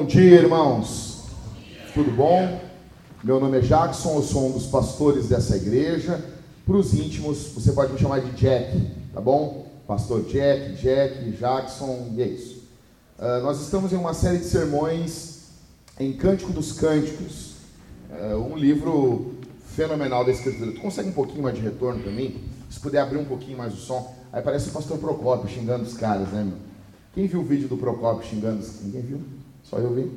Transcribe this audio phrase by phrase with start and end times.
[0.00, 1.24] Bom dia, irmãos.
[1.92, 2.58] Tudo bom?
[3.22, 6.24] Meu nome é Jackson, eu sou um dos pastores dessa igreja.
[6.64, 8.80] Para os íntimos, você pode me chamar de Jack,
[9.12, 9.66] tá bom?
[9.86, 12.62] Pastor Jack, Jack, Jackson, e é isso.
[13.18, 15.40] Uh, nós estamos em uma série de sermões
[15.98, 17.56] em Cântico dos Cânticos,
[18.10, 19.34] uh, um livro
[19.66, 20.72] fenomenal da Escritura.
[20.72, 22.42] Tu consegue um pouquinho mais de retorno para mim?
[22.70, 24.14] Se puder abrir um pouquinho mais o som.
[24.32, 26.56] Aí parece o pastor Procópio xingando os caras, né, meu?
[27.14, 28.80] Quem viu o vídeo do Procópio xingando os...
[28.80, 29.20] Ninguém viu?
[29.70, 30.10] Só eu vi.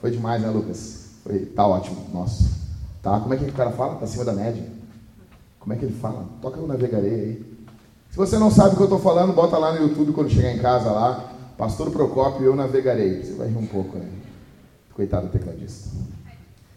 [0.00, 1.06] Foi demais, né, Lucas?
[1.24, 2.48] Foi, tá ótimo, nossa.
[3.02, 3.96] Tá, como é que o cara fala?
[3.96, 4.64] Tá acima da média.
[5.58, 6.24] Como é que ele fala?
[6.40, 7.52] Toca no navegarei aí.
[8.10, 10.52] Se você não sabe o que eu estou falando, bota lá no YouTube quando chegar
[10.52, 11.32] em casa lá.
[11.58, 13.22] Pastor Procópio, eu navegarei.
[13.22, 14.08] Você vai rir um pouco, né?
[14.94, 15.88] Coitado do tecladista.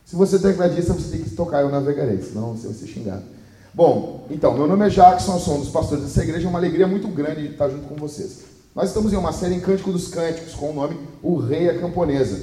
[0.03, 3.23] Se você é tecladista, você tem que tocar eu navegarei, senão você vai ser xingado.
[3.73, 6.47] Bom, então, meu nome é Jackson, sou um dos pastores dessa igreja.
[6.47, 8.54] É uma alegria muito grande estar junto com vocês.
[8.75, 11.79] Nós estamos em uma série em Cântico dos Cânticos com o nome O Rei a
[11.79, 12.41] Camponesa.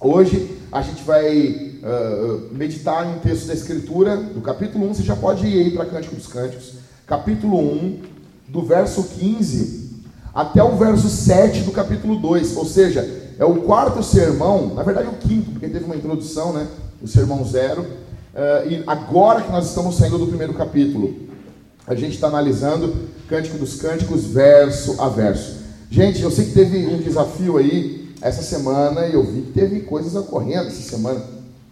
[0.00, 1.46] Hoje a gente vai
[1.80, 4.94] uh, meditar em um texto da Escritura, do capítulo 1.
[4.94, 6.72] Você já pode ir aí para Cântico dos Cânticos.
[7.06, 8.02] Capítulo 1,
[8.48, 9.90] do verso 15
[10.34, 12.56] até o verso 7 do capítulo 2.
[12.56, 16.52] Ou seja, é o quarto sermão, na verdade é o quinto, porque teve uma introdução,
[16.52, 16.66] né?
[17.00, 17.82] O sermão zero.
[17.82, 21.14] Uh, e agora que nós estamos saindo do primeiro capítulo,
[21.86, 22.92] a gente está analisando
[23.28, 25.59] Cântico dos Cânticos, verso a verso.
[25.90, 29.80] Gente, eu sei que teve um desafio aí essa semana e eu vi que teve
[29.80, 31.20] coisas ocorrendo essa semana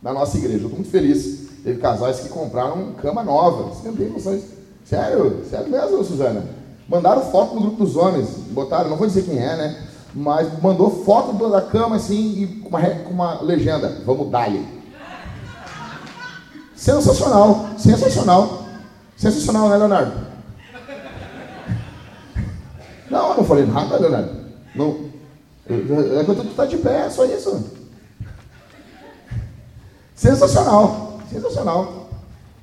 [0.03, 0.57] na nossa igreja.
[0.57, 1.47] Eu estou muito feliz.
[1.63, 3.75] Teve casais que compraram cama nova.
[3.75, 4.41] Você não tem noção
[4.85, 5.45] Sério?
[5.49, 6.45] Sério mesmo, Suzana?
[6.89, 8.29] Mandaram foto no grupo dos homens.
[8.51, 9.83] Botaram, não vou dizer quem é, né?
[10.13, 14.03] Mas mandou foto da cama assim e com uma, com uma legenda.
[14.05, 14.67] Vamos dar-lhe.
[16.75, 18.65] Sensacional, sensacional.
[19.17, 20.13] Sensacional, né, Leonardo?
[23.11, 24.31] Não, eu não falei nada, Leonardo.
[24.75, 25.09] Não.
[25.69, 27.65] É quando tu está de pé, é só isso.
[30.15, 31.21] Sensacional.
[31.31, 32.09] Sensacional.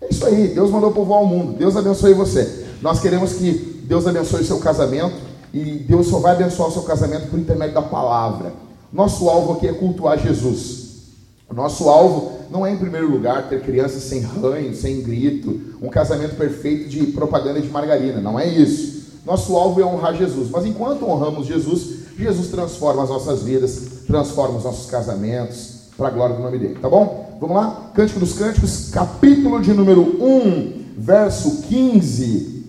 [0.01, 0.49] É isso aí.
[0.49, 1.57] Deus mandou povoar o mundo.
[1.57, 2.65] Deus abençoe você.
[2.81, 5.15] Nós queremos que Deus abençoe o seu casamento.
[5.53, 8.51] E Deus só vai abençoar o seu casamento por intermédio da palavra.
[8.91, 10.85] Nosso alvo aqui é cultuar Jesus.
[11.53, 16.35] Nosso alvo não é, em primeiro lugar, ter crianças sem ranho, sem grito, um casamento
[16.35, 18.19] perfeito de propaganda de margarina.
[18.19, 18.94] Não é isso.
[19.25, 20.49] Nosso alvo é honrar Jesus.
[20.51, 26.11] Mas enquanto honramos Jesus, Jesus transforma as nossas vidas, transforma os nossos casamentos, para a
[26.11, 26.77] glória do nome dele.
[26.79, 27.37] Tá bom?
[27.39, 27.91] Vamos lá?
[27.93, 32.63] Cântico dos Cânticos, capítulo de número 1, verso 15.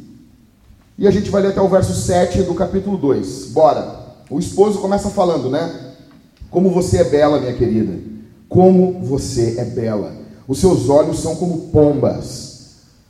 [0.98, 3.48] E a gente vai ler até o verso 7 do capítulo 2.
[3.48, 4.06] Bora.
[4.30, 5.92] O esposo começa falando, né?
[6.50, 7.98] Como você é bela, minha querida.
[8.48, 10.12] Como você é bela.
[10.48, 12.45] Os seus olhos são como pombas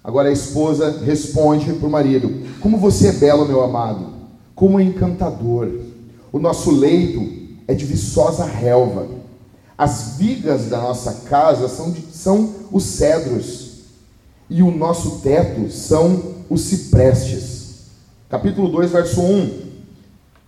[0.06, 4.06] Agora a esposa responde para o marido: Como você é belo, meu amado,
[4.54, 5.68] como encantador.
[6.32, 7.26] O nosso leito
[7.66, 9.08] é de viçosa relva.
[9.76, 13.80] As vigas da nossa casa são, de, são os cedros,
[14.48, 17.86] e o nosso teto são os ciprestes.
[18.30, 19.66] Capítulo 2, verso 1.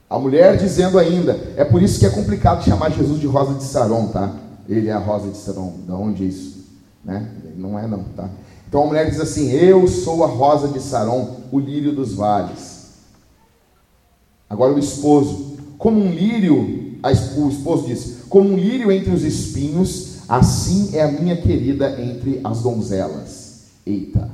[0.09, 3.65] A mulher dizendo ainda, é por isso que é complicado chamar Jesus de rosa de
[3.65, 4.35] Saron, tá?
[4.69, 5.75] Ele é a rosa de Saron.
[5.87, 6.65] Da onde é isso?
[7.05, 7.29] Né?
[7.57, 8.31] Não é não, tá?
[8.69, 12.89] Então a mulher diz assim: Eu sou a rosa de Saron, o lírio dos vales.
[14.49, 20.19] Agora o esposo, como um lírio, o esposo diz: Como um lírio entre os espinhos,
[20.29, 23.63] assim é a minha querida entre as donzelas.
[23.87, 24.31] Eita.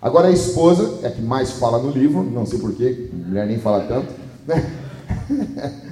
[0.00, 3.58] Agora a esposa, é a que mais fala no livro, não sei porquê, mulher nem
[3.58, 4.12] fala tanto,
[4.46, 4.72] né?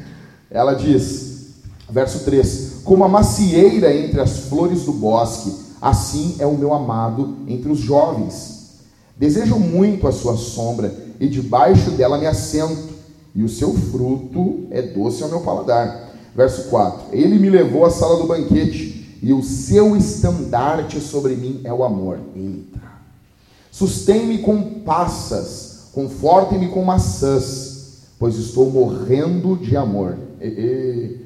[0.50, 1.54] Ela diz,
[1.90, 7.36] verso 3: Como a macieira entre as flores do bosque, Assim é o meu amado
[7.46, 8.78] entre os jovens.
[9.18, 10.90] Desejo muito a sua sombra,
[11.20, 12.94] e debaixo dela me assento,
[13.34, 16.10] e o seu fruto é doce ao meu paladar.
[16.34, 21.60] Verso 4: Ele me levou à sala do banquete, e o seu estandarte sobre mim
[21.64, 22.18] é o amor.
[22.34, 22.80] Eita!
[23.70, 30.16] Sustém-me com passas, conforte-me com maçãs, pois estou morrendo de amor.
[30.40, 31.23] E, e,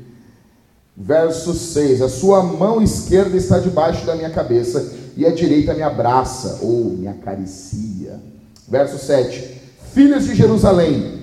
[1.00, 5.82] Verso 6: A sua mão esquerda está debaixo da minha cabeça, e a direita me
[5.82, 8.20] abraça, ou me acaricia.
[8.66, 9.60] Verso 7:
[9.92, 11.20] Filhos de Jerusalém,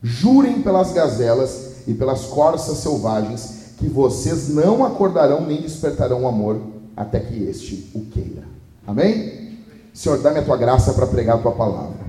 [0.00, 6.60] jurem pelas gazelas e pelas corças selvagens, que vocês não acordarão nem despertarão o amor,
[6.96, 8.44] até que este o queira.
[8.86, 9.58] Amém?
[9.92, 12.06] Senhor, dá-me a tua graça para pregar a tua palavra.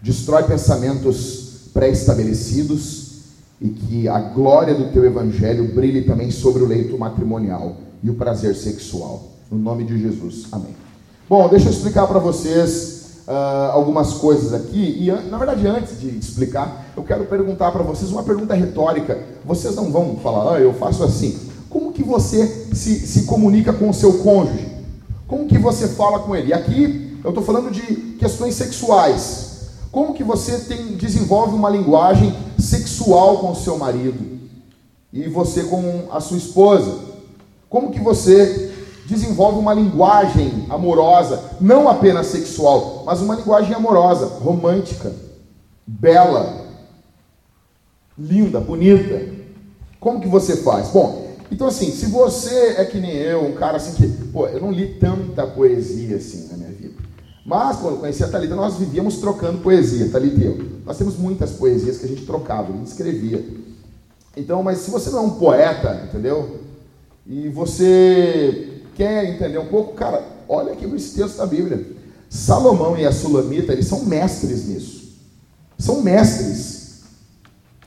[0.00, 3.05] Destrói pensamentos pré-estabelecidos
[3.60, 8.14] e que a glória do teu evangelho brilhe também sobre o leito matrimonial e o
[8.14, 9.24] prazer sexual.
[9.50, 10.46] No nome de Jesus.
[10.52, 10.74] Amém.
[11.28, 14.96] Bom, deixa eu explicar para vocês uh, algumas coisas aqui.
[15.00, 19.18] E na verdade, antes de explicar, eu quero perguntar para vocês uma pergunta retórica.
[19.44, 21.38] vocês não vão falar, ah, eu faço assim.
[21.68, 24.68] Como que você se, se comunica com o seu cônjuge?
[25.26, 26.48] Como que você fala com ele?
[26.48, 27.82] E aqui eu estou falando de
[28.18, 29.46] questões sexuais.
[29.90, 34.38] Como que você tem, desenvolve uma linguagem sexual com o seu marido?
[35.12, 36.98] E você com a sua esposa?
[37.68, 38.72] Como que você
[39.06, 45.12] desenvolve uma linguagem amorosa, não apenas sexual, mas uma linguagem amorosa, romântica,
[45.86, 46.66] bela,
[48.18, 49.34] linda, bonita.
[50.00, 50.88] Como que você faz?
[50.88, 54.60] Bom, então assim, se você é que nem eu, um cara assim que, pô, eu
[54.60, 56.65] não li tanta poesia assim na minha vida.
[57.46, 60.58] Mas quando eu conheci a Thalita, nós vivíamos trocando poesia, Thalita e eu.
[60.84, 63.42] Nós temos muitas poesias que a gente trocava, a gente escrevia.
[64.36, 66.58] Então, mas se você não é um poeta, entendeu?
[67.24, 71.86] E você quer entender um pouco, cara, olha aqui esse texto da Bíblia.
[72.28, 75.12] Salomão e a Sulamita, eles são mestres nisso.
[75.78, 77.02] São mestres.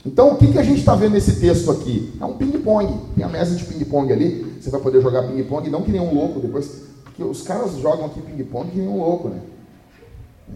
[0.06, 2.14] Então, o que, que a gente está vendo nesse texto aqui?
[2.22, 2.98] É um ping-pong.
[3.14, 4.56] Tem a mesa de ping-pong ali.
[4.60, 6.88] Você vai poder jogar ping-pong, não que nem um louco depois.
[7.24, 9.42] Os caras jogam aqui ping-pong que nem um louco, né?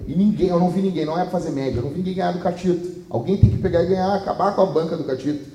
[0.07, 2.15] E ninguém, eu não vi ninguém, não é para fazer média, eu não vi ninguém
[2.15, 3.03] ganhar do catito.
[3.09, 5.51] Alguém tem que pegar e ganhar, acabar com a banca do catito.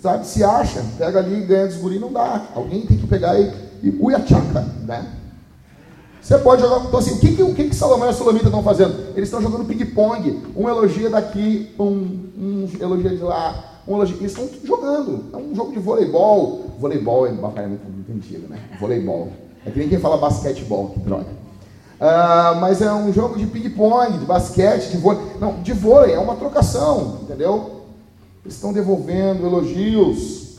[0.00, 2.48] Sabe, se acha, pega ali e ganha dos guri, não dá.
[2.54, 3.52] Alguém tem que pegar e,
[3.82, 5.06] e uiachaca, né?
[6.20, 6.86] Você pode jogar.
[6.86, 8.94] Então, assim, o que, que, o que, que Salomão e a Sulamita estão fazendo?
[9.16, 10.42] Eles estão jogando ping-pong.
[10.54, 13.82] Um elogia daqui, um, um elogia de lá.
[13.88, 14.16] Um elogia.
[14.16, 15.24] Eles estão jogando.
[15.32, 16.66] É um jogo de voleibol.
[16.78, 18.58] Voleibol é, é muito, muito antigo, né?
[18.78, 19.32] Voleibol.
[19.64, 21.26] É que nem quem fala basquetebol, que droga.
[22.00, 25.20] Uh, mas é um jogo de ping-pong, de basquete, de vôlei.
[25.38, 27.82] Não, de vôlei, é uma trocação, entendeu?
[28.42, 30.56] Eles estão devolvendo elogios.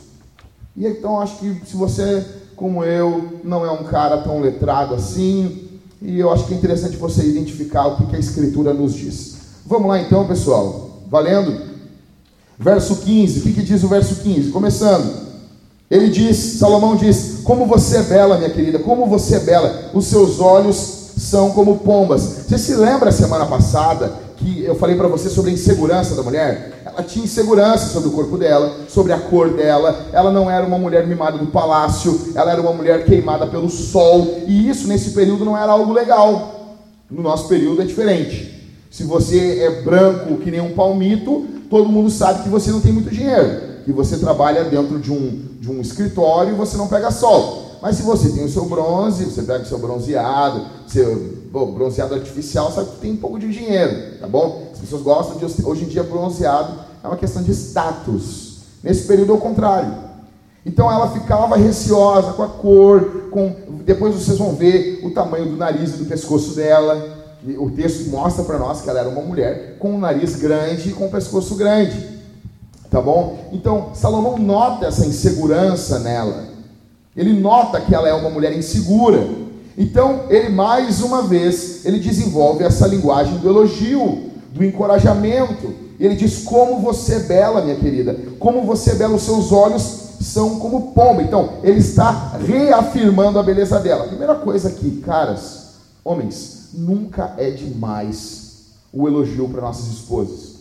[0.76, 2.24] E então acho que se você
[2.62, 5.68] como eu, não é um cara tão letrado assim,
[6.00, 9.36] e eu acho que é interessante você identificar o que a Escritura nos diz.
[9.66, 11.72] Vamos lá então, pessoal, valendo?
[12.56, 14.50] Verso 15, o que, que diz o verso 15?
[14.50, 15.31] Começando,
[15.92, 20.06] ele diz, Salomão diz: Como você é bela, minha querida, como você é bela, os
[20.06, 20.76] seus olhos
[21.18, 22.22] são como pombas.
[22.48, 26.80] Você se lembra semana passada que eu falei para você sobre a insegurança da mulher?
[26.86, 30.06] Ela tinha insegurança sobre o corpo dela, sobre a cor dela.
[30.14, 34.38] Ela não era uma mulher mimada do palácio, ela era uma mulher queimada pelo sol.
[34.46, 36.78] E isso nesse período não era algo legal.
[37.10, 38.72] No nosso período é diferente.
[38.90, 42.92] Se você é branco que nem um palmito, todo mundo sabe que você não tem
[42.92, 47.78] muito dinheiro, que você trabalha dentro de um, de um escritório você não pega sol.
[47.80, 52.14] Mas se você tem o seu bronze, você pega o seu bronzeado, seu bom, bronzeado
[52.14, 54.70] artificial, sabe que tem um pouco de dinheiro, tá bom?
[54.72, 58.58] As pessoas gostam de hoje em dia bronzeado é uma questão de status.
[58.82, 59.94] Nesse período é o contrário.
[60.66, 63.54] Então ela ficava receosa com a cor, com
[63.84, 67.20] depois vocês vão ver o tamanho do nariz e do pescoço dela.
[67.58, 70.92] O texto mostra para nós que ela era uma mulher com um nariz grande e
[70.92, 72.11] com um pescoço grande.
[72.92, 73.48] Tá bom?
[73.50, 76.44] Então, Salomão nota essa insegurança nela.
[77.16, 79.26] Ele nota que ela é uma mulher insegura.
[79.78, 85.72] Então, ele mais uma vez, ele desenvolve essa linguagem do elogio, do encorajamento.
[85.98, 88.14] Ele diz: "Como você é bela, minha querida.
[88.38, 89.82] Como você é bela, os seus olhos
[90.20, 91.22] são como pomba".
[91.22, 94.06] Então, ele está reafirmando a beleza dela.
[94.06, 100.51] primeira coisa aqui, caras, homens, nunca é demais o elogio para nossas esposas.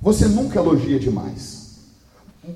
[0.00, 1.60] Você nunca elogia demais.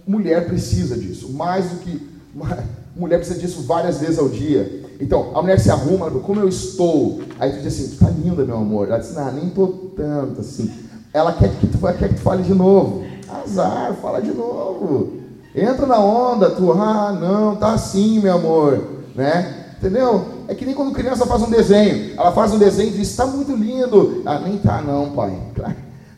[0.06, 2.14] Mulher precisa disso, mais do que
[2.96, 4.82] mulher precisa disso várias vezes ao dia.
[5.00, 7.20] Então, a mulher se arruma, como eu estou?
[7.38, 8.88] Aí tu diz assim, tá linda, meu amor.
[8.88, 10.70] Ela diz, não, nem tô tanto assim.
[11.12, 13.04] Ela quer que tu, quer que tu fale de novo.
[13.28, 15.14] Azar, fala de novo.
[15.54, 18.84] Entra na onda, tu, ah, não, tá assim, meu amor.
[19.14, 19.74] Né?
[19.78, 20.24] Entendeu?
[20.48, 22.14] É que nem quando criança faz um desenho.
[22.16, 24.22] Ela faz um desenho e diz, está muito lindo.
[24.24, 25.36] Ah, nem tá não, pai.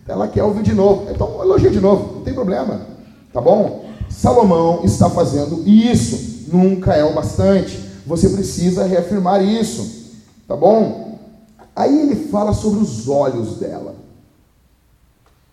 [0.09, 1.11] Ela quer ouvir de novo.
[1.11, 2.81] Então, elogia de novo, não tem problema.
[3.33, 3.87] Tá bom?
[4.09, 6.47] Salomão está fazendo isso.
[6.53, 7.87] Nunca é o bastante.
[8.07, 10.13] Você precisa reafirmar isso,
[10.47, 11.19] tá bom?
[11.75, 13.97] Aí ele fala sobre os olhos dela.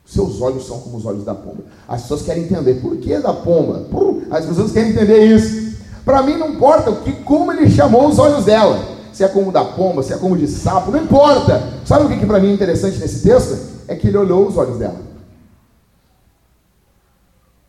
[0.06, 1.64] Seus olhos são como os olhos da pomba.
[1.88, 3.88] As pessoas querem entender por que da pomba.
[4.30, 5.78] As pessoas querem entender isso.
[6.06, 8.93] Para mim não importa o que, como ele chamou os olhos dela.
[9.14, 11.62] Se é como da pomba, se é como de sapo, não importa.
[11.86, 13.84] Sabe o que, que para mim é interessante nesse texto?
[13.88, 15.00] É que ele olhou os olhos dela.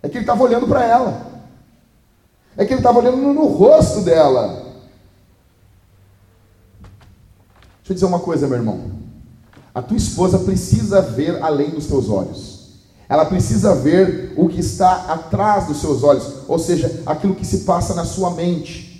[0.02, 1.26] É que ele estava olhando para ela.
[2.56, 4.64] É que ele estava olhando no, no rosto dela.
[7.78, 8.92] Deixa eu dizer uma coisa, meu irmão.
[9.74, 12.54] A tua esposa precisa ver além dos teus olhos.
[13.08, 17.58] Ela precisa ver o que está atrás dos seus olhos, ou seja, aquilo que se
[17.58, 18.93] passa na sua mente.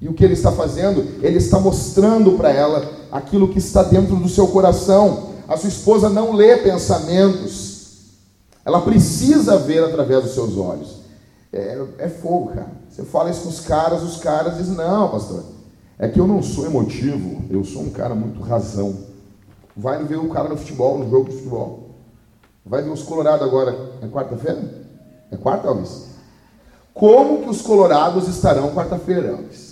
[0.00, 1.00] E o que ele está fazendo?
[1.22, 5.30] Ele está mostrando para ela aquilo que está dentro do seu coração.
[5.48, 7.78] A sua esposa não lê pensamentos.
[8.64, 10.98] Ela precisa ver através dos seus olhos.
[11.52, 12.70] É, é fogo, cara.
[12.88, 15.42] Você fala isso com os caras, os caras dizem, não, pastor,
[15.98, 18.94] é que eu não sou emotivo, eu sou um cara muito razão.
[19.76, 21.90] Vai ver o cara no futebol, no jogo de futebol.
[22.64, 23.74] Vai ver os Colorados agora.
[24.02, 24.62] É quarta-feira?
[25.30, 26.08] É quarta, Alves?
[26.92, 29.67] Como que os Colorados estarão quarta-feira, Alves?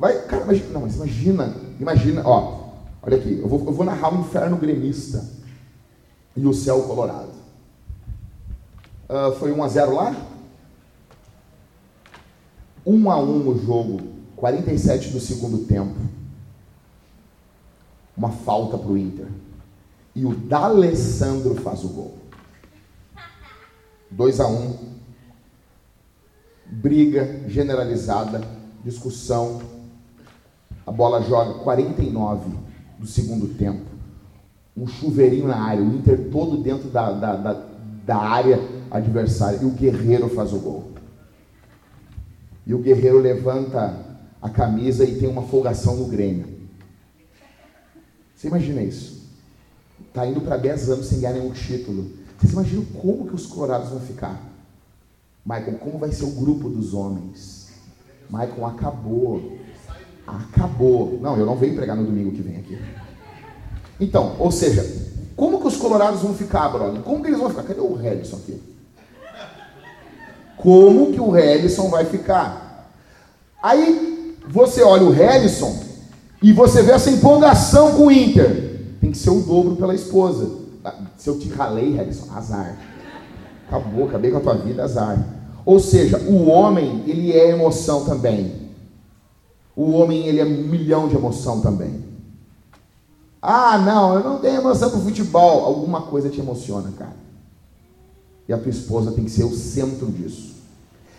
[0.00, 2.70] Vai, cara, imagina, não, mas imagina, imagina, ó,
[3.02, 5.22] olha aqui, eu vou, eu vou narrar o inferno gremista
[6.34, 7.32] e o céu colorado.
[9.06, 10.16] Uh, foi 1 a 0 lá?
[12.86, 14.00] 1 a 1 o jogo,
[14.36, 16.00] 47 do segundo tempo.
[18.16, 19.26] Uma falta para o Inter.
[20.16, 22.18] E o D'Alessandro faz o gol.
[24.10, 24.78] 2 a 1
[26.72, 28.40] Briga generalizada,
[28.82, 29.79] discussão.
[30.86, 32.50] A bola joga 49
[32.98, 33.86] do segundo tempo.
[34.76, 37.66] Um chuveirinho na área, o Inter todo dentro da, da, da,
[38.04, 38.60] da área
[38.90, 39.58] adversária.
[39.62, 40.90] E o Guerreiro faz o gol.
[42.66, 43.98] E o guerreiro levanta
[44.40, 46.46] a camisa e tem uma folgação no Grêmio.
[48.34, 49.28] Você imagina isso?
[50.06, 52.12] Está indo para 10 anos sem ganhar nenhum título.
[52.38, 54.40] Vocês imaginam como que os colorados vão ficar?
[55.44, 57.72] Michael, como vai ser o grupo dos homens?
[58.30, 59.58] Michael, acabou.
[60.52, 61.18] Acabou.
[61.20, 62.78] Não, eu não venho pregar no domingo que vem aqui.
[63.98, 64.84] Então, ou seja,
[65.36, 67.02] como que os colorados vão ficar, brother?
[67.02, 67.62] Como que eles vão ficar?
[67.62, 68.60] Cadê o Redson aqui?
[70.60, 72.90] como que o Helison vai ficar.
[73.62, 75.74] Aí você olha o Helison
[76.42, 78.78] e você vê essa empolgação com o Inter.
[79.00, 80.50] Tem que ser o dobro pela esposa.
[80.84, 82.76] Ah, se eu te ralei, Helison, azar.
[83.66, 85.18] Acabou, acabei com a tua vida, azar.
[85.64, 88.59] Ou seja, o homem, ele é emoção também.
[89.80, 92.04] O homem, ele é um milhão de emoção também.
[93.40, 95.64] Ah, não, eu não tenho emoção pro futebol.
[95.64, 97.16] Alguma coisa te emociona, cara.
[98.46, 100.56] E a tua esposa tem que ser o centro disso.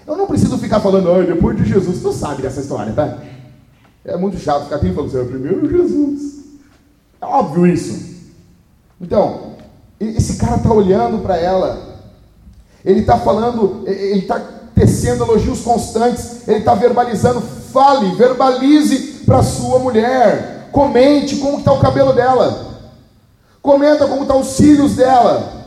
[0.06, 3.18] Eu não preciso ficar falando, ai, depois de Jesus, tu sabe dessa história, tá?
[4.06, 6.44] É muito chato ficar aqui falando assim, primeiro Jesus.
[7.20, 8.30] É óbvio isso.
[9.02, 9.56] Então,
[10.00, 12.00] esse cara está olhando para ela,
[12.86, 14.40] ele está falando, ele está
[14.76, 17.42] tecendo elogios constantes, ele está verbalizando,
[17.72, 22.68] fale, verbalize para sua mulher, comente como está o cabelo dela,
[23.62, 25.62] comenta como estão tá os cílios dela,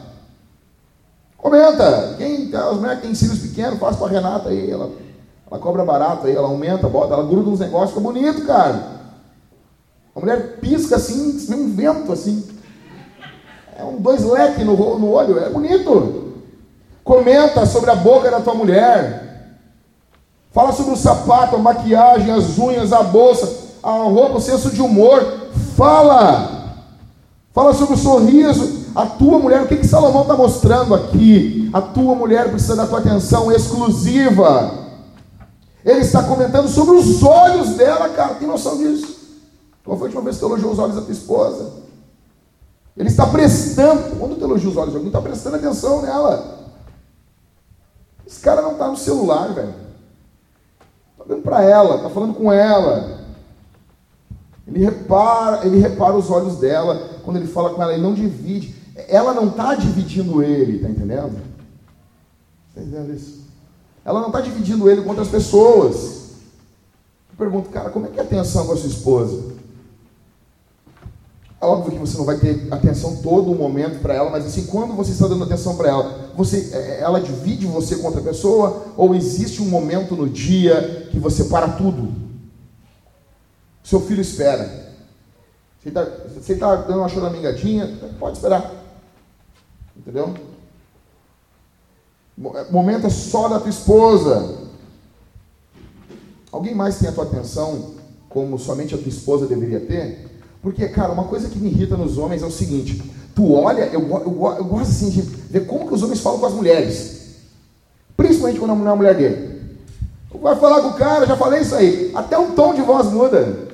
[1.44, 2.14] Comenta.
[2.16, 4.70] Quem, as mulheres que têm cílios pequenos, faz com a Renata aí.
[4.70, 4.90] Ela,
[5.46, 8.94] ela cobra barato aí, ela aumenta, bota, ela gruda uns negócios, fica bonito, cara.
[10.16, 12.48] A mulher pisca assim, um vento assim.
[13.78, 16.32] É um dois leques no, no olho, é bonito.
[17.04, 19.23] Comenta sobre a boca da tua mulher.
[20.54, 24.80] Fala sobre o sapato, a maquiagem, as unhas, a bolsa, a roupa, o senso de
[24.80, 25.20] humor.
[25.76, 26.76] Fala.
[27.52, 31.68] Fala sobre o sorriso, a tua mulher, o que, que Salomão está mostrando aqui?
[31.72, 34.84] A tua mulher precisa da tua atenção exclusiva.
[35.84, 38.34] Ele está comentando sobre os olhos dela, cara.
[38.34, 39.12] Tem noção disso?
[39.84, 41.72] Qual foi a última vez que tu elogiou os olhos da tua esposa?
[42.96, 44.16] Ele está prestando.
[44.20, 46.60] Quando tu elogia os olhos de alguém, está prestando atenção nela.
[48.24, 49.83] Esse cara não está no celular, velho.
[51.26, 53.20] Olhando para ela, está falando com ela.
[54.66, 58.74] Ele repara, ele repara os olhos dela quando ele fala com ela, ele não divide
[59.08, 61.36] ela não está dividindo ele, está entendendo?
[62.68, 63.44] Está entendendo isso?
[64.04, 66.34] Ela não está dividindo ele com outras pessoas.
[67.30, 69.53] Eu pergunto, cara, como é que é a atenção com a sua esposa?
[71.64, 74.66] É óbvio que você não vai ter atenção todo o momento para ela, mas assim,
[74.66, 78.20] quando você está dando atenção para ela, você, é, é, ela divide você com outra
[78.20, 78.84] pessoa?
[78.98, 82.12] Ou existe um momento no dia que você para tudo?
[83.82, 84.92] Seu filho espera.
[85.82, 87.98] Você está tá dando uma choramingadinha?
[88.18, 88.70] Pode esperar.
[89.96, 90.34] Entendeu?
[92.70, 94.68] Momento é só da tua esposa.
[96.52, 97.94] Alguém mais tem a tua atenção
[98.28, 100.33] como somente a tua esposa deveria ter?
[100.64, 103.00] Porque, cara, uma coisa que me irrita nos homens é o seguinte:
[103.34, 106.46] tu olha, eu, eu, eu gosto assim de ver como que os homens falam com
[106.46, 107.36] as mulheres,
[108.16, 109.54] principalmente quando mulher é a mulher dele.
[110.40, 112.10] Vai falar com o cara, já falei isso aí.
[112.14, 113.68] Até o tom de voz muda.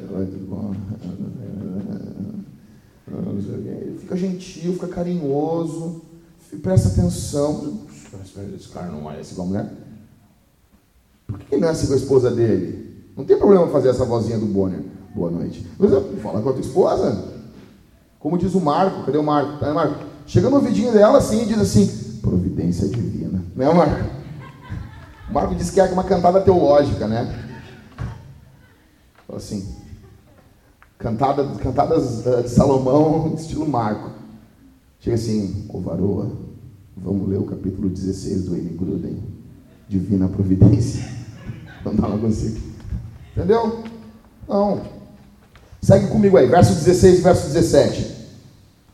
[4.01, 6.03] Fica gentil, fica carinhoso
[6.59, 7.81] presta atenção.
[8.57, 9.73] Esse cara não é esse igual a mulher.
[11.27, 13.07] Por que ele não é assim com a esposa dele?
[13.17, 14.83] Não tem problema fazer essa vozinha do Bonner.
[15.15, 15.67] Boa noite.
[15.79, 15.91] Mas
[16.23, 17.41] fala com a tua esposa.
[18.19, 19.59] Como diz o Marco, cadê o Marco?
[19.59, 20.05] Tá, Marco?
[20.27, 23.43] Chega no vidinho dela assim e diz assim: Providência divina.
[23.57, 24.11] Não é, Marco?
[25.29, 27.49] O Marco disse que é uma cantada teológica, né?
[29.27, 29.75] Fala assim:
[30.99, 34.11] cantada, cantadas de Salomão, estilo Marco.
[35.01, 36.31] Chega assim, ô varoa,
[37.03, 38.77] Vamos ler o capítulo 16 do N.
[38.77, 39.23] Gruden.
[39.89, 41.03] Divina Providência.
[41.83, 42.61] Não, não consigo.
[43.35, 43.83] Entendeu?
[44.47, 44.83] Não.
[45.81, 48.21] Segue comigo aí, verso 16 e verso 17.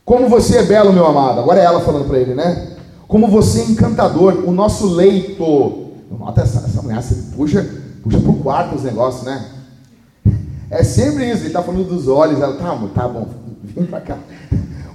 [0.05, 1.39] Como você é belo, meu amado.
[1.39, 2.69] Agora é ela falando para ele, né?
[3.07, 5.85] Como você é encantador, o nosso leito.
[6.17, 7.67] Nota essa, essa mulher, você puxa,
[8.01, 9.45] puxa pro quarto os negócios, né?
[10.69, 12.41] É sempre isso, ele está falando dos olhos.
[12.41, 13.27] Ela, tá, amor, tá bom,
[13.63, 14.17] vem para cá.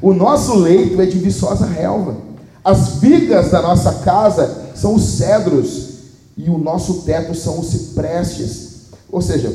[0.01, 2.17] O nosso leito é de viçosa relva.
[2.65, 5.91] As vigas da nossa casa são os cedros
[6.37, 8.83] e o nosso teto são os ciprestes.
[9.11, 9.55] Ou seja,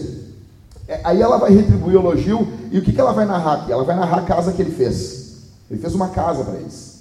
[1.04, 3.72] aí ela vai retribuir o elogio e o que, que ela vai narrar aqui?
[3.72, 5.44] Ela vai narrar a casa que ele fez.
[5.70, 6.98] Ele fez uma casa para eles.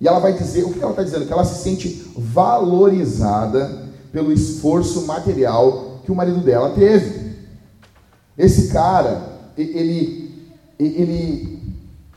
[0.00, 1.26] E ela vai dizer, o que ela está dizendo?
[1.26, 7.36] Que ela se sente valorizada pelo esforço material que o marido dela teve.
[8.36, 11.62] Esse cara, ele, ele,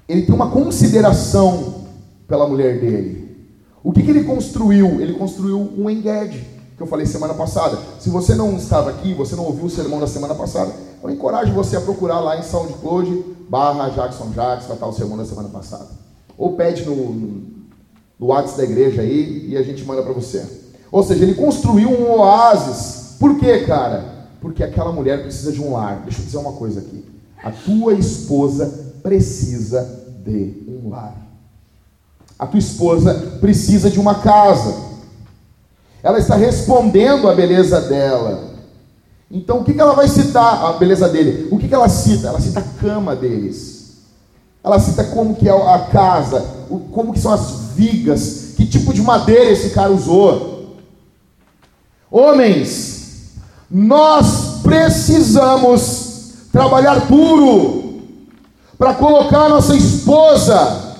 [0.07, 1.85] ele tem uma consideração
[2.27, 3.21] pela mulher dele.
[3.83, 5.01] O que, que ele construiu?
[5.01, 6.45] Ele construiu um engede,
[6.81, 7.77] que eu falei semana passada.
[7.99, 10.71] Se você não estava aqui, você não ouviu o sermão da semana passada,
[11.03, 15.17] eu encorajo você a procurar lá em SoundCloud, barra Jackson Jackson, vai estar o sermão
[15.17, 15.87] da semana passada.
[16.37, 17.43] Ou pede no, no,
[18.19, 20.43] no WhatsApp da igreja aí e a gente manda para você.
[20.91, 23.15] Ou seja, ele construiu um oásis.
[23.19, 24.27] Por quê, cara?
[24.41, 26.01] Porque aquela mulher precisa de um lar.
[26.03, 27.05] Deixa eu dizer uma coisa aqui.
[27.43, 31.15] A tua esposa precisa de um lar.
[32.37, 34.90] A tua esposa precisa de uma casa.
[36.03, 38.51] Ela está respondendo à beleza dela.
[39.29, 40.65] Então, o que, ela vai citar?
[40.65, 41.47] A beleza dele.
[41.51, 42.27] O que, ela cita?
[42.27, 44.01] Ela cita a cama deles.
[44.63, 46.45] Ela cita como que é a casa,
[46.91, 50.75] como que são as vigas, que tipo de madeira esse cara usou.
[52.11, 53.31] Homens,
[53.69, 58.01] nós precisamos trabalhar duro
[58.77, 60.95] para colocar nossa esposa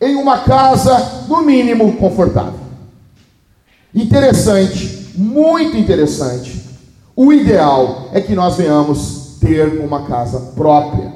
[0.00, 2.61] em uma casa, no mínimo, confortável.
[3.94, 6.62] Interessante, muito interessante.
[7.14, 11.12] O ideal é que nós venhamos ter uma casa própria.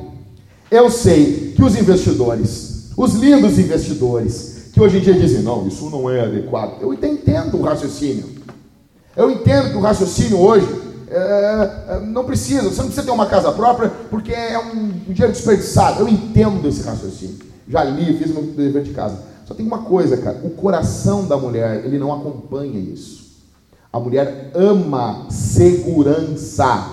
[0.71, 5.89] Eu sei que os investidores, os lindos investidores, que hoje em dia dizem, não, isso
[5.89, 6.83] não é adequado.
[6.83, 8.25] Eu entendo o raciocínio.
[9.17, 10.69] Eu entendo que o raciocínio hoje
[11.09, 15.33] é, é não precisa, você não precisa ter uma casa própria porque é um dinheiro
[15.33, 16.01] desperdiçado.
[16.01, 19.19] Eu entendo esse raciocínio já li, fiz meu dever de casa.
[19.47, 23.27] Só tem uma coisa, cara, o coração da mulher, ele não acompanha isso.
[23.93, 26.91] A mulher ama segurança.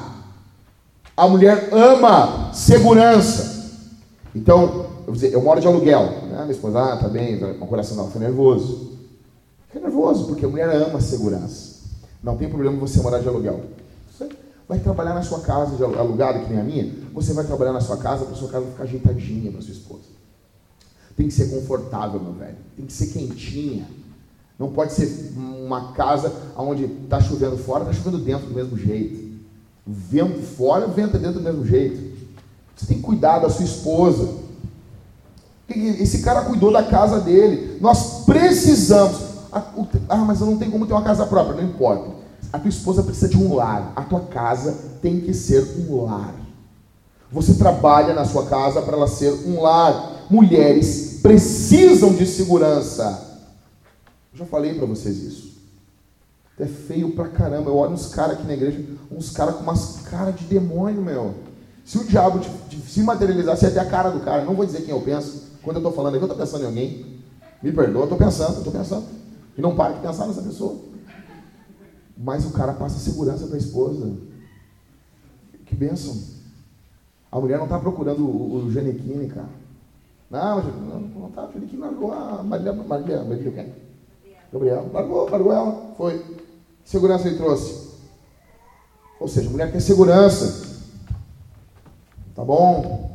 [1.18, 3.72] A mulher ama segurança.
[4.36, 6.04] Então, eu vou dizer, eu moro de aluguel.
[6.30, 6.42] Né?
[6.42, 9.00] Minha esposa, ah, tá bem, o coração dela fica nervoso.
[9.68, 11.74] Fica nervoso, porque a mulher ama segurança.
[12.24, 13.62] Não tem problema você morar de aluguel.
[14.12, 14.30] Você
[14.70, 16.92] vai trabalhar na sua casa de alugado, que nem a minha.
[17.14, 19.93] Você vai trabalhar na sua casa para sua casa ficar ajeitadinha para sua esposa.
[21.16, 22.58] Tem que ser confortável, meu velho.
[22.76, 23.88] Tem que ser quentinha.
[24.58, 29.34] Não pode ser uma casa onde está chovendo fora, está chovendo dentro do mesmo jeito.
[29.86, 32.14] Vento fora, vento é dentro do mesmo jeito.
[32.76, 34.30] Você tem que cuidar da sua esposa.
[35.70, 37.78] Esse cara cuidou da casa dele.
[37.82, 39.34] Nós precisamos.
[39.52, 41.56] Ah, mas eu não tenho como ter uma casa própria.
[41.56, 42.12] Não importa.
[42.52, 43.92] A tua esposa precisa de um lar.
[43.96, 46.36] A tua casa tem que ser um lar.
[47.32, 53.40] Você trabalha na sua casa para ela ser um lar mulheres precisam de segurança.
[54.34, 55.54] Eu já falei para vocês isso.
[56.60, 57.70] É feio pra caramba.
[57.70, 61.36] Eu olho uns caras aqui na igreja, uns caras com umas caras de demônio, meu.
[61.86, 62.42] Se o diabo
[62.88, 65.52] se materializasse até a cara do cara, não vou dizer quem eu penso.
[65.62, 67.22] Quando eu estou falando aqui, eu estou pensando em alguém.
[67.62, 69.06] Me perdoa, eu estou pensando, estou pensando.
[69.56, 70.78] E não pare de pensar nessa pessoa.
[72.18, 74.14] Mas o cara passa segurança para a esposa.
[75.66, 76.20] Que bênção.
[77.32, 79.63] A mulher não está procurando o, o Genequine, cara.
[80.34, 83.72] Não, não, não tá, que largou a Marília, Marília, Marília quem?
[84.52, 84.90] Gabriel.
[84.92, 86.18] Largou, largou ela, foi.
[86.84, 87.92] Que segurança ele trouxe?
[89.20, 90.82] Ou seja, mulher quer segurança.
[92.34, 93.12] Tá bom?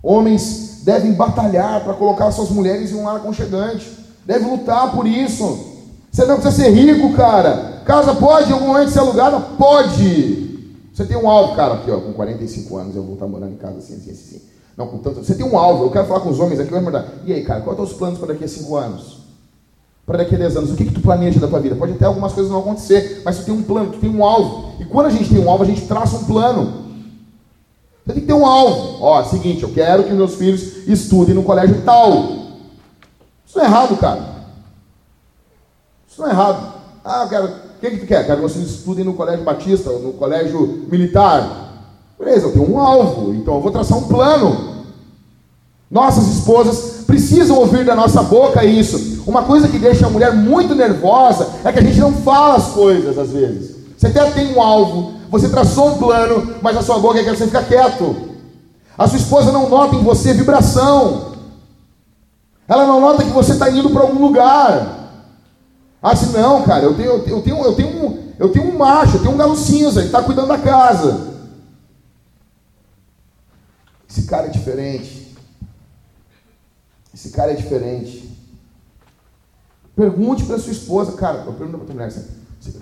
[0.00, 3.90] Homens devem batalhar para colocar suas mulheres em um lar aconchegante.
[4.24, 5.72] Deve lutar por isso.
[6.12, 7.82] Você não precisa ser rico, cara.
[7.84, 9.40] Casa pode algum momento ser alugada?
[9.40, 10.70] Pode.
[10.94, 13.56] Você tem um alvo, cara, aqui, ó, com 45 anos, eu vou estar morando em
[13.56, 14.51] casa assim, assim, assim.
[14.76, 15.22] Não, com tanto.
[15.22, 17.06] Você tem um alvo, eu quero falar com os homens aqui, vai mandar.
[17.24, 19.18] E aí, cara, quais são os planos para daqui a 5 anos?
[20.06, 20.70] Para daqui a 10 anos?
[20.72, 21.76] O que, que tu planeja da tua vida?
[21.76, 24.72] Pode até algumas coisas não acontecer, mas tu tem um plano, tu tem um alvo.
[24.80, 26.82] E quando a gente tem um alvo, a gente traça um plano.
[28.04, 29.02] Você tem que ter um alvo.
[29.02, 32.42] Ó, seguinte, eu quero que meus filhos estudem no colégio tal.
[33.46, 34.32] Isso não é errado, cara.
[36.08, 36.74] Isso não é errado.
[37.04, 37.46] Ah, eu quero.
[37.46, 38.26] O que, que tu quer?
[38.26, 41.71] Quero que filhos estudem no colégio batista, ou no colégio militar.
[42.22, 44.84] Beleza, eu tenho um alvo, então eu vou traçar um plano.
[45.90, 49.24] Nossas esposas precisam ouvir da nossa boca isso.
[49.26, 52.68] Uma coisa que deixa a mulher muito nervosa é que a gente não fala as
[52.68, 53.74] coisas às vezes.
[53.98, 57.30] Você até tem um alvo, você traçou um plano, mas a sua boca é que
[57.30, 58.14] você fica quieto.
[58.96, 61.32] A sua esposa não nota em você vibração.
[62.68, 65.10] Ela não nota que você está indo para algum lugar.
[66.00, 69.16] Ah, assim, não, cara, eu tenho, eu tenho, eu tenho, um, eu tenho um macho,
[69.16, 71.31] eu tenho um galo cinza, ele está cuidando da casa.
[74.12, 75.34] Esse cara é diferente.
[77.14, 78.30] Esse cara é diferente.
[79.96, 82.12] Pergunte para sua esposa, cara, eu pergunto para tua mulher,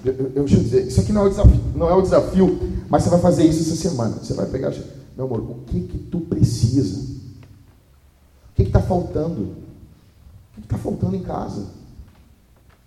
[0.04, 2.58] eu, eu, deixa eu dizer, isso aqui não é, o desafio, não é o desafio,
[2.88, 4.16] mas você vai fazer isso essa semana.
[4.16, 4.72] Você vai pegar,
[5.16, 6.98] meu amor, o que que tu precisa?
[6.98, 9.42] O que está faltando?
[10.56, 11.68] O que está faltando em casa?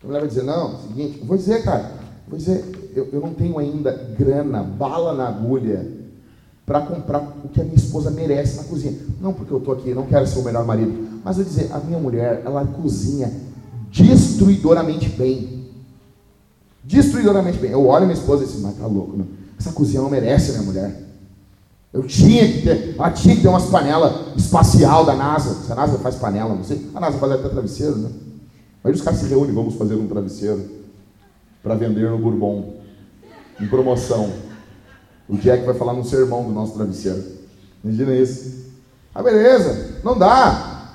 [0.03, 1.93] A mulher vai dizer, não, é seguinte, eu vou dizer, cara,
[2.27, 6.02] vou dizer, eu, eu não tenho ainda grana, bala na agulha
[6.65, 8.97] para comprar o que a minha esposa merece na cozinha.
[9.19, 11.79] Não porque eu estou aqui, não quero ser o melhor marido, mas eu dizer, a
[11.79, 13.31] minha mulher, ela cozinha
[13.91, 15.65] destruidoramente bem.
[16.83, 17.71] Destruidoramente bem.
[17.71, 19.17] Eu olho minha esposa e disse, mas tá louco?
[19.59, 21.03] Essa cozinha não merece minha mulher.
[21.91, 25.53] Eu tinha que ter, ela tinha que ter umas panelas espacial da NASA.
[25.63, 26.89] Se a NASA faz panela, não sei.
[26.95, 28.09] A NASA faz até travesseiro, né?
[28.83, 30.61] Aí os caras se reúnem, vamos fazer um travesseiro
[31.61, 32.73] para vender no Bourbon,
[33.61, 34.29] em promoção.
[35.27, 37.23] O Jack vai falar no sermão do nosso travesseiro.
[37.83, 38.63] Imagina isso.
[39.15, 40.89] Ah, beleza, não dá.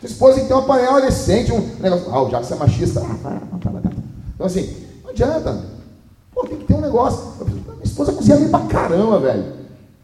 [0.00, 2.06] Sua esposa tem que ter uma panela decente, um negócio.
[2.10, 3.02] Ah, o Jack é machista.
[4.34, 5.64] Então assim, não adianta.
[6.32, 7.44] Pô, tem que ter um negócio.
[7.44, 9.52] Minha esposa cozinha bem pra caramba, velho.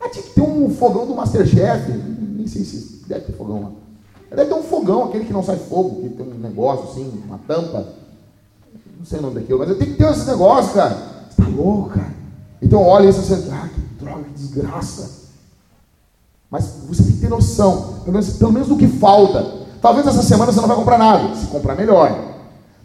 [0.00, 1.90] Ah, tinha que ter um fogão do Masterchef.
[1.90, 3.70] Nem sei se deve ter fogão lá.
[4.36, 7.38] Deve ter um fogão, aquele que não sai fogo, que tem um negócio assim, uma
[7.38, 7.86] tampa.
[8.98, 10.94] Não sei o nome daquilo, mas eu tenho que ter esse negócio, cara.
[11.30, 12.15] Você tá louco, cara.
[12.60, 15.26] Então olha isso e ah, que droga, que desgraça.
[16.50, 19.66] Mas você tem que ter noção, pelo menos, pelo menos do que falta.
[19.80, 21.34] Talvez essa semana você não vai comprar nada.
[21.34, 22.36] Se comprar, melhor.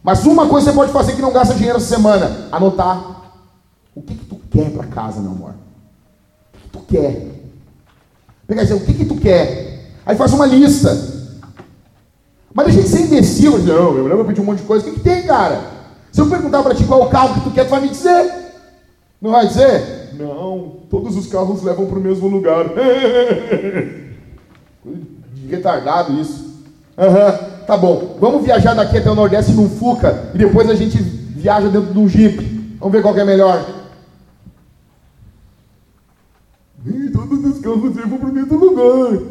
[0.03, 3.21] Mas uma coisa você pode fazer que não gasta dinheiro essa semana: anotar.
[3.95, 5.51] O que, que tu quer para casa, meu amor?
[5.51, 7.31] O que, que tu quer?
[8.47, 9.91] Pegar e dizer, o que, que tu quer?
[10.05, 11.21] Aí faz uma lista.
[12.53, 14.85] Mas a gente ser imbecil, não, meu mulher vai pedir um monte de coisa.
[14.85, 15.61] O que, que tem, cara?
[16.11, 17.89] Se eu perguntar para ti qual é o carro que tu quer, tu vai me
[17.89, 18.40] dizer.
[19.21, 20.15] Não vai dizer?
[20.17, 22.65] Não, todos os carros levam para o mesmo lugar.
[25.47, 26.51] Retardado isso.
[26.97, 30.97] Uhum, tá bom, vamos viajar daqui até o Nordeste num Fuca e depois a gente
[30.97, 32.77] viaja dentro de um Jeep.
[32.79, 33.63] Vamos ver qual é melhor.
[36.85, 39.21] E todos os carros levam para o mesmo lugar.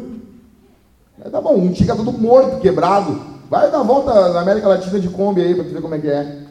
[1.23, 3.19] É, tá bom, um fica todo morto, quebrado.
[3.49, 6.43] Vai dar volta na América Latina de Kombi aí para ver como é que é.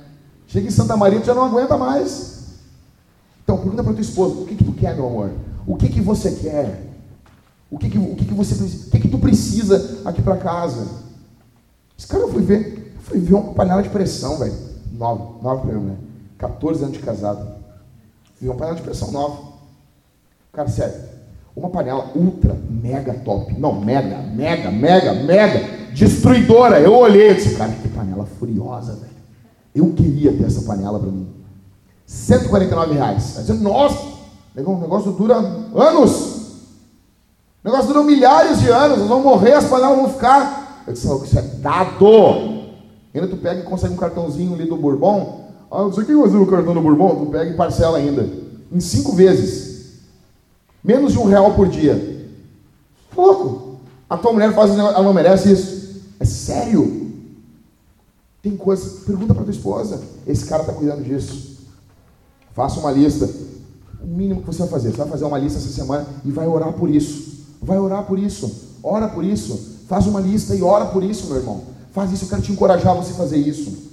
[0.46, 2.39] Chega em Santa Maria, tu já não aguenta mais.
[3.42, 5.30] Então pergunta para tua esposa, o que, que tu quer, meu amor?
[5.66, 6.90] O que, que você quer?
[7.70, 8.54] O que, que, o que, que você?
[8.54, 10.86] O que, que tu precisa aqui para casa?
[11.96, 14.54] Esse cara eu fui ver, eu fui ver uma panela de pressão, velho.
[14.92, 15.96] Nova, nova mim, né?
[16.38, 17.46] 14 anos de casado.
[18.40, 19.50] Ver uma panela de pressão nova.
[20.52, 20.94] Cara, sério.
[21.54, 23.54] Uma panela ultra, mega top.
[23.58, 25.92] Não, mega, mega, mega, mega.
[25.92, 26.80] Destruidora.
[26.80, 29.10] Eu olhei e disse, cara, que panela furiosa, velho.
[29.74, 31.28] Eu queria ter essa panela para mim.
[32.10, 33.38] 149 reais.
[33.38, 33.96] Aí você, nossa,
[34.56, 36.40] o negócio dura anos.
[37.62, 38.98] O negócio dura milhares de anos.
[38.98, 40.82] Nós vamos morrer, as panelas vão ficar.
[40.88, 42.64] Eu disse, isso é dado.
[43.14, 45.50] Ainda tu pega e consegue um cartãozinho ali do Bourbon.
[45.70, 47.26] Ah, você quer fazer o cartão do Bourbon?
[47.26, 48.28] Tu pega e parcela ainda.
[48.72, 50.00] Em cinco vezes.
[50.82, 52.28] Menos de um real por dia.
[53.16, 53.76] Louco.
[54.08, 56.00] A tua mulher faz ela não merece isso.
[56.18, 57.12] É sério.
[58.42, 59.04] Tem coisa.
[59.06, 60.02] Pergunta para tua esposa.
[60.26, 61.49] Esse cara está cuidando disso.
[62.60, 63.26] Faça uma lista.
[64.02, 66.46] O mínimo que você vai fazer, você vai fazer uma lista essa semana e vai
[66.46, 67.46] orar por isso.
[67.62, 68.76] Vai orar por isso.
[68.82, 69.78] Ora por isso.
[69.88, 71.62] Faz uma lista e ora por isso, meu irmão.
[71.94, 73.90] Faz isso, eu quero te encorajar a você fazer isso.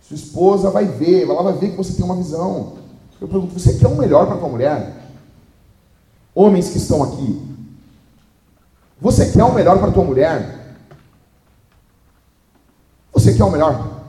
[0.00, 2.74] Sua esposa vai ver, ela vai ver que você tem uma visão.
[3.20, 5.08] Eu pergunto, você quer o melhor para tua mulher?
[6.32, 7.42] Homens que estão aqui,
[9.00, 10.76] você quer o melhor para tua mulher?
[13.12, 14.04] Você quer o melhor?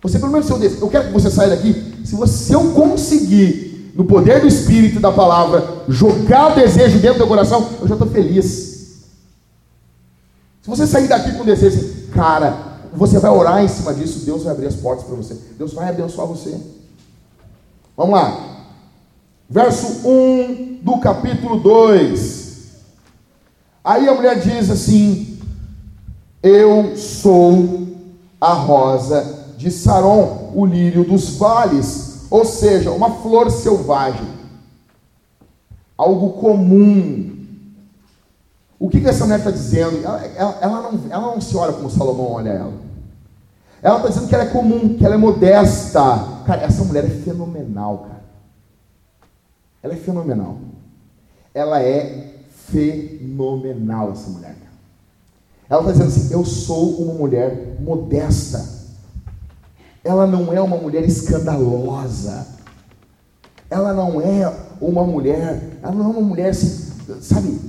[0.00, 0.84] Você pelo menos seu desejo.
[0.84, 1.87] Eu quero que você saia daqui.
[2.08, 7.18] Se, você, se eu conseguir, no poder do Espírito da palavra, jogar o desejo dentro
[7.18, 8.48] do coração, eu já estou feliz.
[10.62, 14.54] Se você sair daqui com desejo cara, você vai orar em cima disso, Deus vai
[14.54, 15.36] abrir as portas para você.
[15.58, 16.58] Deus vai abençoar você.
[17.94, 18.64] Vamos lá.
[19.46, 22.68] Verso 1 do capítulo 2.
[23.84, 25.38] Aí a mulher diz assim:
[26.42, 27.86] Eu sou
[28.40, 34.26] a rosa de Saron, o lírio dos vales, ou seja, uma flor selvagem,
[35.96, 37.36] algo comum.
[38.78, 40.04] O que, que essa mulher está dizendo?
[40.04, 42.74] Ela, ela, ela, não, ela não se olha como Salomão olha ela.
[43.82, 46.00] Ela está dizendo que ela é comum, que ela é modesta.
[46.46, 48.24] Cara, essa mulher é fenomenal, cara.
[49.82, 50.58] Ela é fenomenal.
[51.54, 52.34] Ela é
[52.70, 54.56] fenomenal, essa mulher.
[55.68, 58.77] Ela está dizendo assim: Eu sou uma mulher modesta.
[60.04, 62.46] Ela não é uma mulher escandalosa.
[63.70, 67.60] Ela não é uma mulher, ela não é uma mulher assim, sabe,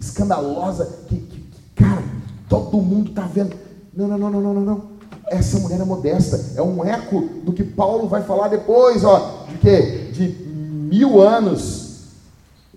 [0.00, 2.02] escandalosa, que, que, que cara,
[2.48, 3.54] todo mundo está vendo.
[3.94, 4.82] Não, não, não, não, não, não.
[5.28, 6.40] Essa mulher é modesta.
[6.54, 10.10] É um eco do que Paulo vai falar depois, ó, de quê?
[10.12, 11.86] De mil anos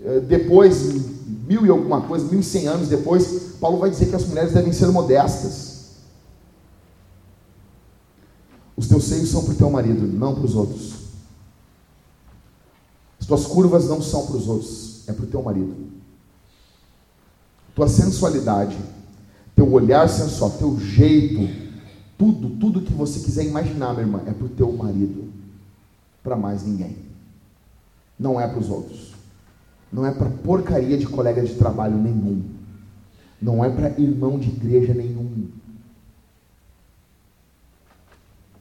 [0.04, 0.82] eh, depois,
[1.48, 4.54] mil e alguma coisa, mil e cem anos depois, Paulo vai dizer que as mulheres
[4.54, 5.69] devem ser modestas.
[8.80, 10.94] Os teus seios são para o teu marido, não para os outros.
[13.20, 15.76] As tuas curvas não são para os outros, é para o teu marido.
[17.76, 18.78] Tua sensualidade,
[19.54, 21.50] teu olhar sensual, teu jeito,
[22.18, 25.28] tudo, tudo que você quiser imaginar, minha irmã, é para o teu marido,
[26.24, 26.96] para mais ninguém.
[28.18, 29.14] Não é para os outros.
[29.92, 32.46] Não é para porcaria de colega de trabalho nenhum.
[33.42, 35.50] Não é para irmão de igreja nenhum.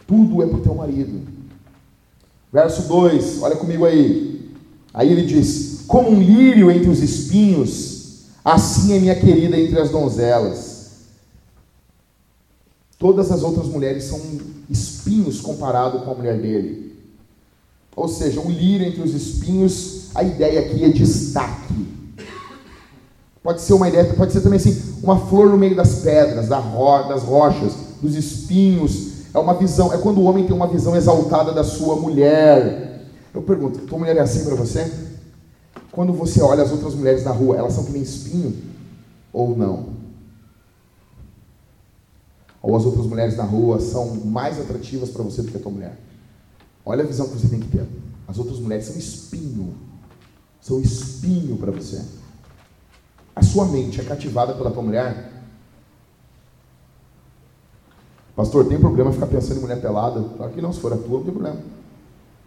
[0.08, 1.20] Tudo é para o teu marido.
[2.50, 4.54] Verso 2, olha comigo aí.
[4.94, 9.90] Aí ele diz: Como um lírio entre os espinhos, assim é minha querida entre as
[9.90, 10.78] donzelas.
[12.98, 14.18] Todas as outras mulheres são
[14.70, 16.96] espinhos comparado com a mulher dele.
[17.94, 21.86] Ou seja, o lírio entre os espinhos, a ideia aqui é destaque.
[23.42, 27.22] Pode ser uma ideia, pode ser também assim, uma flor no meio das pedras, das
[27.22, 29.07] rochas, dos espinhos.
[29.32, 33.06] É uma visão, é quando o homem tem uma visão exaltada da sua mulher.
[33.34, 34.90] Eu pergunto, tua mulher é assim para você?
[35.92, 38.56] Quando você olha as outras mulheres na rua, elas são que nem espinho
[39.32, 39.98] ou não?
[42.62, 45.72] ou as outras mulheres na rua são mais atrativas para você do que a tua
[45.72, 45.98] mulher.
[46.84, 47.86] Olha a visão que você tem que ter.
[48.26, 49.74] As outras mulheres são espinho.
[50.60, 52.02] São espinho para você.
[53.34, 55.32] A sua mente é cativada pela tua mulher?
[58.38, 60.22] Pastor, tem problema ficar pensando em mulher pelada?
[60.36, 61.60] Claro que não, se for a tua, não tem problema.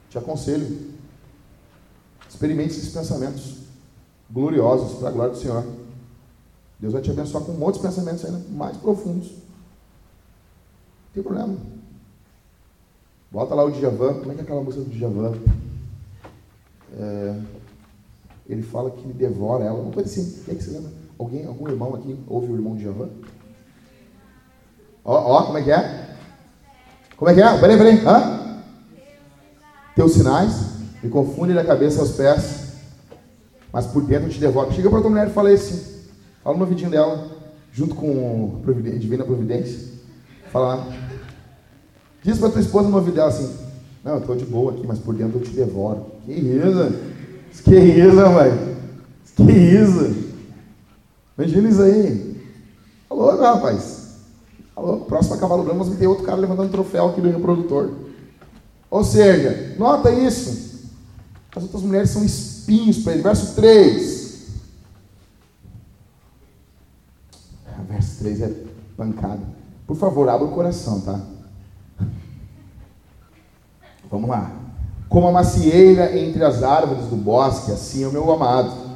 [0.10, 0.90] Te aconselho.
[2.30, 3.58] Experimente esses pensamentos
[4.30, 5.66] gloriosos para a glória do Senhor.
[6.80, 9.32] Deus vai te abençoar com outros pensamentos ainda mais profundos.
[9.32, 11.58] Não tem problema.
[13.30, 14.14] Bota lá o Djavan.
[14.14, 15.34] Como é que é aquela música do Djavan?
[16.98, 17.42] É,
[18.48, 19.82] ele fala que devora ela.
[19.82, 20.42] Uma coisa assim.
[20.46, 20.90] Quem é que você lembra?
[21.20, 23.10] Alguém, algum irmão aqui ouve o irmão Djavan?
[25.04, 26.16] Ó, ó, como é que é?
[27.18, 27.58] Como é que é?
[27.58, 28.06] Peraí, peraí.
[28.06, 28.62] Hã?
[29.96, 30.72] Teus sinais
[31.04, 32.74] me confundem da cabeça aos pés,
[33.72, 34.72] mas por dentro te devoro.
[34.72, 35.92] Chega para tua mulher e fala assim.
[36.44, 37.30] Fala no ouvidinho dela,
[37.72, 39.92] junto com a Divina Providência.
[40.52, 40.88] Fala
[42.24, 43.52] Diz para tua esposa no ouvido dela assim:
[44.04, 46.06] Não, eu estou de boa aqui, mas por dentro eu te devoro.
[46.26, 46.94] Que isso?
[47.64, 48.78] Que isso, velho?
[49.36, 50.32] Que isso?
[51.38, 52.42] Imagina isso aí.
[53.10, 54.01] Falou, não, rapaz.
[54.74, 57.92] Falou, próximo a cavalo branco, vamos ter outro cara levantando troféu aqui do reprodutor.
[58.90, 60.90] Ou seja, nota isso.
[61.56, 63.22] As outras mulheres são espinhos para ele.
[63.22, 64.22] Verso 3.
[67.90, 68.54] Verso 3 é
[68.96, 69.42] pancada.
[69.86, 71.20] Por favor, abra o coração, tá?
[74.10, 74.52] Vamos lá.
[75.10, 78.92] Como a macieira entre as árvores do bosque, assim é o meu amado.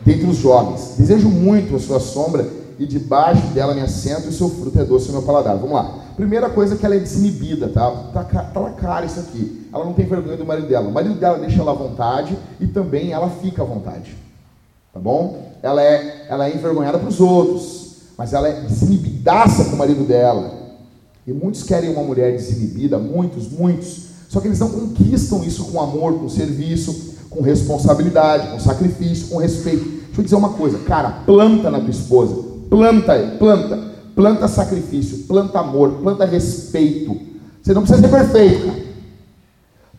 [0.00, 4.48] Dentre os jovens, desejo muito a sua sombra e debaixo dela me assento e seu
[4.48, 5.56] fruto é doce no meu paladar.
[5.56, 6.00] Vamos lá.
[6.16, 7.90] Primeira coisa que ela é desinibida, tá?
[8.12, 9.68] Tá, tá lá cara isso aqui.
[9.72, 10.88] Ela não tem vergonha do marido dela.
[10.88, 14.16] O marido dela deixa ela à vontade e também ela fica à vontade.
[14.92, 15.52] Tá bom?
[15.62, 17.84] Ela é, ela é envergonhada para os outros
[18.16, 20.62] mas ela é desinibidaça com o marido dela.
[21.26, 24.04] E muitos querem uma mulher desinibida, muitos, muitos.
[24.28, 29.38] Só que eles não conquistam isso com amor, com serviço, com responsabilidade, com sacrifício, com
[29.38, 29.84] respeito.
[29.84, 32.36] Deixa eu dizer uma coisa, cara, planta na tua esposa,
[32.68, 33.78] planta, planta,
[34.14, 37.18] planta sacrifício, planta amor, planta respeito.
[37.62, 38.84] Você não precisa ser perfeito.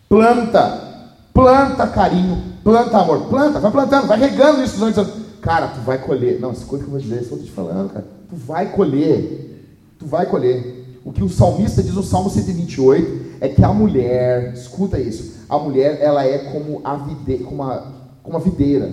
[0.07, 5.25] Planta, planta carinho, planta amor, planta, vai plantando, vai regando isso durante.
[5.41, 6.39] Cara, tu vai colher.
[6.39, 8.05] Não, essa coisa que eu vou dizer, isso eu te falando, cara.
[8.29, 9.63] Tu vai colher.
[9.99, 10.99] Tu vai colher.
[11.05, 15.59] O que o salmista diz no Salmo 128 é que a mulher, escuta isso, a
[15.59, 16.97] mulher ela é como a,
[17.45, 17.91] como a,
[18.23, 18.91] como a videira,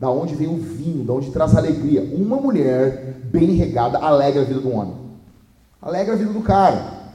[0.00, 2.02] da onde vem o vinho, da onde traz alegria.
[2.02, 4.94] Uma mulher bem regada alegra a vida do homem.
[5.80, 7.10] Alegra a vida do cara.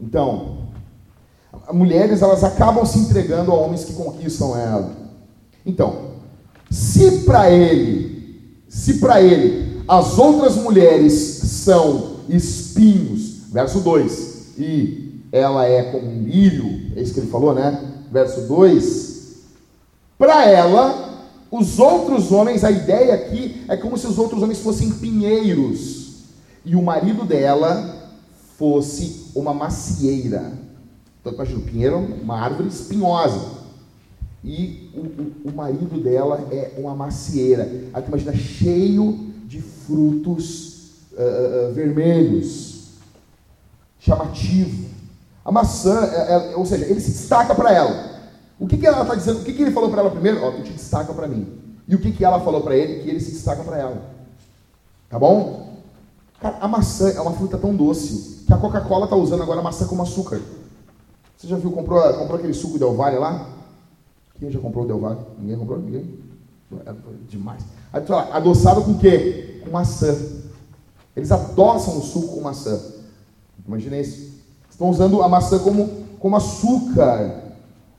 [0.00, 0.68] Então,
[1.70, 4.90] mulheres elas acabam se entregando a homens que conquistam ela.
[5.66, 6.12] Então,
[6.70, 8.18] se para ele
[8.68, 16.22] Se para ele as outras mulheres são espinhos, verso 2, e ela é como um
[16.22, 18.04] lírio, é isso que ele falou, né?
[18.12, 19.36] Verso 2,
[20.18, 21.07] para ela,
[21.50, 26.24] os outros homens, a ideia aqui é como se os outros homens fossem pinheiros,
[26.64, 28.12] e o marido dela
[28.58, 30.52] fosse uma macieira.
[31.20, 33.58] Então, imagina, o pinheiro é uma árvore espinhosa.
[34.44, 37.64] E o, o, o, marido dela é uma macieira.
[37.92, 42.90] Aí tu imagina cheio de frutos uh, uh, vermelhos,
[43.98, 44.88] chamativo.
[45.44, 48.07] A maçã, é, é, ou seja, ele se destaca para ela.
[48.58, 49.40] O que, que ela está dizendo?
[49.40, 50.42] O que, que ele falou para ela primeiro?
[50.42, 51.46] Ó, tu te destaca para mim.
[51.86, 53.02] E o que, que ela falou para ele?
[53.02, 54.02] Que ele se destaca para ela.
[55.08, 55.76] Tá bom?
[56.40, 59.62] Cara, a maçã é uma fruta tão doce que a Coca-Cola está usando agora a
[59.62, 60.40] maçã como açúcar.
[61.36, 63.48] Você já viu, comprou, comprou aquele suco de Vale lá?
[64.38, 65.20] Quem já comprou o Del Valle?
[65.38, 65.78] Ninguém comprou?
[65.78, 66.18] Ninguém?
[66.86, 66.94] É
[67.28, 67.62] demais.
[67.92, 69.60] Aí tu fala, adoçado com o quê?
[69.64, 70.16] Com maçã.
[71.16, 72.80] Eles adoçam o suco com maçã.
[73.66, 74.32] Imagina isso.
[74.70, 75.88] Estão usando a maçã como,
[76.20, 77.47] como açúcar.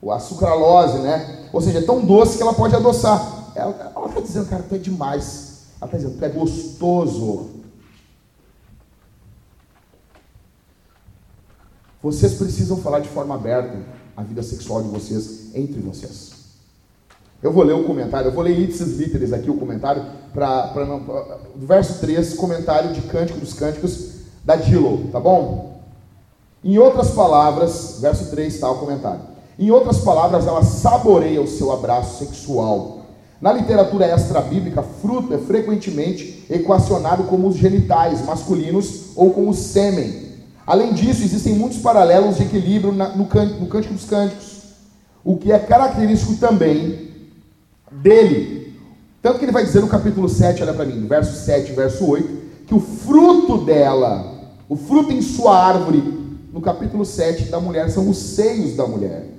[0.02, 1.48] O açucralose, né?
[1.52, 3.52] Ou seja, é tão doce que ela pode adoçar.
[3.56, 5.66] Ela está dizendo, cara, tu é demais.
[5.82, 7.50] Ela está dizendo, tu é gostoso.
[12.02, 13.78] Vocês precisam falar de forma aberta
[14.16, 16.32] a vida sexual de vocês entre vocês.
[17.42, 20.74] Eu vou ler o comentário, eu vou ler ipsis literis aqui o comentário, para
[21.56, 24.12] do verso 3, comentário de Cântico dos Cânticos
[24.44, 25.82] da Dilo, tá bom?
[26.64, 29.22] Em outras palavras, verso 3 está o comentário.
[29.60, 33.02] Em outras palavras, ela saboreia o seu abraço sexual.
[33.42, 40.30] Na literatura extra-bíblica, fruto é frequentemente equacionado como os genitais masculinos ou com o sêmen.
[40.66, 44.62] Além disso, existem muitos paralelos de equilíbrio no, no Cântico dos Cânticos,
[45.26, 47.10] o que é característico também
[47.92, 48.78] dele.
[49.22, 52.40] Tanto que ele vai dizer no capítulo 7, olha para mim, verso 7, verso 8,
[52.66, 56.02] que o fruto dela, o fruto em sua árvore,
[56.54, 59.39] no capítulo 7 da mulher, são os seios da mulher.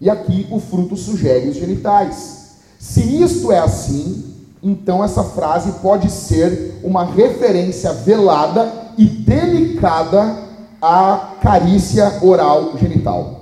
[0.00, 2.56] E aqui o fruto sugere os genitais.
[2.78, 10.44] Se isto é assim, então essa frase pode ser uma referência velada e delicada
[10.80, 13.36] a carícia oral genital.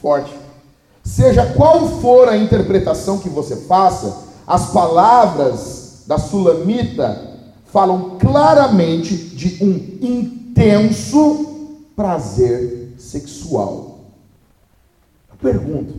[0.00, 0.32] Forte.
[1.02, 9.62] Seja qual for a interpretação que você faça, as palavras da sulamita falam claramente de
[9.62, 9.74] um
[10.06, 13.87] intenso prazer sexual.
[15.40, 15.94] Pergunto,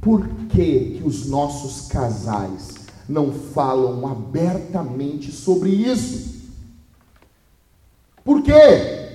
[0.00, 2.74] por que, que os nossos casais
[3.08, 6.36] não falam abertamente sobre isso?
[8.24, 9.06] Por quê?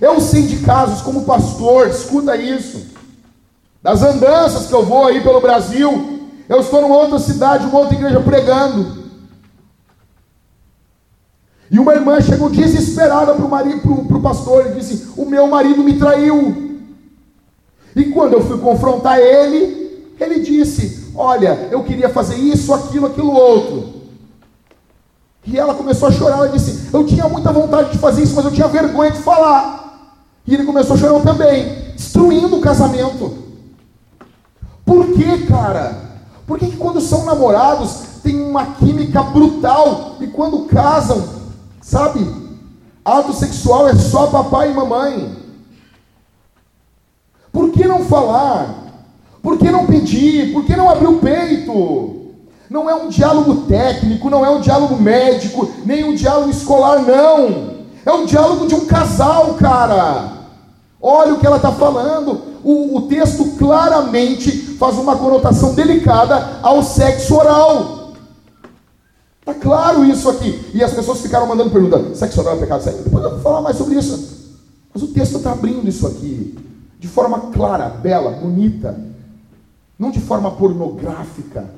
[0.00, 2.86] Eu sei de casos como pastor, escuta isso,
[3.82, 7.94] das andanças que eu vou aí pelo Brasil, eu estou numa outra cidade, uma outra
[7.94, 9.02] igreja pregando.
[11.70, 15.46] E uma irmã chegou desesperada para o marido, para o pastor, e disse: O meu
[15.46, 16.71] marido me traiu.
[17.94, 23.32] E quando eu fui confrontar ele, ele disse: Olha, eu queria fazer isso, aquilo, aquilo
[23.32, 24.02] outro.
[25.44, 26.38] E ela começou a chorar.
[26.38, 29.82] Ela disse: Eu tinha muita vontade de fazer isso, mas eu tinha vergonha de falar.
[30.46, 33.42] E ele começou a chorar também, destruindo o casamento.
[34.84, 36.12] Por que, cara?
[36.46, 41.22] Por que, que quando são namorados tem uma química brutal e quando casam,
[41.80, 42.26] sabe?
[43.04, 45.41] Ato sexual é só papai e mamãe.
[47.52, 48.82] Por que não falar?
[49.42, 50.52] Por que não pedir?
[50.52, 52.22] Por que não abrir o peito?
[52.70, 57.82] Não é um diálogo técnico, não é um diálogo médico, nem um diálogo escolar, não.
[58.06, 60.32] É um diálogo de um casal, cara.
[61.00, 62.40] Olha o que ela está falando.
[62.64, 68.12] O, o texto claramente faz uma conotação delicada ao sexo oral.
[69.40, 70.70] Está claro isso aqui.
[70.72, 72.84] E as pessoas ficaram mandando pergunta: sexo oral é pecado?
[72.84, 74.40] Depois eu vou falar mais sobre isso.
[74.94, 76.71] Mas o texto está abrindo isso aqui
[77.02, 78.96] de forma clara, bela, bonita,
[79.98, 81.68] não de forma pornográfica.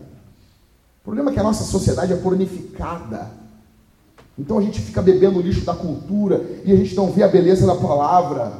[1.00, 3.30] O problema é que a nossa sociedade é pornificada.
[4.38, 7.28] Então a gente fica bebendo o lixo da cultura e a gente não vê a
[7.28, 8.52] beleza da palavra.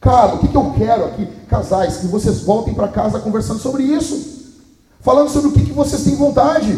[0.00, 3.84] Cara, o que, que eu quero aqui, casais, que vocês voltem para casa conversando sobre
[3.84, 4.56] isso,
[5.00, 6.76] falando sobre o que, que vocês têm vontade.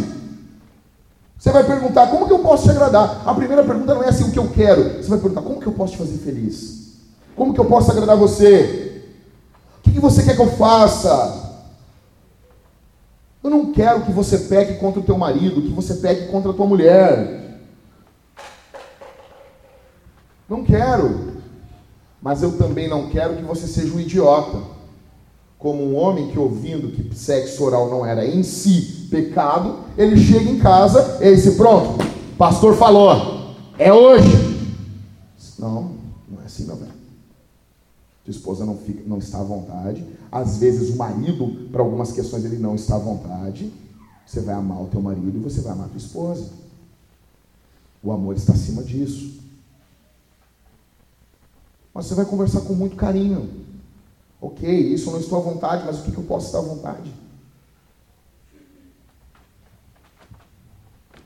[1.39, 3.23] Você vai perguntar, como que eu posso te agradar?
[3.25, 5.03] A primeira pergunta não é assim o que eu quero.
[5.03, 6.79] Você vai perguntar, como que eu posso te fazer feliz?
[7.35, 8.88] Como que eu posso agradar você?
[9.99, 11.67] Que, você quer que eu faça?
[13.43, 16.55] Eu não quero que você peque contra o teu marido, que você peque contra a
[16.55, 17.61] tua mulher.
[20.49, 21.33] Não quero.
[22.23, 24.59] Mas eu também não quero que você seja um idiota.
[25.59, 30.49] como um homem que ouvindo que sexo oral não era em si pecado, ele chega
[30.49, 31.99] em casa e diz: Pronto,
[32.39, 34.31] pastor falou, é hoje.
[35.59, 35.97] Não,
[36.31, 36.88] não é assim, meu velho.
[38.29, 40.05] Sua esposa não, fica, não está à vontade.
[40.31, 43.73] Às vezes o marido, para algumas questões, ele não está à vontade.
[44.27, 46.51] Você vai amar o teu marido e você vai amar a tua esposa.
[48.03, 49.41] O amor está acima disso.
[51.95, 53.49] Mas você vai conversar com muito carinho.
[54.43, 57.11] Ok, isso eu não estou à vontade, mas o que, eu posso estar à vontade?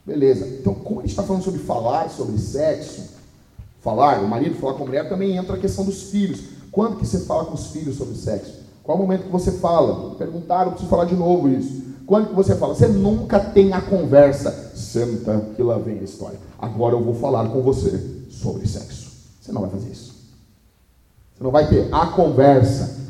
[0.06, 0.46] Beleza.
[0.46, 3.10] Então, como a gente está falando sobre falar, sobre sexo,
[3.80, 6.51] falar, o marido falar com a mulher, também entra a questão dos filhos.
[6.72, 8.62] Quando que você fala com os filhos sobre sexo?
[8.82, 10.14] Qual o momento que você fala?
[10.16, 11.82] Perguntaram, preciso falar de novo isso.
[12.06, 12.74] Quando que você fala?
[12.74, 14.72] Você nunca tem a conversa.
[14.74, 16.38] Senta que lá vem a história.
[16.58, 19.12] Agora eu vou falar com você sobre sexo.
[19.40, 20.14] Você não vai fazer isso.
[21.34, 23.00] Você não vai ter a conversa.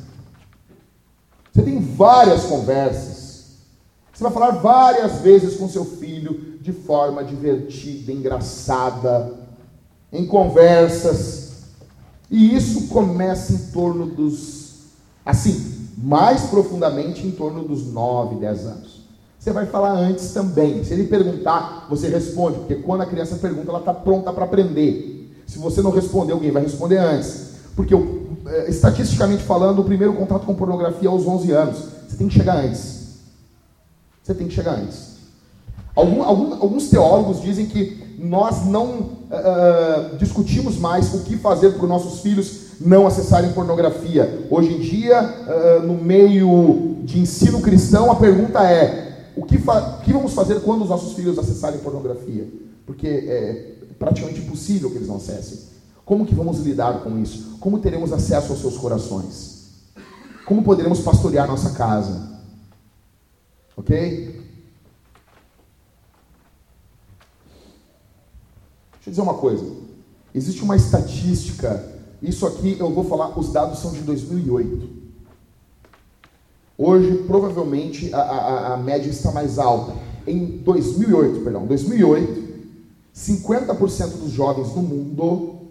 [1.52, 3.22] Você tem várias conversas.
[4.12, 9.34] Você vai falar várias vezes com seu filho de forma divertida, engraçada,
[10.12, 11.41] em conversas.
[12.32, 14.76] E isso começa em torno dos,
[15.24, 19.02] assim, mais profundamente em torno dos 9, 10 anos.
[19.38, 20.82] Você vai falar antes também.
[20.82, 25.30] Se ele perguntar, você responde, porque quando a criança pergunta, ela está pronta para aprender.
[25.46, 27.50] Se você não responder, alguém vai responder antes.
[27.76, 27.94] Porque,
[28.46, 31.78] é, estatisticamente falando, o primeiro contato com pornografia é aos 11 anos.
[32.08, 33.18] Você tem que chegar antes.
[34.22, 35.16] Você tem que chegar antes.
[35.94, 41.82] Algum, algum, alguns teólogos dizem que nós não uh, discutimos mais o que fazer para
[41.82, 44.46] os nossos filhos não acessarem pornografia.
[44.50, 50.02] Hoje em dia, uh, no meio de ensino cristão, a pergunta é: o que, o
[50.02, 52.46] que, vamos fazer quando os nossos filhos acessarem pornografia?
[52.84, 55.72] Porque é praticamente impossível que eles não acessem.
[56.04, 57.56] Como que vamos lidar com isso?
[57.60, 59.62] Como teremos acesso aos seus corações?
[60.44, 62.32] Como poderemos pastorear nossa casa?
[63.76, 64.41] Ok?
[69.02, 69.66] Deixa eu dizer uma coisa.
[70.32, 71.92] Existe uma estatística.
[72.22, 74.88] Isso aqui eu vou falar, os dados são de 2008.
[76.78, 79.92] Hoje, provavelmente, a, a, a média está mais alta.
[80.24, 82.52] Em 2008, perdão, 2008,
[83.14, 85.62] 50% dos jovens no mundo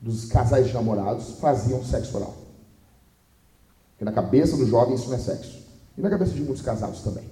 [0.00, 2.36] dos casais de namorados faziam sexo oral.
[3.90, 5.58] Porque na cabeça do jovem isso não é sexo.
[5.96, 7.24] E na cabeça de muitos casados também.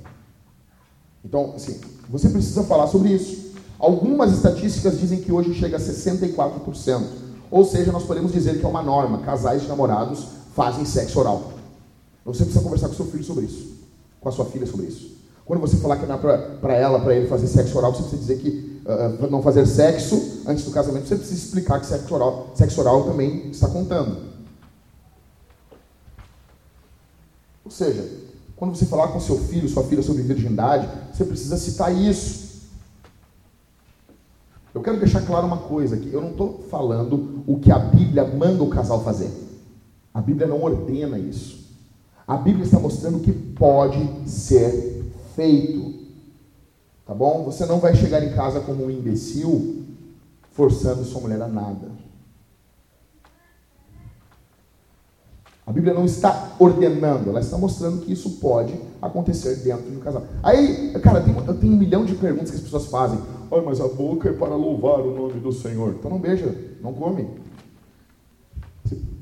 [1.25, 3.46] Então, assim, você precisa falar sobre isso.
[3.79, 7.03] Algumas estatísticas dizem que hoje chega a 64%.
[7.51, 9.19] Ou seja, nós podemos dizer que é uma norma.
[9.19, 11.53] Casais de namorados fazem sexo oral.
[12.25, 13.77] Você precisa conversar com seu filho sobre isso.
[14.21, 15.17] Com a sua filha sobre isso.
[15.45, 16.19] Quando você falar que não é
[16.61, 20.43] para ela, para ele fazer sexo oral, você precisa dizer que uh, não fazer sexo
[20.45, 24.35] antes do casamento, você precisa explicar que sexo oral, sexo oral também está contando.
[27.65, 28.05] Ou seja,
[28.57, 32.46] quando você falar com seu filho, sua filha sobre virgindade, você precisa citar isso.
[34.77, 36.13] Eu quero deixar claro uma coisa aqui.
[36.13, 39.31] Eu não estou falando o que a Bíblia manda o casal fazer.
[40.13, 41.65] A Bíblia não ordena isso.
[42.29, 45.03] A Bíblia está mostrando que pode ser
[45.35, 45.95] feito.
[47.07, 47.43] Tá bom?
[47.45, 49.83] Você não vai chegar em casa como um imbecil
[50.53, 51.91] forçando sua mulher a nada.
[55.67, 60.01] A Bíblia não está ordenando, ela está mostrando que isso pode acontecer dentro de um
[60.01, 60.23] casal.
[60.41, 63.19] Aí, cara, tem, tenho um milhão de perguntas que as pessoas fazem.
[63.51, 65.97] Olha, mas a boca é para louvar o nome do Senhor.
[65.99, 67.29] Então não beija, não come.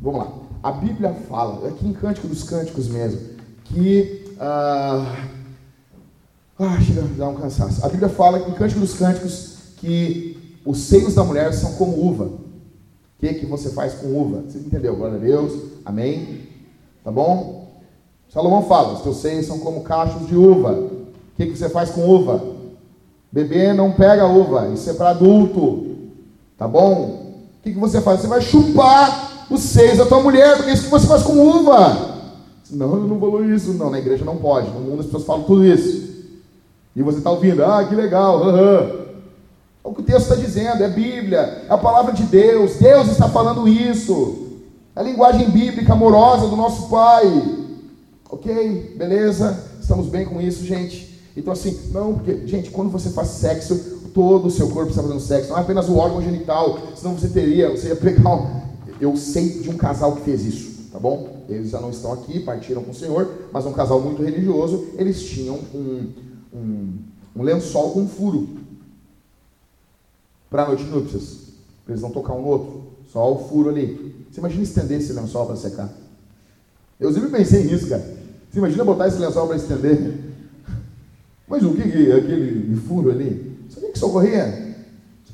[0.02, 0.32] Vamos lá.
[0.62, 3.20] A Bíblia fala, aqui em Cântico dos Cânticos mesmo,
[3.64, 5.30] que uh,
[6.58, 7.84] ah, chega a dar um cansaço.
[7.84, 12.24] A Bíblia fala em Cântico dos Cânticos que os seios da mulher são como uva.
[12.24, 12.40] O
[13.18, 14.44] que, que você faz com uva?
[14.46, 14.94] Você entendeu?
[14.94, 15.73] Glória a Deus.
[15.84, 16.48] Amém?
[17.04, 17.68] Tá bom?
[18.28, 20.72] Salomão fala: os teus seios são como cachos de uva.
[20.72, 22.42] O que, que você faz com uva?
[23.30, 25.86] Bebê não pega uva, isso é para adulto.
[26.56, 27.34] Tá bom?
[27.58, 28.20] O que, que você faz?
[28.20, 31.38] Você vai chupar os seios da tua mulher, porque é isso que você faz com
[31.38, 32.14] uva.
[32.70, 33.74] Não, eu não falou isso.
[33.74, 34.70] Não, na igreja não pode.
[34.70, 36.14] No mundo as pessoas falam tudo isso.
[36.94, 38.56] E você está ouvindo, ah, que legal.
[38.56, 39.04] É
[39.82, 43.28] o que o texto está dizendo, é Bíblia, é a palavra de Deus, Deus está
[43.28, 44.43] falando isso.
[44.96, 47.24] A linguagem bíblica amorosa do nosso Pai.
[48.30, 48.94] Ok?
[48.96, 49.58] Beleza?
[49.80, 51.20] Estamos bem com isso, gente?
[51.36, 53.76] Então, assim, não, porque, gente, quando você faz sexo,
[54.14, 57.28] todo o seu corpo está fazendo sexo, não é apenas o órgão genital, senão você
[57.28, 58.68] teria, você ia pegar.
[59.00, 61.42] Eu sei de um casal que fez isso, tá bom?
[61.48, 65.20] Eles já não estão aqui, partiram com o Senhor, mas um casal muito religioso, eles
[65.24, 66.12] tinham um,
[66.54, 66.98] um,
[67.34, 68.48] um lençol com furo
[70.48, 71.38] para a noite de núpcias,
[71.84, 74.26] para eles não tocar um no outro, só o furo ali.
[74.28, 75.88] Você imagina estender esse lençol para secar?
[76.98, 78.02] Eu sempre pensei nisso, cara.
[78.50, 80.18] Você imagina botar esse lençol para estender?
[81.46, 83.56] Mas o que é aquele furo ali?
[83.70, 84.74] Sabia que socorria?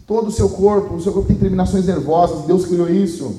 [0.06, 3.34] Todo o seu corpo, o seu corpo tem terminações nervosas, Deus criou isso.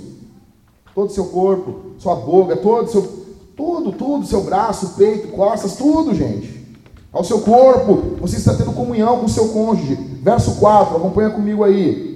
[0.95, 3.21] Todo o seu corpo, sua boca, todo o seu.
[3.55, 6.65] Tudo, tudo, seu braço, peito, costas, tudo, gente.
[7.11, 9.93] Ao seu corpo, você está tendo comunhão com o seu cônjuge.
[10.23, 12.11] Verso 4, acompanha comigo aí.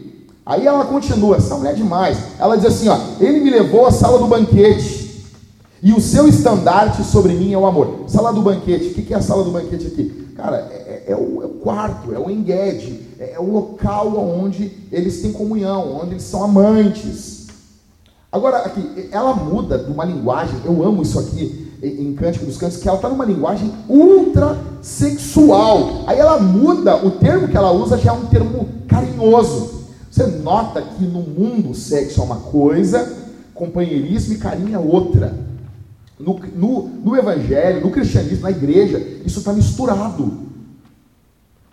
[0.45, 2.17] Aí ela continua, essa mulher é demais.
[2.37, 5.05] Ela diz assim: ó, ele me levou à sala do banquete.
[5.81, 8.05] E o seu estandarte sobre mim é o amor.
[8.07, 10.33] Sala do banquete, o que é a sala do banquete aqui?
[10.35, 14.17] Cara, é, é, é, o, é o, quarto, é o enguede, é, é o local
[14.17, 17.47] onde eles têm comunhão, onde eles são amantes.
[18.31, 22.77] Agora, aqui, ela muda de uma linguagem, eu amo isso aqui em Cântico dos Cantos,
[22.77, 26.03] que ela está numa linguagem ultra sexual.
[26.07, 29.84] Aí ela muda, o termo que ela usa já é um termo carinhoso.
[30.15, 33.17] Você nota que no mundo sexo é uma coisa,
[33.53, 35.37] companheirismo e carinho é outra.
[36.17, 40.45] No, no, no evangelho, no cristianismo, na igreja, isso está misturado.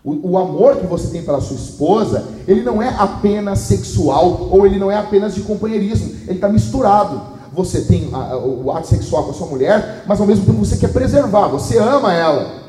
[0.02, 4.66] O, o, amor que você tem pela sua esposa, ele não é apenas sexual ou
[4.66, 7.22] ele não é apenas de companheirismo, ele está misturado.
[7.52, 10.76] Você tem a, o ato sexual com a sua mulher, mas ao mesmo tempo você
[10.76, 12.61] quer preservar, você ama ela.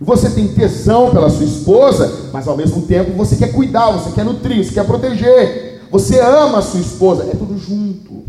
[0.00, 4.24] Você tem tesão pela sua esposa, mas ao mesmo tempo você quer cuidar, você quer
[4.24, 5.82] nutrir, você quer proteger.
[5.90, 8.24] Você ama a sua esposa, é tudo junto.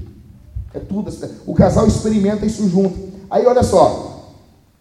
[0.74, 1.10] É tudo.
[1.46, 2.98] O casal experimenta isso junto.
[3.30, 4.10] Aí olha só.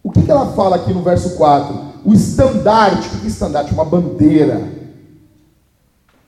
[0.03, 1.75] O que, que ela fala aqui no verso 4?
[2.05, 3.09] O estandarte.
[3.09, 3.73] O que é estandarte?
[3.73, 4.61] Uma bandeira.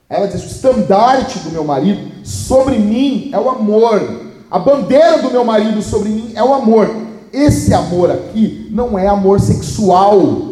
[0.08, 4.00] Ela diz: o estandarte do meu marido sobre mim é o amor.
[4.48, 6.88] A bandeira do meu marido sobre mim é o amor.
[7.32, 10.51] Esse amor aqui não é amor sexual,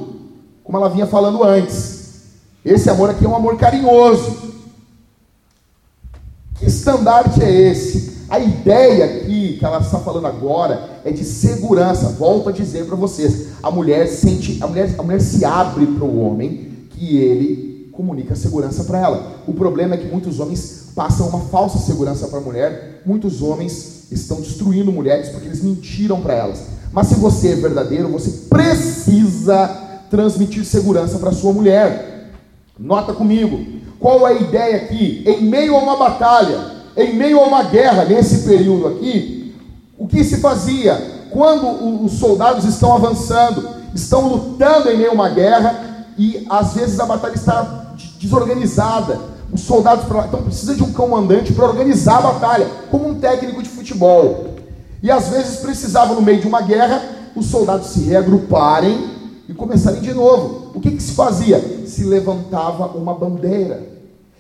[0.71, 1.99] como ela vinha falando antes.
[2.65, 4.37] Esse amor aqui é um amor carinhoso.
[6.55, 8.21] Que estandarte é esse?
[8.29, 12.11] A ideia aqui que ela está falando agora é de segurança.
[12.11, 16.05] Volto a dizer para vocês: a mulher sente, a mulher, a mulher se abre para
[16.05, 19.43] o homem que ele comunica segurança para ela.
[19.49, 23.03] O problema é que muitos homens passam uma falsa segurança para a mulher.
[23.05, 26.63] Muitos homens estão destruindo mulheres porque eles mentiram para elas.
[26.93, 32.31] Mas se você é verdadeiro, você precisa transmitir segurança para sua mulher.
[32.79, 33.65] Nota comigo.
[33.99, 35.23] Qual é a ideia aqui?
[35.27, 36.59] Em meio a uma batalha,
[36.97, 39.55] em meio a uma guerra, nesse período aqui,
[39.97, 41.21] o que se fazia?
[41.31, 46.99] Quando os soldados estão avançando, estão lutando em meio a uma guerra, e às vezes
[46.99, 49.19] a batalha está desorganizada.
[49.53, 53.69] Os soldados então precisa de um comandante para organizar a batalha, como um técnico de
[53.69, 54.55] futebol.
[55.03, 57.03] E às vezes precisava no meio de uma guerra
[57.35, 59.20] os soldados se reagruparem
[59.51, 60.71] e começarem de novo.
[60.73, 61.59] O que, que se fazia?
[61.85, 63.83] Se levantava uma bandeira.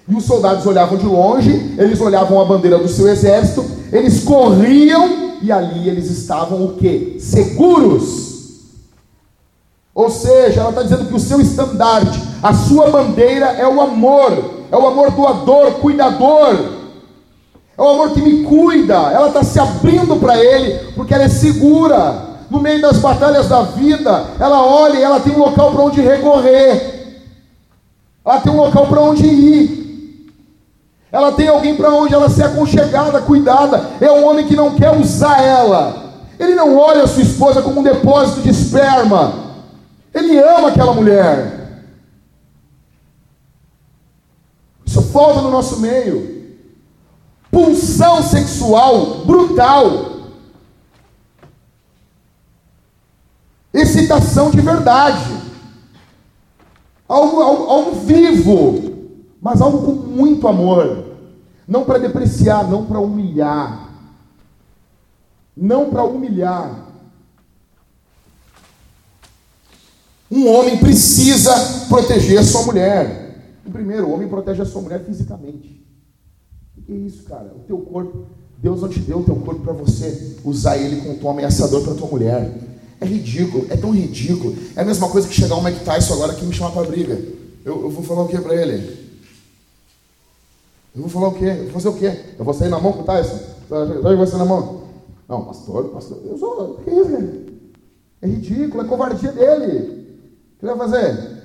[0.08, 5.36] E os soldados olhavam de longe, eles olhavam a bandeira do seu exército, eles corriam
[5.42, 7.16] e ali eles estavam o que?
[7.18, 8.30] Seguros.
[9.92, 14.32] Ou seja, ela está dizendo que o seu estandarte, a sua bandeira é o amor,
[14.70, 16.54] é o amor doador, cuidador,
[17.76, 18.94] é o amor que me cuida.
[18.94, 22.29] Ela está se abrindo para ele porque ela é segura.
[22.50, 26.00] No meio das batalhas da vida, ela olha e ela tem um local para onde
[26.00, 27.00] recorrer,
[28.24, 29.80] ela tem um local para onde ir.
[31.12, 33.90] Ela tem alguém para onde ela ser aconchegada, cuidada.
[34.00, 36.10] É um homem que não quer usar ela.
[36.38, 39.32] Ele não olha a sua esposa como um depósito de esperma.
[40.14, 41.60] Ele ama aquela mulher.
[44.86, 46.56] Isso falta no nosso meio.
[47.50, 50.09] Pulsão sexual brutal.
[53.72, 55.40] Excitação de verdade.
[57.08, 58.90] Algo, algo, algo vivo
[59.40, 61.06] mas algo com muito amor.
[61.66, 63.88] Não para depreciar, não para humilhar.
[65.56, 66.88] Não para humilhar.
[70.30, 71.52] Um homem precisa
[71.88, 73.60] proteger a sua mulher.
[73.72, 75.84] Primeiro, o homem protege a sua mulher fisicamente.
[76.76, 77.52] O que é isso, cara?
[77.54, 78.26] O teu corpo,
[78.58, 81.94] Deus não te deu o teu corpo para você usar ele com um ameaçador para
[81.94, 82.52] tua mulher.
[83.00, 84.56] É ridículo, é tão ridículo.
[84.76, 87.14] É a mesma coisa que chegar um Mike Tyson agora que me chamar para briga.
[87.64, 89.10] Eu, eu vou falar o que para ele?
[90.94, 91.46] Eu vou falar o quê?
[91.46, 92.20] Eu vou fazer o quê?
[92.38, 93.38] Eu vou sair na mão com o Tyson?
[93.68, 94.82] Você vai sair na mão?
[95.28, 96.72] Não, pastor, pastor, eu sou.
[96.72, 97.40] O que é isso, cara?
[98.22, 100.18] É ridículo, é covardia dele.
[100.56, 101.40] O que ele vai fazer?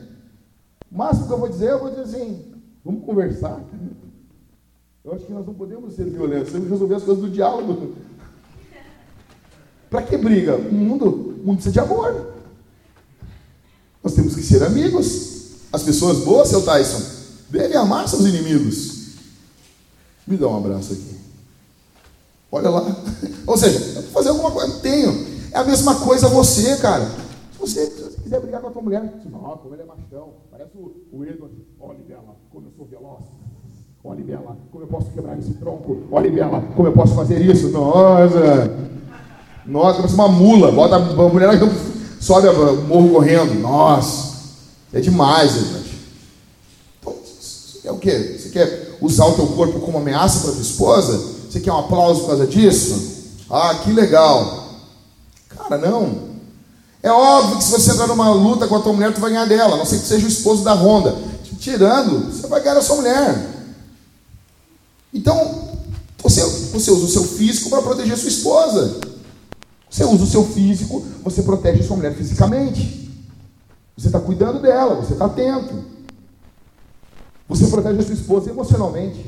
[0.92, 2.54] O máximo que eu vou dizer, eu vou dizer assim:
[2.84, 3.64] vamos conversar.
[5.04, 7.94] Eu acho que nós não podemos ser violentos, temos que resolver as coisas do diálogo.
[9.90, 10.56] Para que briga?
[10.56, 12.34] O mundo, o mundo precisa de amor.
[14.04, 15.36] Nós temos que ser amigos.
[15.72, 17.02] As pessoas boas, seu Tyson,
[17.50, 19.14] devem amar seus inimigos.
[20.26, 21.16] Me dá um abraço aqui.
[22.52, 22.84] Olha lá.
[23.46, 23.80] Ou seja,
[24.12, 25.12] fazer alguma coisa, tenho.
[25.52, 27.06] É a mesma coisa você, cara.
[27.06, 30.72] Se você, se quiser brigar com a tua mulher, não, como ele é machão, parece
[30.76, 31.54] o, o Edward.
[31.80, 33.24] Olha, Bela, como eu sou veloz.
[34.04, 36.08] Olha, Bela, como eu posso quebrar esse tronco.
[36.12, 37.70] Olha, Bela, como eu posso fazer isso.
[37.70, 38.96] Nossa.
[39.66, 40.72] Nossa, parece uma mula.
[40.72, 41.60] Bota a mulher
[42.20, 43.60] sobe o morro correndo.
[43.60, 44.36] Nossa.
[44.94, 45.90] É demais, Edward.
[47.00, 48.40] Então, você quer o quê?
[48.40, 51.36] Você quer usar o teu corpo como ameaça para tua esposa?
[51.50, 53.16] Você quer um aplauso por causa disso?
[53.50, 54.70] Ah, que legal.
[55.50, 56.36] Cara, não.
[57.04, 59.46] É óbvio que se você entrar numa luta com a tua mulher, tu vai ganhar
[59.46, 59.78] dela.
[59.78, 61.16] Não sei que seja o esposo da Honda.
[61.60, 63.50] Tirando, você vai ganhar a sua mulher.
[65.14, 65.78] Então,
[66.22, 69.00] você, você usa o seu físico para proteger a sua esposa.
[69.96, 73.10] Você usa o seu físico, você protege a sua mulher fisicamente.
[73.96, 75.86] Você está cuidando dela, você está atento.
[77.48, 79.26] Você protege a sua esposa emocionalmente.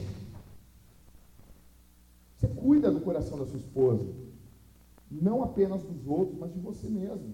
[2.36, 4.04] Você cuida do coração da sua esposa.
[5.10, 7.34] Não apenas dos outros, mas de você mesmo.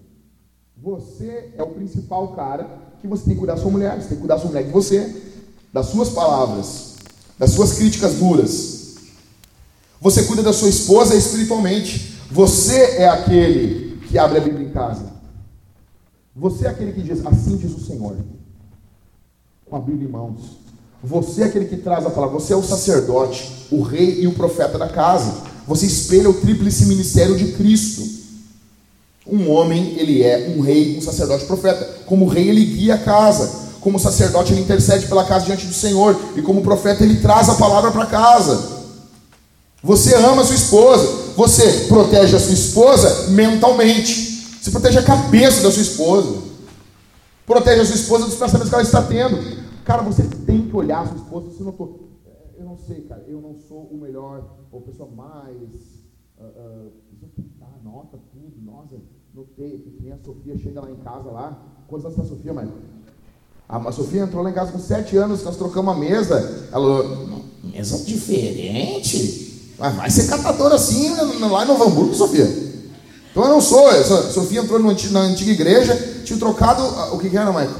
[0.80, 2.70] Você é o principal cara
[3.00, 4.00] que você tem que cuidar da sua mulher.
[4.00, 5.32] Você tem que cuidar da sua mulher de você,
[5.72, 6.98] das suas palavras,
[7.36, 8.94] das suas críticas duras.
[10.00, 12.13] Você cuida da sua esposa espiritualmente.
[12.34, 15.04] Você é aquele que abre a Bíblia em casa.
[16.34, 18.16] Você é aquele que diz, assim diz o Senhor.
[19.64, 20.40] Com a Bíblia em mãos.
[21.00, 22.34] Você é aquele que traz a palavra.
[22.34, 25.32] Você é o sacerdote, o rei e o profeta da casa.
[25.68, 28.02] Você espelha o tríplice ministério de Cristo.
[29.24, 32.02] Um homem, ele é um rei, um sacerdote, profeta.
[32.04, 33.62] Como rei, ele guia a casa.
[33.80, 36.18] Como sacerdote, ele intercede pela casa diante do Senhor.
[36.34, 38.73] E como profeta, ele traz a palavra para casa.
[39.84, 41.34] Você ama sua esposa.
[41.36, 44.58] Você protege a sua esposa mentalmente.
[44.60, 46.42] Você protege a cabeça da sua esposa.
[47.44, 49.36] Protege a sua esposa dos pensamentos que ela está tendo.
[49.84, 51.50] Cara, você tem que olhar a sua esposa.
[51.50, 53.24] Você não é, eu não sei, cara.
[53.28, 55.68] Eu não sou o melhor ou a pessoa mais.
[56.38, 56.92] Uh, uh,
[57.84, 58.54] nota tudo.
[58.64, 58.96] Nossa,
[59.34, 61.62] notei que nem a Sofia chega lá em casa lá.
[61.86, 62.72] Quantos anos tem a Sofia, mãe?
[63.68, 66.68] A Sofia entrou lá em casa com sete anos, nós trocamos a mesa.
[66.72, 69.53] Ela mesa diferente?
[69.78, 72.44] Mas vai ser catadora assim lá em Novo Hamburgo, Sofia.
[73.30, 73.90] Então eu não sou.
[73.90, 76.82] Essa Sofia entrou na antiga igreja, tinha trocado.
[77.12, 77.70] O que, que era, Michael?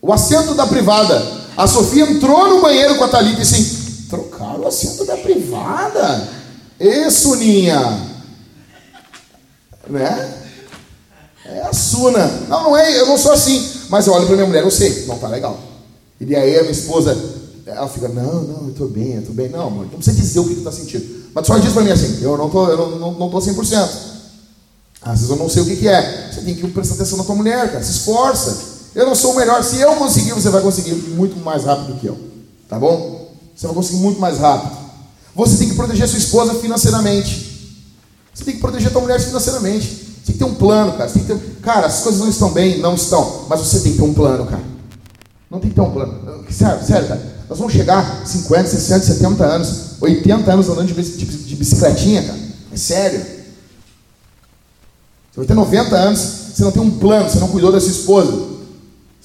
[0.00, 1.42] O assento da privada.
[1.56, 6.28] A Sofia entrou no banheiro com a Thalita e assim, trocaram o assento da privada.
[6.80, 8.00] Ê, Suninha,
[9.88, 10.38] né?
[11.44, 12.26] É a Suna.
[12.48, 13.70] Não, não é, eu não sou assim.
[13.88, 15.58] Mas eu olho para minha mulher, eu sei, não tá legal.
[16.20, 17.16] E aí a minha esposa,
[17.66, 19.48] ela fica, não, não, eu tô bem, eu tô bem.
[19.48, 21.22] Não, amor, não precisa dizer o que tu tá sentindo.
[21.34, 24.12] Mas só diz para mim assim, eu não tô, eu não, não, não tô 100%.
[25.02, 26.30] Às vezes eu não sei o que, que é.
[26.32, 27.82] Você tem que prestar atenção na tua mulher, cara.
[27.82, 28.72] Se esforça.
[28.94, 29.62] Eu não sou o melhor.
[29.64, 32.18] Se eu conseguir, você vai conseguir muito mais rápido do que eu.
[32.68, 33.32] Tá bom?
[33.56, 34.76] Você vai conseguir muito mais rápido.
[35.34, 37.52] Você tem que proteger sua esposa financeiramente.
[38.32, 39.86] Você tem que proteger a tua mulher financeiramente.
[39.86, 41.10] Você tem que ter um plano, cara.
[41.10, 41.38] Ter...
[41.62, 43.46] Cara, as coisas não estão bem, não estão.
[43.48, 44.62] Mas você tem que ter um plano, cara.
[45.50, 46.44] Não tem que ter um plano.
[46.50, 47.32] Sério, sério, cara.
[47.52, 52.38] Nós vamos chegar 50, 60, 70 anos, 80 anos andando de, bicicletinha, cara.
[52.72, 53.20] É sério.
[53.20, 57.90] Você vai ter 90 anos, você não tem um plano, você não cuidou da sua
[57.90, 58.30] esposa,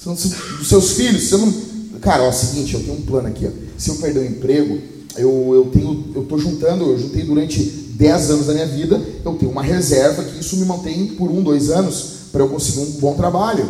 [0.04, 1.54] não, dos seus filhos, você não.
[2.02, 3.50] Cara, ó, é o seguinte, eu tenho um plano aqui, ó.
[3.78, 4.78] Se eu perder o emprego,
[5.16, 9.36] eu, eu tenho, eu estou juntando, eu juntei durante 10 anos da minha vida, eu
[9.36, 12.90] tenho uma reserva que isso me mantém por um, dois anos para eu conseguir um
[13.00, 13.66] bom trabalho.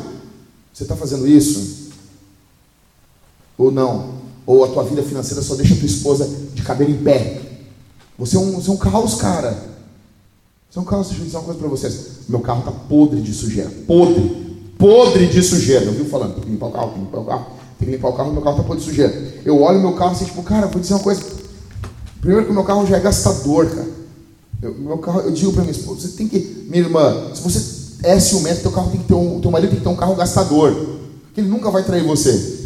[0.75, 1.93] Você está fazendo isso?
[3.57, 4.18] Ou não?
[4.49, 7.39] Ou a tua vida financeira só deixa a tua esposa de cabelo em pé?
[8.19, 9.51] Você é um, você é um caos, cara.
[10.71, 11.09] Você é um caos.
[11.09, 11.99] Deixa eu dizer uma coisa para vocês.
[12.27, 13.71] Meu carro está podre de sujeira.
[13.87, 14.73] Podre.
[14.79, 15.85] Podre de sujeira.
[15.85, 16.37] Eu viu falando?
[16.37, 17.47] Tem que limpar o carro, tem que limpar o carro.
[17.79, 19.35] Tem que limpar o carro, meu carro está podre de sujeira.
[19.45, 21.23] Eu olho meu carro assim, tipo, cara, vou dizer uma coisa.
[22.23, 23.89] Primeiro que meu carro já é gastador, cara.
[24.63, 27.99] Eu, meu carro, eu digo para minha esposa, você tem que, minha irmã, se você
[28.03, 30.17] é ciumento, teu carro tem que ter um, teu marido tem que ter um carro
[30.17, 30.73] gastador,
[31.25, 32.58] porque ele nunca vai trair você.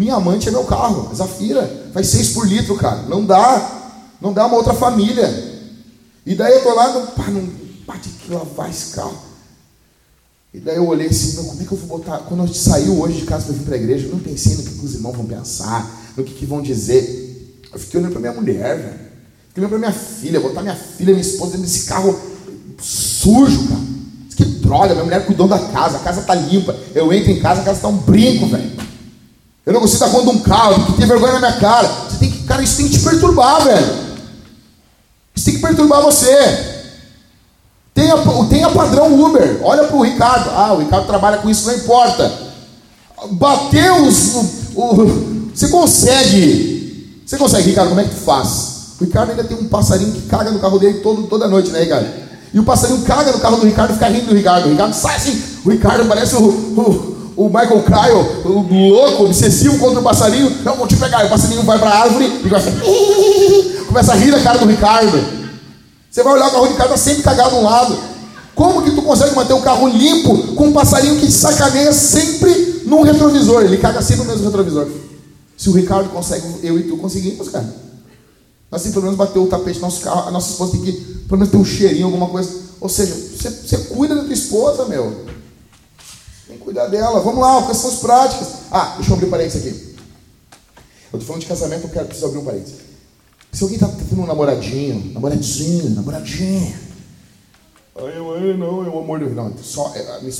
[0.00, 4.46] Minha amante é meu carro, Zafira, faz seis por litro, cara, não dá, não dá
[4.46, 5.28] uma outra família.
[6.24, 7.46] E daí eu tô lá, não, pá, não
[7.86, 9.14] bate que lavar esse carro.
[10.54, 12.16] E daí eu olhei assim, meu, como é que eu vou botar?
[12.20, 14.62] Quando eu saiu hoje de casa para vir para a igreja, eu não pensei no
[14.62, 17.60] que os irmãos vão pensar, no que, que vão dizer.
[17.70, 19.00] Eu fiquei olhando para minha mulher, velho.
[19.48, 22.18] Fiquei olhando para minha filha, botar minha filha, minha esposa dentro desse carro
[22.80, 23.80] sujo, cara.
[24.34, 26.74] Que droga, minha mulher cuidou da casa, a casa tá limpa.
[26.94, 28.80] Eu entro em casa, a casa tá um brinco, velho.
[29.70, 31.86] Eu não consigo dar conta de um carro, que tem vergonha na minha cara.
[31.86, 33.86] Você tem que, cara, isso tem que te perturbar, velho.
[35.32, 36.80] Isso tem que perturbar você.
[37.94, 38.16] Tenha,
[38.48, 39.60] tenha padrão Uber.
[39.62, 40.50] Olha para o Ricardo.
[40.50, 42.32] Ah, o Ricardo trabalha com isso, não importa.
[43.30, 44.34] Bateu os.
[44.34, 44.40] O,
[44.74, 47.22] o, você consegue.
[47.24, 47.90] Você consegue, Ricardo?
[47.90, 48.96] Como é que tu faz?
[49.00, 51.82] O Ricardo ainda tem um passarinho que caga no carro dele todo, toda noite, né,
[51.82, 52.08] Ricardo?
[52.52, 54.66] E o passarinho caga no carro do Ricardo e fica rindo do Ricardo.
[54.66, 55.40] O Ricardo sai assim.
[55.64, 60.58] O Ricardo parece o, o, o Michael Cryo, o louco, obsessivo contra o passarinho.
[60.62, 61.22] Não, vou te pegar.
[61.22, 62.70] E o passarinho vai para a árvore e começa,
[63.88, 65.18] começa a rir da cara do Ricardo.
[66.10, 67.98] Você vai olhar o carro do Ricardo, está sempre cagado de um lado.
[68.54, 73.02] Como que tu consegue manter o carro limpo com um passarinho que sacaneia sempre no
[73.02, 73.62] retrovisor?
[73.62, 74.86] Ele caga sempre no mesmo retrovisor.
[75.56, 77.74] Se o Ricardo consegue, eu e tu conseguimos, cara.
[78.70, 80.92] Temos pelo menos bater o tapete nosso carro, a nossa esposa tem que
[81.26, 82.50] pelo menos ter um cheirinho, alguma coisa.
[82.78, 85.39] Ou seja, você, você cuida da tua esposa, meu.
[86.50, 87.20] Tem que cuidar dela.
[87.20, 88.48] Vamos lá, questões práticas.
[88.72, 89.96] Ah, deixa eu abrir um parênteses aqui.
[91.12, 92.74] Eu estou falando de casamento, eu quero preciso abrir um parênteses.
[93.52, 96.74] Se alguém está tendo um namoradinho, namoradinho, namoradinha.
[97.96, 99.30] Ai, eu, não, é o amor do.
[99.30, 99.92] Não, só.
[99.94, 100.34] É, a minha,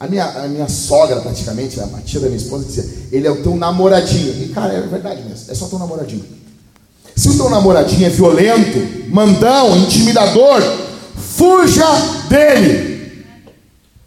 [0.00, 3.42] a minha, a minha sogra, praticamente, a tia da minha esposa, dizia: ele é o
[3.42, 4.42] teu namoradinho.
[4.42, 6.24] E, cara, é verdade mesmo, é só teu namoradinho.
[7.14, 10.62] Se o teu namoradinho é violento, mandão, intimidador,
[11.16, 11.86] fuja
[12.30, 13.26] dele.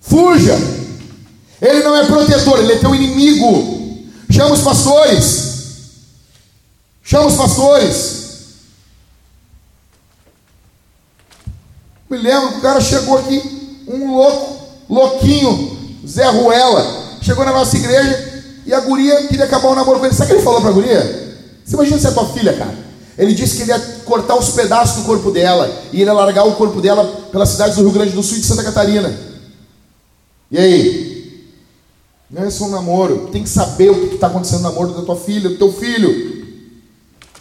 [0.02, 0.73] Fuja.
[1.64, 4.04] Ele não é protetor, ele é teu inimigo.
[4.30, 5.54] Chama os pastores.
[7.02, 8.24] Chama os pastores.
[12.10, 14.60] Me lembro que o cara chegou aqui, um louco,
[14.90, 20.06] louquinho, Zé Ruela, chegou na nossa igreja e a guria queria acabar o namoro com
[20.06, 20.14] ele.
[20.14, 21.38] Sabe o que ele falou para a guria?
[21.64, 22.78] Você imagina se é tua filha, cara.
[23.18, 26.46] Ele disse que ele ia cortar os pedaços do corpo dela e ele ia largar
[26.46, 29.18] o corpo dela pelas cidades do Rio Grande do Sul e de Santa Catarina.
[30.52, 31.13] E aí?
[32.34, 33.28] Não é só um namoro.
[33.28, 36.34] Tem que saber o que está acontecendo no namoro da tua filha, do teu filho.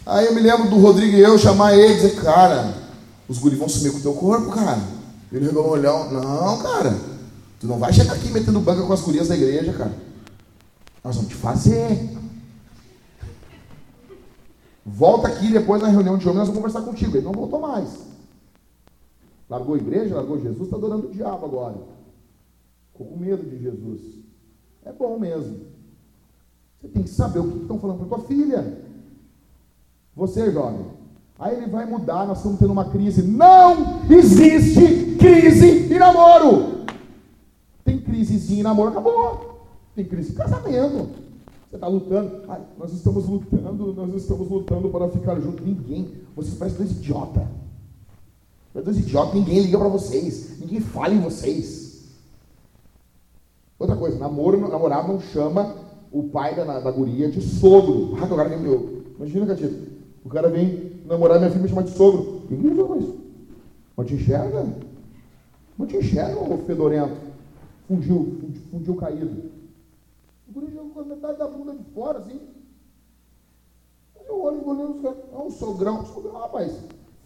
[0.04, 2.74] Aí eu me lembro do Rodrigo e eu chamar ele e dizer, cara,
[3.26, 4.78] os guris vão sumir com o teu corpo, cara.
[5.32, 6.12] Ele regalou um olhão.
[6.12, 6.94] Não, cara.
[7.58, 9.94] Tu não vai chegar aqui metendo banca com as gurias da igreja, cara.
[11.02, 12.10] Nós vamos te fazer.
[14.84, 17.16] Volta aqui depois na reunião de homens, nós vamos conversar contigo.
[17.16, 17.88] Ele não voltou mais.
[19.48, 21.76] Largou a igreja, largou Jesus, está adorando o diabo agora.
[22.92, 24.21] Ficou com medo de Jesus.
[24.84, 25.60] É bom mesmo.
[26.80, 28.78] Você tem que saber o que estão falando para tua filha.
[30.16, 30.86] Você, jovem.
[31.38, 33.22] Aí ele vai mudar, nós estamos tendo uma crise.
[33.22, 36.84] Não existe crise em namoro.
[37.84, 39.66] Tem crisezinha em namoro, acabou.
[39.94, 41.08] Tem crise em casamento.
[41.68, 42.42] Você está lutando.
[42.48, 45.64] Ai, nós estamos lutando, nós estamos lutando para ficar junto.
[45.64, 46.12] Ninguém.
[46.36, 47.44] Vocês parecem dois idiotas.
[48.74, 50.58] Dois idiotas, ninguém liga para vocês.
[50.60, 51.81] Ninguém fala em vocês.
[53.82, 55.74] Outra coisa, namoro, namorado não chama
[56.12, 58.16] o pai da, da guria de sogro.
[58.16, 59.02] Ah, o cara meu.
[59.16, 59.90] Imagina, Catito.
[60.24, 62.42] O cara vem namorar minha filha e me chamar de sogro.
[62.48, 63.18] Ninguém chama isso.
[63.96, 64.72] Mas te enxerga?
[65.76, 67.16] Mas te enxerga, ô fedorento.
[67.88, 69.50] Fundiu, fundiu, caído.
[70.48, 72.38] O guri jogou com a metade da bunda de fora, assim.
[74.28, 75.18] Eu olho olhando os caras.
[75.32, 76.06] É um sogrão.
[76.06, 76.72] Sogrão, rapaz.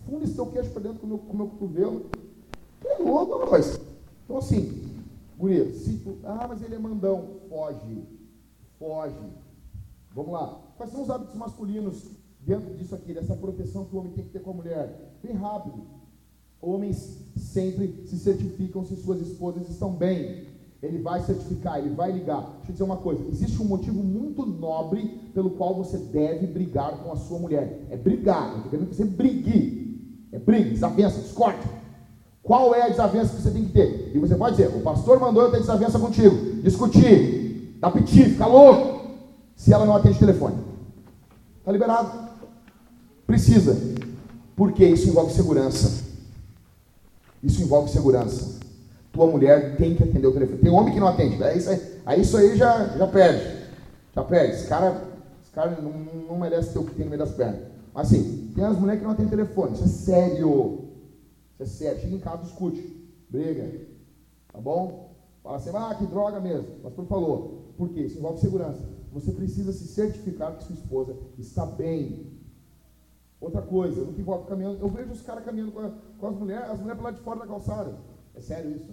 [0.09, 2.07] Funda esse teu queixo para dentro com o meu, com meu cotovelo.
[2.81, 3.79] Que é louco, rapaz.
[4.25, 4.86] Então, assim,
[5.39, 7.41] guri, se tu, ah, mas ele é mandão.
[7.49, 8.03] Foge.
[8.79, 9.33] Foge.
[10.15, 10.61] Vamos lá.
[10.77, 12.05] Quais são os hábitos masculinos
[12.41, 15.19] dentro disso aqui, dessa proteção que o homem tem que ter com a mulher?
[15.23, 15.83] Bem rápido.
[16.61, 20.47] Homens sempre se certificam se suas esposas estão bem.
[20.83, 22.43] Ele vai certificar, ele vai ligar.
[22.57, 27.03] Deixa eu dizer uma coisa: existe um motivo muito nobre pelo qual você deve brigar
[27.03, 27.87] com a sua mulher.
[27.91, 30.29] É brigar, não estou querendo brigue.
[30.33, 31.67] É briga, desavença, discorde.
[32.47, 34.13] Qual é a desavença que você tem que ter?
[34.15, 36.63] E você pode dizer: o pastor mandou eu ter desavença contigo.
[36.63, 39.11] Discutir, dar piti, ficar louco.
[39.55, 40.57] Se ela não atende o telefone,
[41.59, 42.11] está liberado.
[43.27, 43.77] Precisa.
[44.55, 46.05] Porque isso envolve segurança.
[47.43, 48.57] Isso envolve segurança
[49.17, 50.59] tua mulher tem que atender o telefone.
[50.59, 53.57] Tem homem que não atende, aí isso aí, aí, isso aí já, já perde.
[54.15, 54.53] Já perde.
[54.53, 55.03] Esse cara,
[55.43, 55.93] esse cara não,
[56.29, 57.61] não merece ter o que tem no meio das pernas.
[57.95, 59.73] Mas assim, tem as mulheres que não atendem telefone.
[59.73, 60.86] Isso é sério.
[61.59, 62.01] É sério.
[62.01, 62.83] Chega em casa, discute.
[63.29, 63.87] Briga.
[64.53, 65.15] Tá bom?
[65.43, 66.77] Fala assim, ah, que droga mesmo.
[66.77, 67.73] O pastor falou.
[67.77, 68.01] Por quê?
[68.01, 68.83] Isso envolve segurança.
[69.13, 72.33] Você precisa se certificar que sua esposa está bem.
[73.41, 76.37] Outra coisa, no que envolve caminhando, eu vejo os caras caminhando com, a, com as
[76.37, 77.99] mulheres, as mulheres para lá de fora da calçada.
[78.35, 78.93] É sério isso?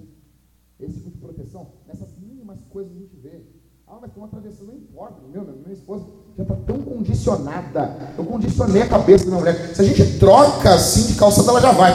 [0.80, 3.42] Esse tipo de proteção, nessas mínimas coisas a gente vê.
[3.88, 5.22] Ah, mas tem uma travessão, não importa.
[5.32, 6.06] Meu, minha esposa
[6.38, 8.14] já está tão condicionada.
[8.18, 9.76] Eu condicionei a cabeça da minha mulher.
[9.76, 11.92] Se a gente troca assim de calçada, ela já vai.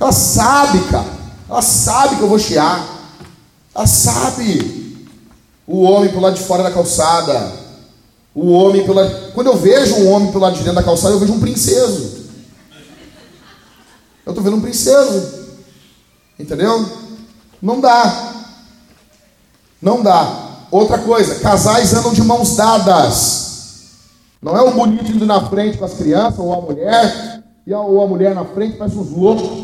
[0.00, 1.18] Ela sabe, cara.
[1.48, 2.86] Ela sabe que eu vou chiar.
[3.74, 5.06] Ela sabe.
[5.66, 7.52] O homem pelo lado de fora da calçada.
[8.34, 9.00] O homem pelo.
[9.32, 12.28] Quando eu vejo um homem pelo lado de dentro da calçada, eu vejo um princeso.
[14.24, 15.46] Eu estou vendo um princeso.
[16.38, 16.86] Entendeu?
[17.60, 18.34] Não dá.
[19.80, 20.48] Não dá.
[20.70, 23.48] Outra coisa, casais andam de mãos dadas.
[24.40, 27.80] Não é o bonito indo na frente com as crianças, ou a mulher, e a,
[27.80, 29.57] ou a mulher na frente, parece uns loucos.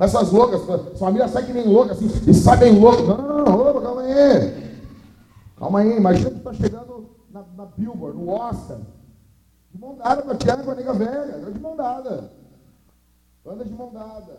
[0.00, 3.02] Umas loucas, sua família sai que nem louca, assim, e sai bem louco.
[3.02, 4.80] Não, opa, calma aí.
[5.58, 8.78] Calma aí, imagina que está chegando na, na Billboard, no Oscar.
[9.70, 12.32] De mão dada com a Tiago com a nega velha, de mão dada.
[13.46, 14.38] Anda de mão dada.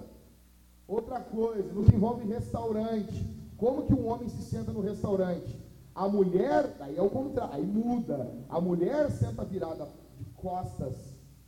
[0.88, 3.24] Outra coisa, no que envolve restaurante.
[3.55, 5.55] Como que um homem se senta no restaurante?
[5.93, 8.32] A mulher, aí é o contrário, aí muda.
[8.49, 9.88] A mulher senta virada
[10.18, 10.95] de costas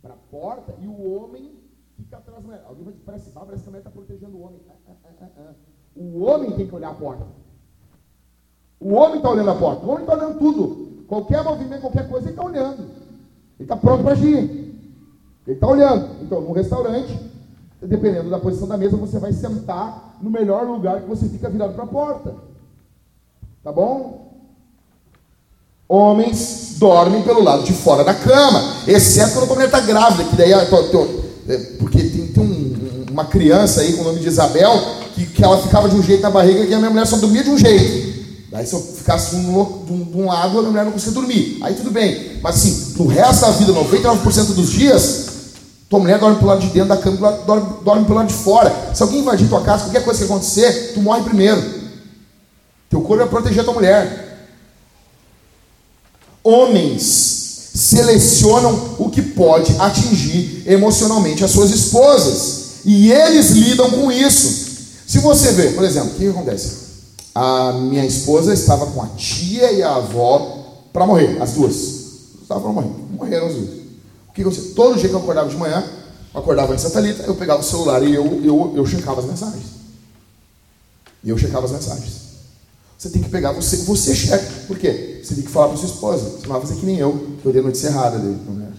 [0.04, 1.63] para a porta e o homem
[2.04, 2.64] fica atrás mulher.
[2.68, 4.60] Alguém vai dizer, parece, parece que a mulher está protegendo o homem.
[4.70, 5.54] Ah, ah, ah,
[5.96, 7.26] o homem tem que olhar a porta.
[8.80, 9.86] O homem está olhando a porta.
[9.86, 11.04] O homem está olhando tudo.
[11.08, 12.82] Qualquer movimento, qualquer coisa, ele está olhando.
[12.84, 14.38] Ele está pronto para agir.
[15.48, 16.22] Ele está olhando.
[16.22, 17.20] Então, no restaurante,
[17.82, 21.74] dependendo da posição da mesa, você vai sentar no melhor lugar que você fica virado
[21.74, 22.36] para a porta.
[23.64, 24.34] Tá bom?
[25.88, 30.36] Homens dormem pelo lado de fora da cama, exceto quando a mulher está grávida, que
[30.36, 30.52] daí
[31.48, 34.80] é, porque tem, tem um, uma criança aí com o nome de Isabel,
[35.14, 37.44] que, que ela ficava de um jeito na barriga e a minha mulher só dormia
[37.44, 38.14] de um jeito.
[38.52, 39.66] Daí se eu ficasse de um,
[40.06, 41.58] de um lado, a minha mulher não conseguia dormir.
[41.62, 42.40] Aí tudo bem.
[42.42, 45.26] Mas assim, no resto da vida, 99% dos dias,
[45.90, 48.74] tua mulher dorme pelo lado de dentro da cama, dorme, dorme pelo lado de fora.
[48.94, 51.62] Se alguém invadir tua casa, qualquer coisa que acontecer, tu morre primeiro.
[52.90, 54.24] Teu corpo vai proteger a tua mulher
[56.44, 57.43] homens
[57.74, 62.64] selecionam o que pode atingir emocionalmente as suas esposas.
[62.86, 64.74] E eles lidam com isso.
[65.08, 66.84] Se você vê, por exemplo, o que acontece?
[67.34, 71.76] A minha esposa estava com a tia e a avó para morrer, as duas.
[72.42, 73.70] Estavam para morrer, morreram as duas.
[74.30, 74.74] O que aconteceu?
[74.76, 75.84] Todo dia que eu acordava de manhã,
[76.34, 79.26] eu acordava em Santa Lita, eu pegava o celular e eu, eu, eu checava as
[79.26, 79.64] mensagens.
[81.24, 82.23] E eu checava as mensagens.
[82.98, 84.44] Você tem que pegar, você, você checa.
[84.68, 85.22] Por quê?
[85.24, 86.30] Você tem que falar para sua esposa.
[86.30, 88.40] Você não vai fazer que nem eu, que eu dei a notícia errada dele.
[88.48, 88.70] Não é?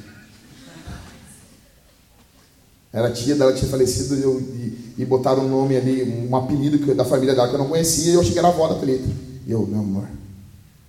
[2.94, 6.94] Era tia dela, tinha falecido eu, e, e botaram um nome ali, um apelido que,
[6.94, 8.76] da família dela que eu não conhecia, e eu achei que era a avó da
[8.76, 9.08] Thalita.
[9.44, 10.06] E eu, meu amor,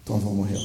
[0.06, 0.62] tua avó morreu.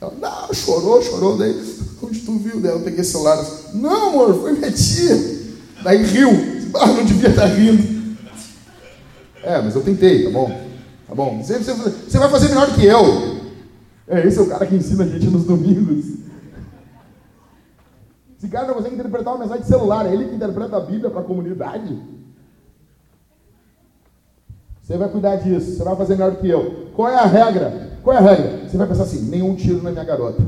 [0.00, 1.38] Ela, não, chorou, chorou.
[1.38, 1.54] Daí,
[2.02, 2.60] onde tu viu?
[2.60, 3.44] Daí eu peguei o celular.
[3.74, 5.16] Não, amor, foi minha tia.
[5.82, 6.58] Daí riu.
[6.74, 8.16] Ah, não devia estar rindo.
[9.42, 10.67] É, mas eu tentei, tá bom?
[11.08, 11.42] Tá bom?
[11.42, 13.02] Você, você, vai fazer melhor do que eu.
[14.06, 16.18] É, esse é o cara que ensina a gente nos domingos.
[18.36, 21.10] Esse cara não consegue interpretar uma mensagem de celular, é ele que interpreta a Bíblia
[21.10, 21.98] para a comunidade.
[24.82, 26.90] Você vai cuidar disso, você vai fazer melhor do que eu.
[26.94, 27.98] Qual é a regra?
[28.02, 28.68] Qual é a regra?
[28.68, 30.42] Você vai pensar assim: nenhum tiro na minha garota.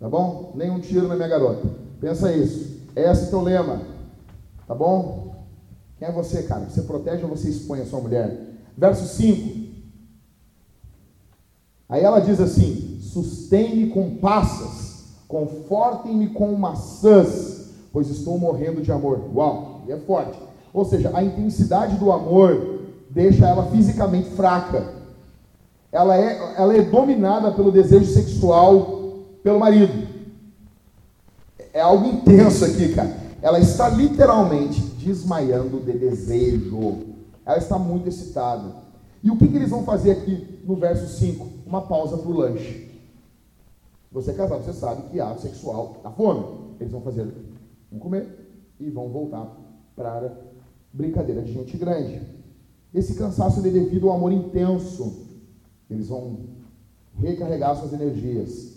[0.00, 0.52] Tá bom?
[0.56, 1.66] Nenhum tiro na minha garota.
[2.00, 2.82] Pensa isso.
[2.94, 3.82] Esse é o teu lema.
[4.66, 5.46] Tá bom?
[5.98, 6.68] Quem é você, cara?
[6.68, 8.51] Você protege ou você expõe a sua mulher?
[8.76, 9.62] Verso 5.
[11.88, 19.20] Aí ela diz assim: Sustém-me com passas, confortem-me com maçãs, pois estou morrendo de amor.
[19.34, 20.38] Uau, e é forte.
[20.72, 24.94] Ou seja, a intensidade do amor deixa ela fisicamente fraca.
[25.90, 29.02] Ela é, ela é dominada pelo desejo sexual
[29.42, 30.08] pelo marido.
[31.74, 33.14] É algo intenso aqui, cara.
[33.42, 37.11] Ela está literalmente desmaiando de desejo.
[37.44, 38.82] Ela está muito excitada.
[39.22, 41.48] E o que, que eles vão fazer aqui no verso 5?
[41.66, 42.90] Uma pausa para o lanche.
[44.10, 46.74] Você é casado, você sabe que ato sexual dá fome.
[46.80, 47.26] Eles vão fazer,
[47.90, 48.28] vão comer
[48.78, 49.56] e vão voltar
[49.96, 50.36] para
[50.92, 52.20] brincadeira de gente grande.
[52.92, 55.26] Esse cansaço é devido ao amor intenso.
[55.88, 56.40] Eles vão
[57.16, 58.76] recarregar suas energias.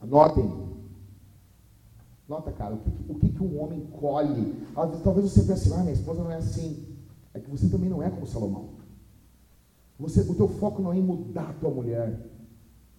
[0.00, 0.70] Anotem.
[2.28, 4.54] Nota, cara, o que, o que, que um homem colhe?
[5.02, 6.89] Talvez você pense assim, ah, minha esposa não é assim
[7.34, 8.80] é que você também não é como Salomão.
[9.98, 12.18] Você, o teu foco não é em mudar a tua mulher,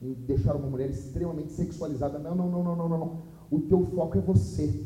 [0.02, 2.20] em deixar uma mulher extremamente sexualizada.
[2.20, 3.18] Não, não, não, não, não, não.
[3.50, 4.86] O teu foco é você.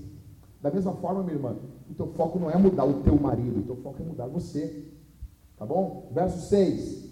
[0.62, 1.56] Da mesma forma, minha irmã,
[1.90, 4.92] o teu foco não é mudar o teu marido, o teu foco é mudar você.
[5.58, 6.10] Tá bom?
[6.14, 7.06] Verso 6.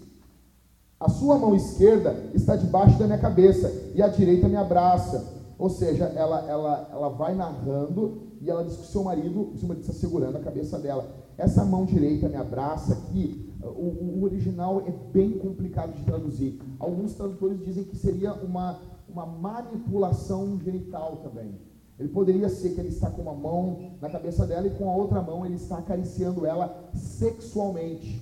[0.98, 5.32] A sua mão esquerda está debaixo da minha cabeça e a direita me abraça.
[5.58, 9.58] Ou seja, ela, ela, ela vai narrando e ela diz que o seu marido, o
[9.58, 11.23] seu marido está segurando a cabeça dela.
[11.36, 16.60] Essa mão direita me abraça aqui, o, o, original é bem complicado de traduzir.
[16.78, 18.78] Alguns tradutores dizem que seria uma,
[19.08, 21.54] uma manipulação genital também.
[21.98, 24.94] Ele poderia ser que ele está com uma mão na cabeça dela e com a
[24.94, 28.20] outra mão ele está acariciando ela sexualmente,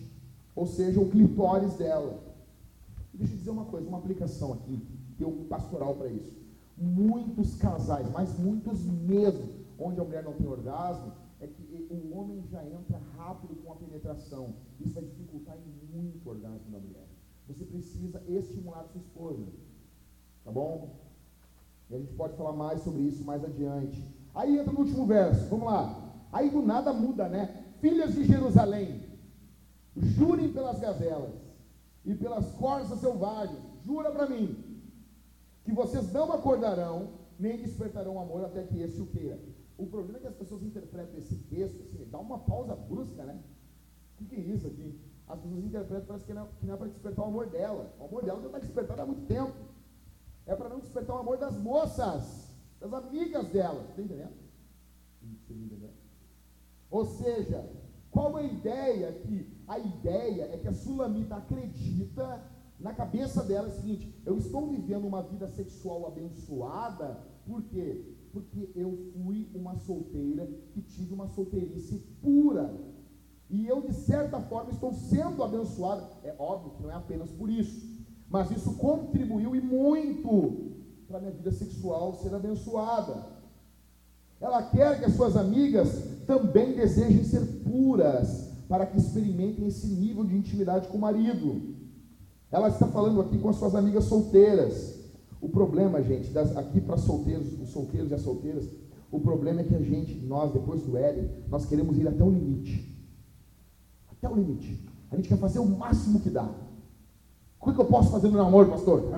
[0.54, 2.20] ou seja, o clitóris dela.
[3.14, 4.86] Deixa eu dizer uma coisa, uma aplicação aqui,
[5.18, 6.32] tem um pastoral para isso.
[6.76, 9.48] Muitos casais, mas muitos mesmo,
[9.78, 13.76] onde a mulher não tem orgasmo, é que o homem já entra rápido com a
[13.76, 14.54] penetração.
[14.80, 15.56] Isso vai dificultar
[15.92, 17.08] muito o orgasmo da mulher.
[17.48, 19.44] Você precisa estimular sua esposa.
[20.44, 20.94] Tá bom?
[21.90, 24.00] E a gente pode falar mais sobre isso mais adiante.
[24.32, 26.14] Aí entra no último verso, vamos lá.
[26.32, 27.64] Aí do nada muda, né?
[27.80, 29.02] Filhas de Jerusalém,
[29.96, 31.34] jurem pelas gazelas
[32.04, 34.56] e pelas corças selvagens, jura para mim,
[35.64, 39.51] que vocês não acordarão, nem despertarão amor até que esse o queira.
[39.82, 43.42] O problema é que as pessoas interpretam esse texto, assim, dá uma pausa brusca, né?
[44.20, 45.00] O que, é isso aqui?
[45.26, 47.92] As pessoas interpretam parece que não, que não é para despertar o amor dela.
[47.98, 49.52] O amor dela já está despertado há muito tempo.
[50.46, 53.84] É para não despertar o amor das moças, das amigas dela.
[53.88, 54.34] Está entendendo?
[56.88, 57.68] Ou seja,
[58.10, 59.50] qual a ideia aqui?
[59.66, 62.44] A ideia é que a Sulamita acredita
[62.78, 68.21] na cabeça dela é o seguinte: eu estou vivendo uma vida sexual abençoada, por quê?
[68.32, 72.74] Porque eu fui uma solteira que tive uma solteirice pura.
[73.50, 76.08] E eu, de certa forma, estou sendo abençoada.
[76.24, 77.86] É óbvio que não é apenas por isso,
[78.30, 80.72] mas isso contribuiu e muito
[81.06, 83.26] para a minha vida sexual ser abençoada.
[84.40, 90.24] Ela quer que as suas amigas também desejem ser puras, para que experimentem esse nível
[90.24, 91.74] de intimidade com o marido.
[92.50, 95.01] Ela está falando aqui com as suas amigas solteiras.
[95.42, 98.70] O problema, gente, das, aqui para solteiros, os solteiros e as solteiras,
[99.10, 102.30] o problema é que a gente, nós, depois do Éden, nós queremos ir até o
[102.30, 102.96] limite.
[104.08, 104.88] Até o limite.
[105.10, 106.48] A gente quer fazer o máximo que dá.
[107.60, 109.02] O que, que eu posso fazer no namoro, pastor?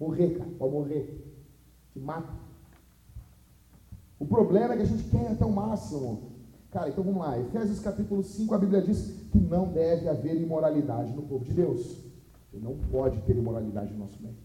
[0.00, 1.44] morrer, cara, pode morrer.
[1.92, 2.32] Te mata.
[4.18, 6.32] O problema é que a gente quer até o máximo.
[6.70, 7.38] Cara, então vamos lá.
[7.38, 12.10] Efésios capítulo 5, a Bíblia diz que não deve haver imoralidade no povo de Deus.
[12.60, 14.36] Não pode ter imoralidade no nosso meio.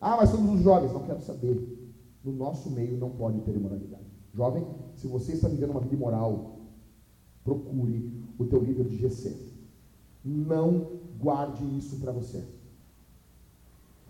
[0.00, 0.92] Ah, mas somos os jovens.
[0.92, 1.92] Não quero saber.
[2.24, 4.04] No nosso meio não pode ter imoralidade.
[4.34, 6.60] Jovem, se você está vivendo uma vida imoral,
[7.42, 9.36] procure o teu líder de GC.
[10.24, 12.44] Não guarde isso para você.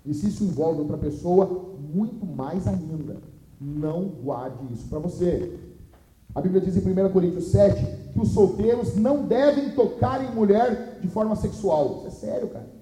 [0.05, 3.17] E se isso envolve outra pessoa, muito mais ainda.
[3.61, 5.59] Não guarde isso para você.
[6.35, 10.99] A Bíblia diz em 1 Coríntios 7 que os solteiros não devem tocar em mulher
[11.01, 11.99] de forma sexual.
[11.99, 12.80] Isso é sério, cara.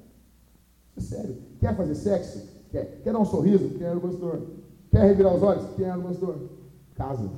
[0.99, 1.37] É sério.
[1.61, 2.43] Quer fazer sexo?
[2.71, 3.01] Quer.
[3.03, 3.71] Quer dar um sorriso?
[3.71, 4.43] Quem é o gostor?
[4.91, 5.75] Quer revirar os olhos?
[5.77, 6.37] Quem é o gostor?
[6.97, 7.31] Casa.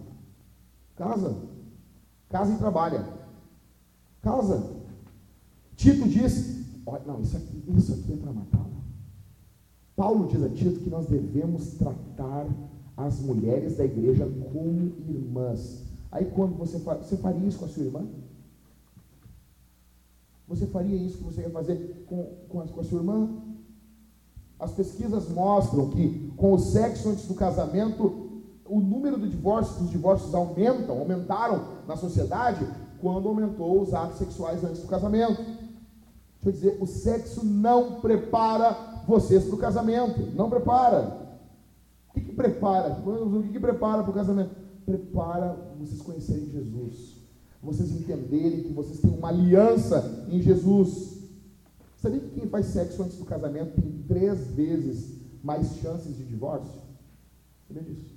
[0.96, 1.36] Casa.
[2.30, 3.06] Casa e trabalha.
[4.22, 4.80] Casa.
[5.76, 8.66] Tito diz, olha, não, isso aqui, isso aqui é para matar.
[9.96, 12.46] Paulo diz a Tito que nós devemos tratar
[12.96, 15.82] as mulheres da igreja como irmãs.
[16.11, 18.06] Aí quando você, você faria isso com a sua irmã?
[20.48, 23.28] Você faria isso que você ia fazer com, com, a, com a sua irmã?
[24.61, 29.90] As pesquisas mostram que com o sexo antes do casamento, o número de divórcios, dos
[29.90, 32.66] divórcios aumentam, aumentaram na sociedade
[33.00, 35.42] quando aumentou os atos sexuais antes do casamento.
[35.42, 40.20] Deixa eu dizer, o sexo não prepara vocês para o casamento.
[40.34, 41.18] Não prepara.
[42.11, 42.98] O que, que prepara?
[43.04, 44.61] O que, que prepara para o casamento?
[44.90, 47.16] prepara vocês conhecerem Jesus,
[47.62, 51.19] vocês entenderem que vocês têm uma aliança em Jesus.
[52.01, 56.80] Sabia que quem faz sexo antes do casamento tem três vezes mais chances de divórcio?
[57.68, 58.14] Sabia disso?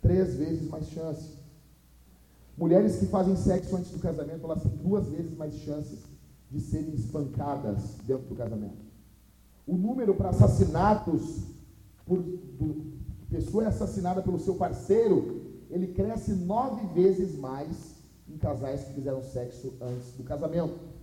[0.00, 1.36] Três vezes mais chances.
[2.56, 6.04] Mulheres que fazem sexo antes do casamento, elas têm duas vezes mais chances
[6.48, 8.84] de serem espancadas dentro do casamento.
[9.66, 11.48] O número para assassinatos
[12.06, 12.22] por,
[13.28, 17.96] pessoa é assassinada pelo seu parceiro, ele cresce nove vezes mais
[18.28, 20.93] em casais que fizeram sexo antes do casamento.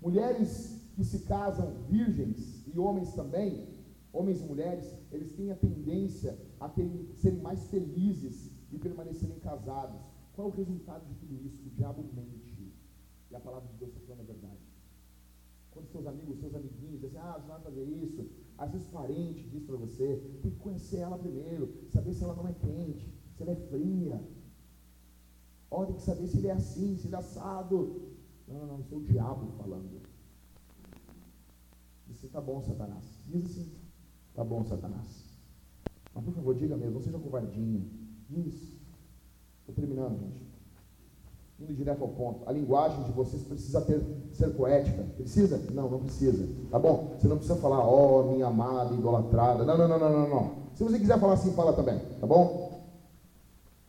[0.00, 3.68] Mulheres que se casam virgens e homens também,
[4.12, 6.68] homens e mulheres, eles têm a tendência a
[7.14, 10.00] serem mais felizes e permanecerem casados.
[10.34, 11.62] Qual é o resultado de tudo isso?
[11.66, 12.72] O diabo mente.
[13.30, 14.60] E a palavra de Deus está falando a verdade.
[15.70, 18.26] Quando seus amigos, seus amiguinhos dizem, ah, você vai fazer isso.
[18.56, 22.48] Às vezes parente diz para você, tem que conhecer ela primeiro, saber se ela não
[22.48, 24.22] é quente, se ela é fria.
[25.70, 28.15] Ó, tem que saber se ele é assim, se ele é assado.
[28.48, 30.02] Não, não, não, isso é o diabo falando.
[32.06, 33.04] Disse, tá bom, Satanás.
[33.26, 33.72] Diz assim,
[34.34, 35.24] tá bom, Satanás.
[36.14, 37.90] Mas por favor, diga mesmo, não seja covardinho.
[38.28, 38.54] Diz.
[39.60, 40.46] Estou terminando, gente
[41.58, 42.40] indo direto ao ponto.
[42.46, 44.00] A linguagem de vocês precisa ter,
[44.32, 45.02] ser poética.
[45.16, 45.60] Precisa?
[45.72, 46.46] Não, não precisa.
[46.70, 47.14] Tá bom?
[47.18, 49.64] Você não precisa falar, ó, oh, minha amada, idolatrada.
[49.64, 50.50] Não, não, não, não, não, não.
[50.74, 51.98] Se você quiser falar assim, fala também.
[52.20, 52.84] Tá bom?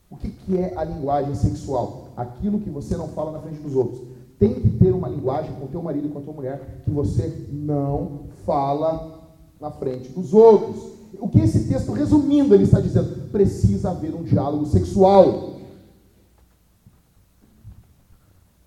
[0.09, 2.07] O que, que é a linguagem sexual?
[2.15, 4.01] Aquilo que você não fala na frente dos outros.
[4.39, 7.47] Tem que ter uma linguagem com teu marido e com a tua mulher que você
[7.51, 10.97] não fala na frente dos outros.
[11.19, 13.29] O que esse texto, resumindo, ele está dizendo?
[13.29, 15.55] Precisa haver um diálogo sexual.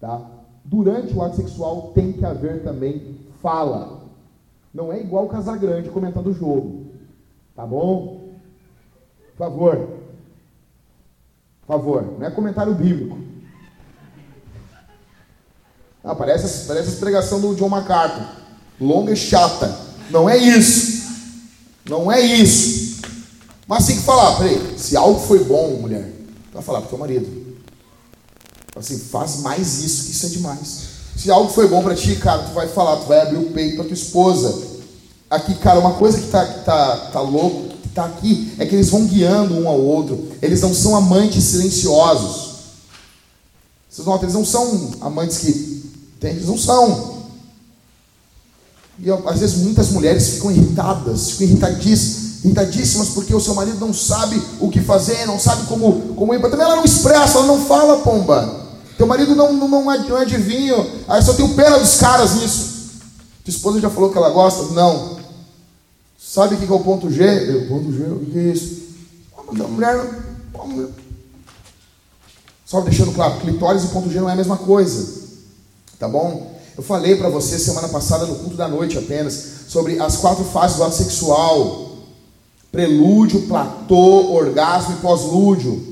[0.00, 0.28] Tá?
[0.64, 4.00] Durante o ato sexual tem que haver também fala.
[4.72, 6.86] Não é igual o Casagrande comentando o jogo.
[7.54, 8.30] Tá bom?
[9.36, 9.76] Por favor.
[11.60, 12.18] Por favor.
[12.18, 13.29] Não é comentário bíblico.
[16.02, 18.24] Ah, parece, parece a pregação do John MacArthur.
[18.80, 19.76] Longa e chata.
[20.10, 21.08] Não é isso.
[21.88, 23.00] Não é isso.
[23.66, 26.10] Mas tem que falar, peraí, se algo foi bom, mulher,
[26.52, 27.56] vai falar pro teu marido.
[28.74, 30.80] Assim, faz mais isso, que isso é demais.
[31.16, 33.76] Se algo foi bom para ti, cara, tu vai falar, tu vai abrir o peito
[33.76, 34.70] para tua esposa.
[35.28, 38.74] Aqui, cara, uma coisa que tá, que tá, tá louco, que tá aqui, é que
[38.74, 40.32] eles vão guiando um ao outro.
[40.40, 42.50] Eles não são amantes silenciosos.
[43.88, 45.69] Vocês notam, eles não são amantes que.
[46.22, 47.20] Eles não são.
[48.98, 54.40] E às vezes muitas mulheres ficam irritadas, ficam irritadíssimas, porque o seu marido não sabe
[54.60, 56.40] o que fazer, não sabe como, como ir.
[56.42, 58.60] Também ela não expressa, ela não fala, pomba.
[58.98, 60.86] Teu marido não, não, não, é, é adivinho.
[61.08, 62.90] Aí só tenho pena dos caras nisso.
[63.42, 64.74] Tua esposa já falou que ela gosta?
[64.74, 65.18] Não.
[66.18, 67.24] Sabe o que é o ponto G?
[67.24, 68.80] Eu, ponto G, o que é isso?
[69.38, 70.90] A mulher.
[72.66, 75.29] Só deixando claro, clitóris e ponto G não é a mesma coisa.
[76.00, 76.58] Tá bom?
[76.78, 79.38] Eu falei para você semana passada no culto da noite apenas
[79.68, 81.90] sobre as quatro fases do ato sexual:
[82.72, 85.88] prelúdio, platô, orgasmo e pós-lúdio.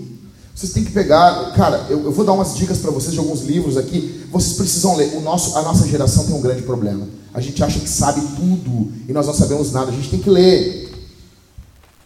[0.54, 3.42] Vocês têm que pegar, cara, eu, eu vou dar umas dicas para vocês de alguns
[3.42, 4.26] livros aqui.
[4.32, 5.14] Vocês precisam ler.
[5.14, 7.06] O nosso, a nossa geração tem um grande problema.
[7.34, 9.90] A gente acha que sabe tudo e nós não sabemos nada.
[9.90, 10.90] A gente tem que ler.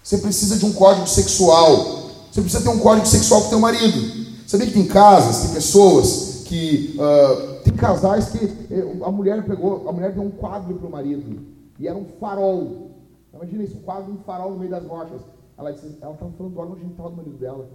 [0.02, 2.10] Você precisa de um código sexual.
[2.32, 4.26] Você precisa ter um código sexual com teu marido.
[4.44, 9.92] Sabia que tem casas, tem pessoas que uh, casais que eh, a mulher pegou, a
[9.92, 11.42] mulher deu um quadro para o marido
[11.78, 12.90] e era um farol.
[13.32, 15.22] Imagina isso, quadro, um farol no meio das rochas.
[15.56, 17.68] Ela disse, ela estava falando do órgão genital do marido dela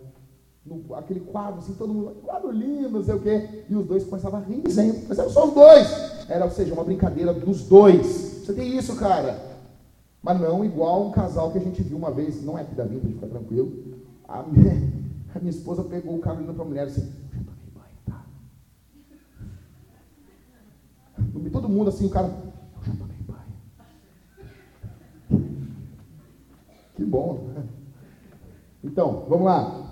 [0.67, 4.03] no, aquele quadro, assim, todo mundo, quadro lindo, não sei o quê, e os dois
[4.03, 5.87] começavam a rir sempre, mas eram só os dois.
[6.29, 8.05] Era, ou seja, uma brincadeira dos dois.
[8.05, 9.39] Você tem isso, cara.
[10.21, 12.83] Mas não igual um casal que a gente viu uma vez, não é aqui da
[12.83, 13.71] Vintage, fica tranquilo.
[14.27, 14.73] A minha,
[15.33, 18.25] a minha esposa pegou o Carolina para a mulher assim, já tomei banho, tá?
[21.51, 23.57] Todo mundo assim, o cara, eu já tomei banho.
[26.95, 27.49] Que bom.
[28.84, 29.88] Então, vamos lá.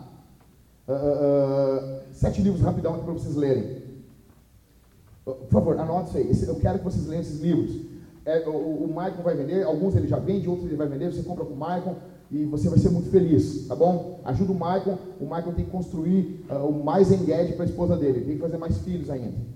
[0.87, 3.83] Uh, sete livros rapidão aqui para vocês lerem.
[5.25, 6.29] Por favor, anote isso aí.
[6.29, 7.81] Esse, eu quero que vocês leiam esses livros.
[8.25, 11.11] É, o, o Michael vai vender, alguns ele já vende, outros ele vai vender.
[11.11, 11.95] Você compra com o Michael
[12.31, 14.19] e você vai ser muito feliz, tá bom?
[14.23, 14.99] Ajuda o Michael.
[15.19, 18.21] O Michael tem que construir uh, o mais engage para a esposa dele.
[18.21, 19.54] Tem que fazer mais filhos ainda.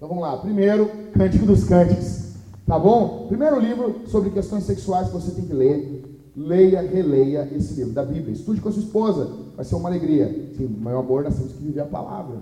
[0.00, 0.38] Então vamos lá.
[0.38, 2.30] Primeiro, Cântico dos Cânticos.
[2.66, 3.26] Tá bom?
[3.28, 6.00] Primeiro livro sobre questões sexuais que você tem que ler
[6.34, 8.32] leia, releia esse livro da Bíblia.
[8.32, 10.26] Estude com a sua esposa, vai ser uma alegria.
[10.56, 12.38] Sim, meu amor, nós temos que viver a palavra.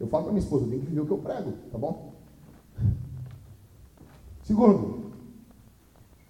[0.00, 2.14] Eu falo para minha esposa, tenho que viver o que eu prego, tá bom?
[4.42, 5.00] Segundo,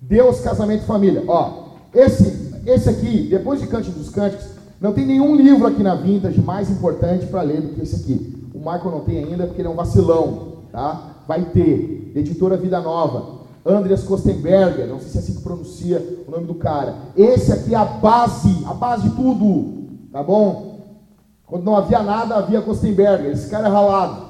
[0.00, 1.22] Deus, casamento e família.
[1.28, 4.48] Ó, esse, esse aqui, depois de Cântico dos Cânticos,
[4.80, 8.50] não tem nenhum livro aqui na Vintage mais importante para ler do que esse aqui.
[8.52, 11.22] O Michael não tem ainda porque ele é um vacilão, tá?
[11.26, 12.12] Vai ter.
[12.14, 13.46] Editora Vida Nova.
[13.64, 16.94] Andreas Kostenberger, não sei se é assim que pronuncia o nome do cara.
[17.16, 21.00] Esse aqui é a base, a base de tudo, tá bom?
[21.46, 23.32] Quando não havia nada, havia Kostenberger.
[23.32, 24.24] Esse cara é ralado.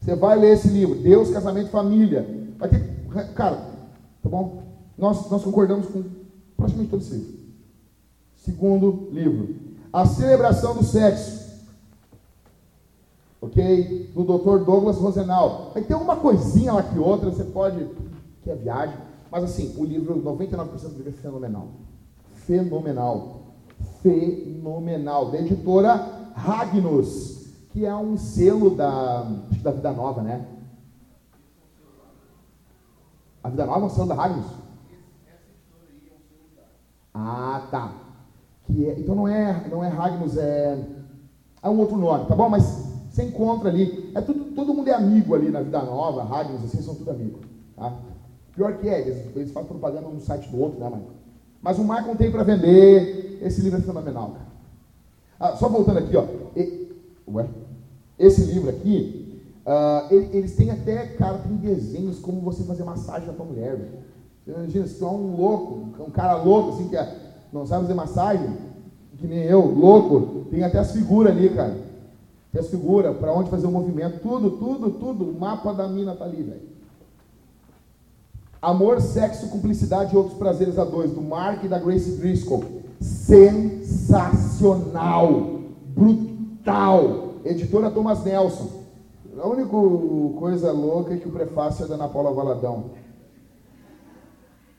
[0.00, 2.26] Você vai ler esse livro, Deus, Casamento e Família.
[2.56, 2.80] Vai ter,
[3.34, 3.56] cara,
[4.22, 4.62] tá bom?
[4.96, 6.04] Nós, nós concordamos com
[6.56, 7.34] praticamente todos vocês.
[8.36, 9.56] Segundo livro,
[9.92, 11.43] A Celebração do Sexo.
[13.44, 14.10] Ok?
[14.14, 14.64] Do Dr.
[14.64, 15.70] Douglas Rosenal.
[15.74, 17.86] Vai ter uma coisinha lá que outra, você pode
[18.42, 18.96] que é viagem.
[19.30, 21.68] Mas assim, o livro, 99% do livro é fenomenal.
[22.46, 23.42] Fenomenal.
[24.02, 25.30] Fenomenal.
[25.30, 29.22] Da editora Ragnos, que é um selo da,
[29.62, 30.46] da Vida Nova, né?
[33.42, 34.46] A Vida Nova é um selo da Ragnos?
[37.12, 37.92] Ah, tá.
[38.66, 40.78] Que é, então não é, não é Ragnos, é,
[41.62, 42.48] é um outro nome, tá bom?
[42.48, 42.83] Mas
[43.14, 44.10] você encontra ali.
[44.14, 47.40] É tudo, todo mundo é amigo ali na Vida Nova, Ragnos, assim, são tudo amigos.
[47.76, 47.96] Tá?
[48.54, 51.14] Pior que é, eles, eles fazem propaganda um site do outro, né, Michael?
[51.62, 53.38] Mas o Michael tem para vender.
[53.40, 54.46] Esse livro é fenomenal, cara.
[55.38, 56.24] Ah, só voltando aqui, ó.
[56.56, 56.88] E,
[57.28, 57.46] ué,
[58.18, 63.26] esse livro aqui, uh, ele, eles têm até, cara, tem desenhos como você fazer massagem
[63.26, 63.92] na tua mulher, velho.
[64.46, 67.16] Imagina, se tu é um louco, um cara louco, assim, que é,
[67.52, 68.56] não sabe fazer massagem,
[69.18, 71.83] que nem eu, louco, tem até as figuras ali, cara.
[72.54, 75.28] Tem as figuras, para onde fazer o movimento, tudo, tudo, tudo.
[75.28, 76.62] O mapa da mina tá ali, velho.
[78.62, 82.62] Amor, Sexo, Cumplicidade e Outros Prazeres a Dois, do Mark e da Grace Driscoll.
[83.00, 85.62] Sensacional!
[85.88, 87.40] Brutal!
[87.44, 88.84] Editora Thomas Nelson.
[89.36, 89.70] A única
[90.38, 92.92] coisa louca é que o prefácio é da Ana Paula Valadão.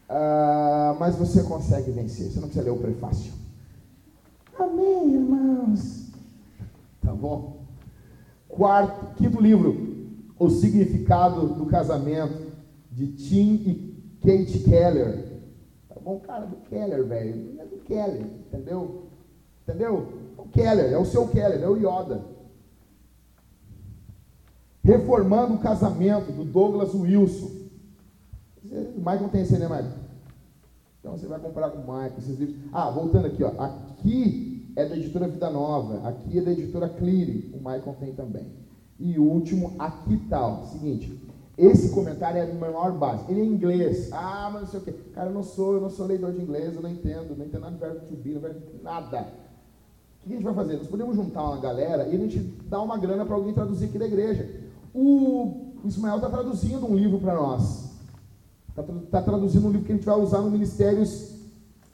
[0.10, 2.31] Uh, mas você consegue vencer.
[2.31, 3.34] Você não precisa ler o prefácio.
[4.57, 6.06] Amém, irmãos.
[7.02, 7.55] Tá bom?
[8.56, 12.45] Quarto, quinto livro, O Significado do Casamento,
[12.90, 15.41] de Tim e Kate Keller.
[15.90, 17.60] Tá bom, cara, do Keller, velho.
[17.60, 19.10] É do Keller, entendeu?
[19.64, 20.07] Entendeu?
[20.38, 22.23] O Keller, é o seu Keller, é o Yoda.
[24.82, 27.52] Reformando o Casamento, do Douglas Wilson.
[28.72, 30.06] O Michael tem esse, né, Michael?
[30.99, 32.56] Então você vai comprar com o Michael esses livros.
[32.72, 33.52] Ah, voltando aqui, ó.
[33.61, 36.07] Aqui é da editora Vida Nova.
[36.07, 37.52] Aqui é da editora Cleary.
[37.53, 38.45] O Michael tem também.
[38.99, 40.57] E o último, aqui tal.
[40.57, 41.19] Tá, seguinte,
[41.57, 43.30] esse comentário é a maior base.
[43.30, 44.10] Ele é em inglês.
[44.11, 44.93] Ah, mas não sei o quê.
[45.14, 47.61] Cara, eu não sou, eu não sou leitor de inglês, eu não entendo, não entendo
[47.61, 49.45] nada de verbo to be, não entendo nada
[50.27, 50.77] que a gente vai fazer?
[50.77, 53.99] Nós podemos juntar uma galera e a gente dá uma grana para alguém traduzir aqui
[53.99, 54.49] da igreja.
[54.93, 57.91] O Ismael está traduzindo um livro para nós.
[58.69, 61.35] Está tá traduzindo um livro que a gente vai usar no Ministérios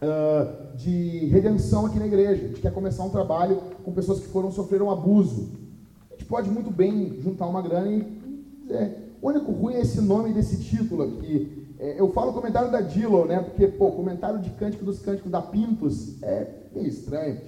[0.02, 2.46] uh, de Redenção aqui na igreja.
[2.46, 5.52] A gente quer começar um trabalho com pessoas que foram sofreram abuso.
[6.10, 8.22] A gente pode muito bem juntar uma grana e.
[8.70, 11.68] É, o único ruim é esse nome desse título aqui.
[11.78, 13.40] É, eu falo comentário da Dillon, né?
[13.40, 17.40] Porque, pô, comentário de Cântico dos Cânticos da Pintos é meio estranho.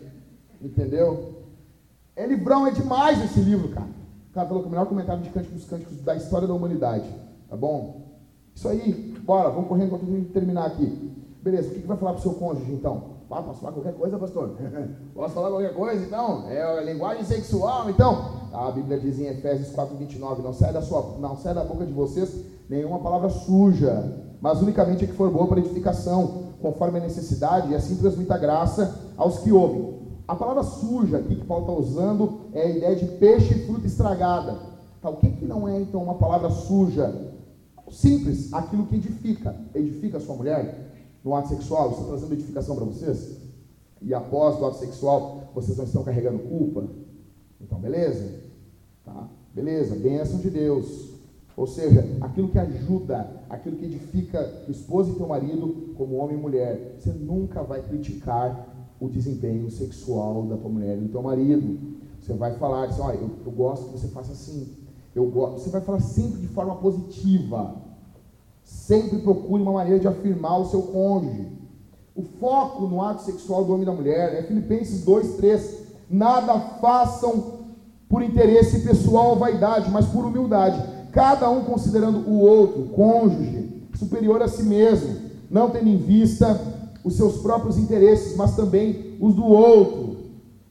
[0.61, 1.43] Entendeu?
[2.15, 3.89] É livrão, é demais esse livro, cara.
[4.29, 6.53] O cara falou que é o melhor comentário de Cânticos dos Cânticos da história da
[6.53, 7.07] humanidade.
[7.49, 8.01] Tá bom?
[8.55, 11.11] Isso aí, bora, vamos correndo enquanto a gente terminar aqui.
[11.43, 13.15] Beleza, o que, que vai falar pro seu cônjuge então?
[13.29, 14.55] Ah, posso falar qualquer coisa, pastor?
[15.13, 16.47] posso falar qualquer coisa então?
[16.47, 18.43] É a linguagem sexual, então?
[18.53, 21.91] A Bíblia diz em Efésios 4,29: não sai da sua, não sai da boca de
[21.91, 24.09] vocês nenhuma palavra suja,
[24.39, 29.11] mas unicamente a que for boa para edificação, conforme a necessidade, e assim transmita graça
[29.17, 29.99] aos que ouvem.
[30.25, 33.85] A palavra suja aqui que Paulo está usando é a ideia de peixe e fruta
[33.85, 34.59] estragada.
[35.01, 37.33] Tá, o que, que não é então uma palavra suja?
[37.91, 39.53] Simples, aquilo que edifica.
[39.75, 40.92] Edifica a sua mulher
[41.23, 43.37] no ato sexual, está trazendo edificação para vocês?
[44.01, 46.85] E após o ato sexual, vocês não estão carregando culpa?
[47.61, 48.41] Então, beleza?
[49.05, 49.29] Tá?
[49.53, 51.13] Beleza, bênção de Deus.
[51.55, 56.37] Ou seja, aquilo que ajuda, aquilo que edifica o esposo e teu marido como homem
[56.37, 56.95] e mulher.
[56.97, 58.67] Você nunca vai criticar
[58.99, 61.77] o desempenho sexual da tua mulher e do teu marido.
[62.19, 64.67] Você vai falar assim, olha, eu, eu gosto que você faça assim.
[65.13, 65.59] Eu gosto.
[65.59, 67.82] Você vai falar sempre de forma positiva.
[68.73, 71.47] Sempre procure uma maneira de afirmar o seu cônjuge.
[72.15, 75.77] O foco no ato sexual do homem e da mulher é Filipenses 2, 3.
[76.09, 77.59] Nada façam
[78.09, 80.83] por interesse pessoal ou vaidade, mas por humildade.
[81.11, 85.17] Cada um considerando o outro, cônjuge, superior a si mesmo,
[85.49, 86.59] não tendo em vista
[87.03, 90.17] os seus próprios interesses, mas também os do outro.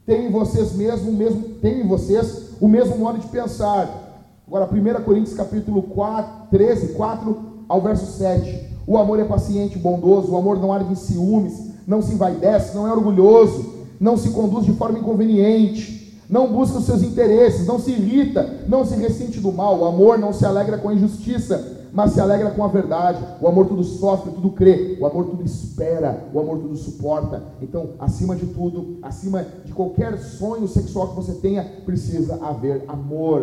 [0.05, 4.29] Tem em vocês mesmo o mesmo, tem em vocês o mesmo modo de pensar.
[4.47, 8.71] Agora, 1 Coríntios capítulo 4, 13, 4 ao verso 7.
[8.87, 12.87] O amor é paciente, bondoso, o amor não arde em ciúmes, não se envaidece, não
[12.87, 17.91] é orgulhoso, não se conduz de forma inconveniente, não busca os seus interesses, não se
[17.91, 19.79] irrita, não se ressente do mal.
[19.79, 23.23] O amor não se alegra com a injustiça, mas se alegra com a verdade.
[23.41, 24.97] O amor tudo sofre, tudo crê.
[24.99, 26.27] O amor tudo espera.
[26.33, 27.43] O amor tudo suporta.
[27.61, 33.41] Então, acima de tudo, acima de qualquer sonho sexual que você tenha, precisa haver amor.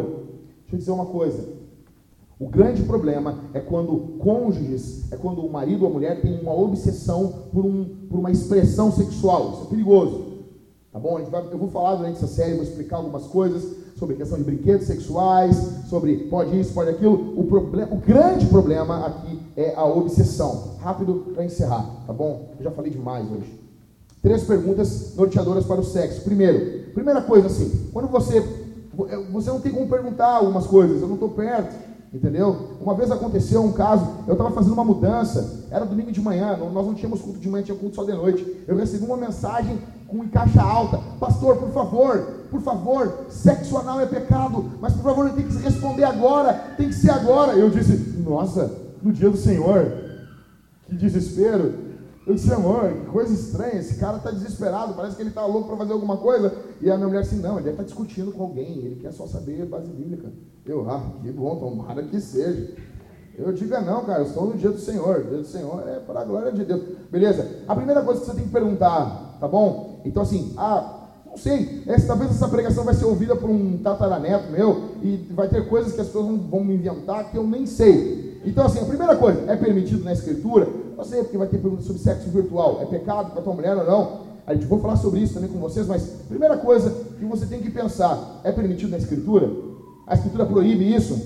[0.62, 1.59] Deixa eu dizer uma coisa.
[2.40, 6.54] O grande problema é quando cônjuges, é quando o marido ou a mulher tem uma
[6.54, 9.52] obsessão por, um, por uma expressão sexual.
[9.52, 10.30] Isso é perigoso.
[10.90, 11.22] Tá bom?
[11.30, 14.88] Vai, eu vou falar durante essa série, vou explicar algumas coisas sobre questão de brinquedos
[14.88, 15.58] sexuais,
[15.90, 17.38] sobre pode isso, pode aquilo.
[17.38, 20.78] O, o grande problema aqui é a obsessão.
[20.80, 22.54] Rápido para encerrar, tá bom?
[22.58, 23.54] Eu já falei demais hoje.
[24.22, 26.22] Três perguntas norteadoras para o sexo.
[26.22, 28.68] Primeiro, primeira coisa assim, quando você
[29.32, 31.74] você não tem como perguntar algumas coisas, eu não estou perto,
[32.14, 32.78] entendeu?
[32.82, 36.86] Uma vez aconteceu um caso, eu estava fazendo uma mudança, era domingo de manhã, nós
[36.86, 38.64] não tínhamos culto de manhã, tinha culto só de noite.
[38.68, 42.18] Eu recebi uma mensagem com caixa alta, pastor, por favor,
[42.50, 46.96] por favor, sexo anal é pecado, mas por favor, tem que responder agora, tem que
[46.96, 47.54] ser agora.
[47.54, 48.72] Eu disse, nossa,
[49.04, 49.94] no dia do Senhor,
[50.88, 51.89] que desespero.
[52.30, 55.68] Eu disse, amor, que coisa estranha, esse cara está desesperado, parece que ele está louco
[55.68, 56.54] para fazer alguma coisa.
[56.80, 59.12] E a minha mulher disse, não, ele deve estar tá discutindo com alguém, ele quer
[59.12, 60.32] só saber a base bíblica.
[60.64, 62.76] Eu, ah, que bom, tomara que seja.
[63.36, 65.22] Eu digo, é não, cara, eu estou no dia do Senhor.
[65.22, 66.84] O dia do Senhor é para a glória de Deus.
[67.10, 67.64] Beleza?
[67.68, 70.00] A primeira coisa que você tem que perguntar, tá bom?
[70.06, 74.52] Então, assim, ah, não sei, essa, talvez essa pregação vai ser ouvida por um tataraneto
[74.52, 78.40] meu e vai ter coisas que as pessoas vão me inventar que eu nem sei.
[78.46, 80.68] Então, assim, a primeira coisa, é permitido na Escritura?
[81.04, 82.80] Sei, porque vai ter pergunta sobre sexo virtual.
[82.82, 84.30] É pecado para tua mulher ou não?
[84.46, 86.90] A gente vai falar sobre isso também com vocês, mas primeira coisa
[87.20, 89.50] que você tem que pensar, é permitido na Escritura?
[90.08, 91.20] A Escritura proíbe isso?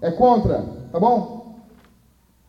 [0.00, 0.64] É contra?
[0.90, 1.54] Tá bom?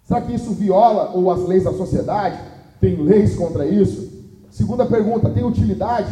[0.03, 2.39] Será que isso viola ou as leis da sociedade?
[2.81, 4.07] Tem leis contra isso?
[4.49, 6.11] Segunda pergunta, tem utilidade?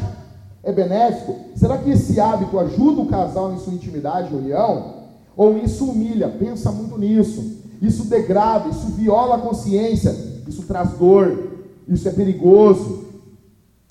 [0.62, 1.36] É benéfico?
[1.56, 4.94] Será que esse hábito ajuda o casal em sua intimidade e união?
[5.36, 6.28] Ou isso humilha?
[6.28, 7.64] Pensa muito nisso.
[7.82, 10.12] Isso degrada, isso viola a consciência,
[10.48, 11.52] isso traz dor,
[11.88, 13.06] isso é perigoso.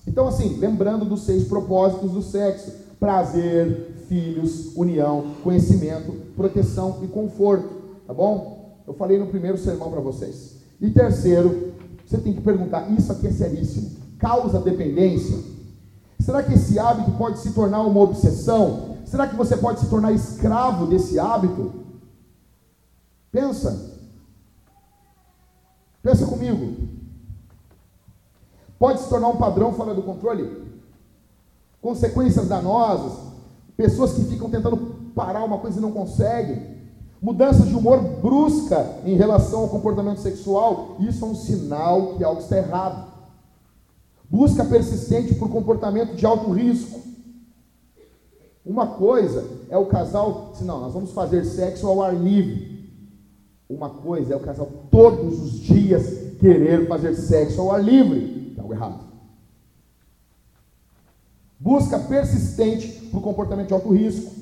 [0.07, 7.69] Então, assim, lembrando dos seis propósitos do sexo: prazer, filhos, união, conhecimento, proteção e conforto.
[8.07, 8.79] Tá bom?
[8.87, 10.57] Eu falei no primeiro sermão para vocês.
[10.81, 11.73] E terceiro,
[12.07, 13.91] você tem que perguntar: isso aqui é seríssimo?
[14.19, 15.39] Causa dependência?
[16.21, 18.97] Será que esse hábito pode se tornar uma obsessão?
[19.05, 21.73] Será que você pode se tornar escravo desse hábito?
[23.31, 23.94] Pensa.
[26.05, 26.77] Pensa comigo.
[28.79, 30.65] Pode se tornar um padrão fora do controle?
[31.81, 33.19] Consequências danosas,
[33.75, 34.77] pessoas que ficam tentando
[35.15, 36.75] parar uma coisa e não conseguem,
[37.23, 42.43] mudanças de humor brusca em relação ao comportamento sexual, isso é um sinal que algo
[42.43, 43.11] está errado.
[44.29, 47.01] Busca persistente por comportamento de alto risco.
[48.65, 52.74] Uma coisa é o casal, se não, nós vamos fazer sexo ao ar livre.
[53.69, 58.35] Uma coisa é o casal todos os dias querer fazer sexo ao ar livre
[58.65, 59.05] algo errado.
[61.61, 64.33] Busca persistente para o comportamento de alto risco.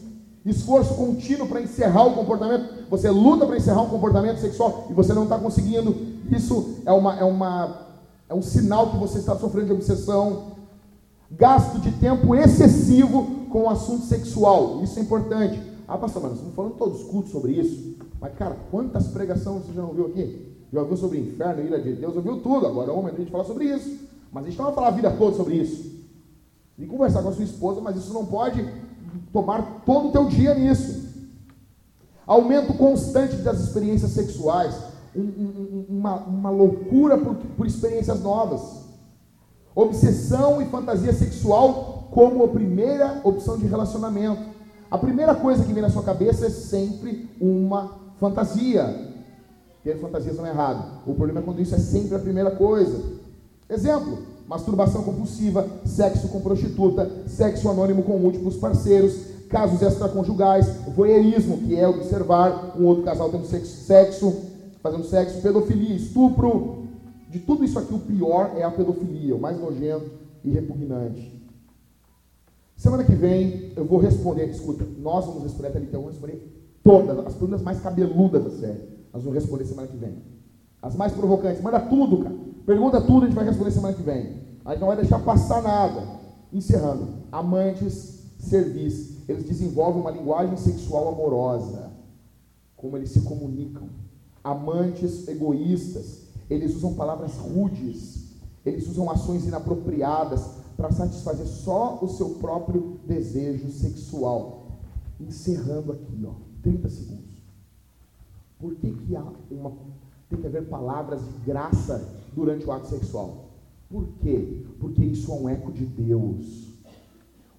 [0.44, 2.88] Esforço contínuo para encerrar o comportamento.
[2.88, 5.94] Você luta para encerrar um comportamento sexual e você não está conseguindo.
[6.30, 7.86] Isso é, uma, é, uma,
[8.28, 10.52] é um sinal que você está sofrendo de obsessão.
[11.30, 14.82] Gasto de tempo excessivo com o assunto sexual.
[14.82, 15.60] Isso é importante.
[15.86, 17.96] Ah, pastor, mas estamos falando todos os cultos sobre isso.
[18.22, 20.54] Mas, cara, quantas pregações você já não viu aqui?
[20.72, 22.68] Já ouviu sobre inferno, ira de Deus, ouviu tudo.
[22.68, 23.98] Agora é o momento de a gente falar sobre isso.
[24.30, 25.90] Mas a gente não vai falar a vida toda sobre isso.
[26.78, 28.64] E conversar com a sua esposa, mas isso não pode
[29.32, 31.02] tomar todo o teu dia nisso.
[32.24, 34.78] Aumento constante das experiências sexuais,
[35.16, 38.84] um, um, uma, uma, loucura por, por experiências novas.
[39.74, 44.42] Obsessão e fantasia sexual como a primeira opção de relacionamento.
[44.88, 49.10] A primeira coisa que vem na sua cabeça é sempre uma fantasia.
[49.82, 51.02] Ter fantasias não é errado.
[51.04, 53.02] O problema é quando isso é sempre a primeira coisa.
[53.68, 59.14] Exemplo: masturbação compulsiva, sexo com prostituta, sexo anônimo com múltiplos parceiros,
[59.48, 64.32] casos extraconjugais, voyeurismo, que é observar um outro casal tendo sexo,
[64.80, 66.82] fazendo sexo, pedofilia, estupro.
[67.28, 70.08] De tudo isso aqui, o pior é a pedofilia, o mais nojento
[70.44, 71.42] e repugnante.
[72.76, 77.18] Semana que vem eu vou responder, escuta, nós vamos responder até então vamos responder todas,
[77.26, 78.88] as perguntas mais cabeludas da série.
[79.12, 80.16] Nós vamos responder semana que vem.
[80.80, 82.34] As mais provocantes, manda tudo, cara.
[82.66, 84.42] Pergunta tudo, a gente vai responder semana que vem.
[84.64, 86.20] A gente não vai deixar passar nada.
[86.52, 87.08] Encerrando.
[87.30, 89.22] Amantes, serviço.
[89.28, 91.90] Eles desenvolvem uma linguagem sexual amorosa.
[92.76, 93.88] Como eles se comunicam.
[94.42, 96.22] Amantes egoístas.
[96.48, 98.32] Eles usam palavras rudes.
[98.64, 104.80] Eles usam ações inapropriadas para satisfazer só o seu próprio desejo sexual.
[105.20, 106.32] Encerrando aqui, ó,
[106.62, 107.22] 30 segundos.
[108.58, 109.72] Por que, que há uma,
[110.28, 113.50] tem que haver palavras de graça durante o ato sexual.
[113.88, 114.64] Por quê?
[114.80, 116.72] Porque isso é um eco de Deus.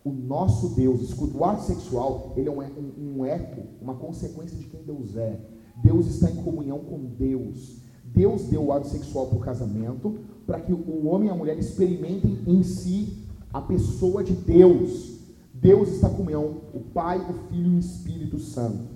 [0.03, 4.57] O nosso Deus, escuta, o ato sexual, ele é um, um, um eco, uma consequência
[4.57, 5.39] de quem Deus é.
[5.81, 7.77] Deus está em comunhão com Deus.
[8.03, 11.57] Deus deu o ato sexual para o casamento, para que o homem e a mulher
[11.57, 13.19] experimentem em si
[13.53, 15.19] a pessoa de Deus.
[15.53, 18.92] Deus está em comunhão, o Pai, o Filho e o Espírito Santo.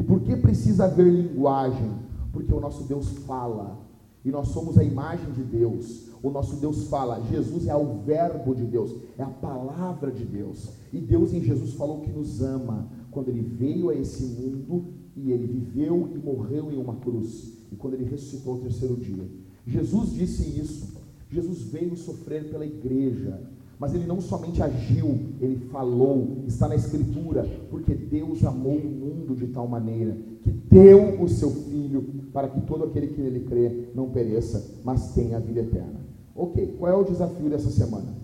[0.00, 1.92] E por que precisa haver linguagem?
[2.32, 3.78] Porque o nosso Deus fala.
[4.24, 6.08] E nós somos a imagem de Deus.
[6.22, 10.70] O nosso Deus fala, Jesus é o verbo de Deus, é a palavra de Deus.
[10.90, 15.32] E Deus em Jesus falou que nos ama quando ele veio a esse mundo e
[15.32, 17.52] ele viveu e morreu em uma cruz.
[17.70, 19.24] E quando ele ressuscitou ao terceiro dia.
[19.66, 20.94] Jesus disse isso.
[21.30, 23.38] Jesus veio sofrer pela igreja.
[23.80, 28.99] Mas ele não somente agiu, ele falou, está na Escritura, porque Deus amou o
[29.34, 32.02] de tal maneira que deu o seu Filho
[32.32, 36.00] para que todo aquele que nele crê não pereça, mas tenha a vida eterna.
[36.34, 38.14] Ok, qual é o desafio dessa semana?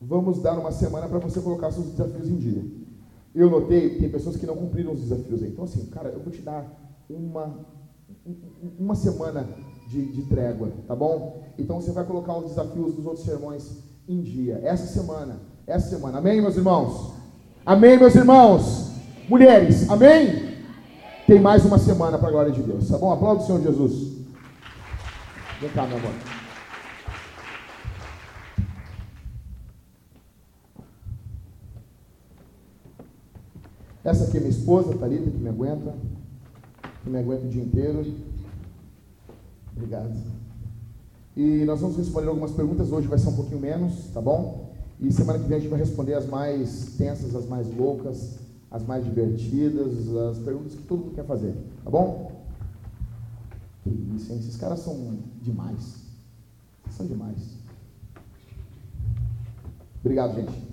[0.00, 2.64] Vamos dar uma semana para você colocar seus desafios em dia.
[3.34, 5.50] Eu notei que tem pessoas que não cumpriram os desafios aí.
[5.50, 6.66] Então, assim, cara, eu vou te dar
[7.10, 7.66] uma,
[8.78, 9.46] uma semana
[9.88, 11.42] de, de trégua, tá bom?
[11.58, 14.60] Então você vai colocar os desafios dos outros sermões em dia.
[14.62, 16.18] Essa semana, essa semana.
[16.18, 17.17] Amém, meus irmãos?
[17.68, 18.92] Amém, meus irmãos?
[19.28, 20.56] Mulheres, amém?
[21.26, 23.12] Tem mais uma semana para a glória de Deus, tá bom?
[23.12, 24.16] Aplauda o Senhor Jesus.
[25.60, 26.12] Vem cá, meu amor.
[34.02, 35.94] Essa aqui é minha esposa, Thalita, que me aguenta.
[37.04, 38.14] Que me aguenta o dia inteiro.
[39.76, 40.16] Obrigado.
[41.36, 42.90] E nós vamos responder algumas perguntas.
[42.90, 44.67] Hoje vai ser um pouquinho menos, tá bom?
[45.00, 48.38] E semana que vem a gente vai responder as mais tensas, as mais loucas,
[48.70, 51.54] as mais divertidas, as perguntas que todo mundo quer fazer,
[51.84, 52.44] tá bom?
[53.84, 54.38] Que isso, hein?
[54.38, 56.02] Esses caras são demais.
[56.90, 57.56] São demais.
[60.00, 60.68] Obrigado, gente.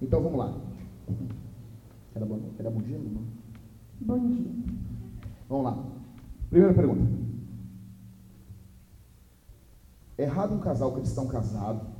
[0.00, 0.54] Então vamos lá.
[2.14, 3.22] Era bom, era bom dia, não?
[4.00, 4.46] Bom dia.
[5.48, 5.84] Vamos lá.
[6.50, 7.02] Primeira pergunta.
[7.02, 7.18] É
[10.18, 11.98] errado um casal cristão casado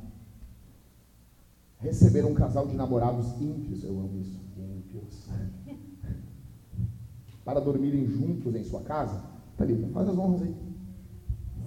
[1.79, 5.29] receber um casal de namorados ímpios, eu amo isso, ímpios,
[7.45, 9.23] para dormirem juntos em sua casa?
[9.57, 10.55] Thalita, faz as honras aí.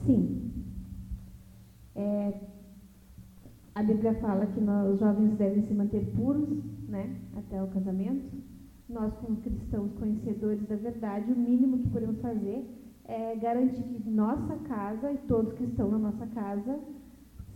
[0.05, 0.51] Sim.
[1.95, 2.35] É,
[3.75, 6.49] a Bíblia fala que nós, os jovens devem se manter puros
[6.89, 8.25] né, até o casamento.
[8.89, 12.67] Nós, como cristãos conhecedores da verdade, o mínimo que podemos fazer
[13.13, 16.81] é garantir que nossa casa e todos que estão na nossa casa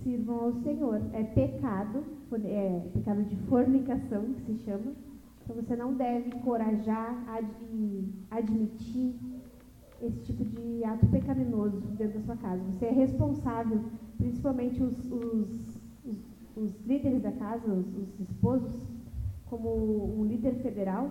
[0.03, 1.01] sirvam ao Senhor.
[1.15, 2.05] É pecado,
[2.45, 4.93] é pecado de fornicação, que se chama.
[5.43, 7.15] Então você não deve encorajar
[7.73, 9.15] e admitir
[10.03, 12.63] esse tipo de ato pecaminoso dentro da sua casa.
[12.65, 13.81] Você é responsável,
[14.19, 16.19] principalmente os, os, os,
[16.55, 18.85] os líderes da casa, os, os esposos,
[19.47, 21.11] como um líder federal,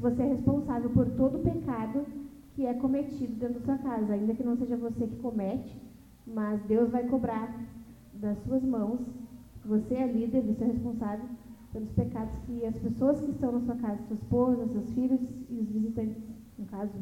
[0.00, 2.06] você é responsável por todo o pecado
[2.56, 5.78] que é cometido dentro da sua casa, ainda que não seja você que comete,
[6.26, 7.54] mas Deus vai cobrar
[8.14, 8.98] das suas mãos.
[9.66, 11.26] Você é líder, você é responsável
[11.70, 15.20] pelos pecados que as pessoas que estão na sua casa, sua esposa, seus filhos
[15.50, 16.16] e os visitantes,
[16.58, 16.92] no caso,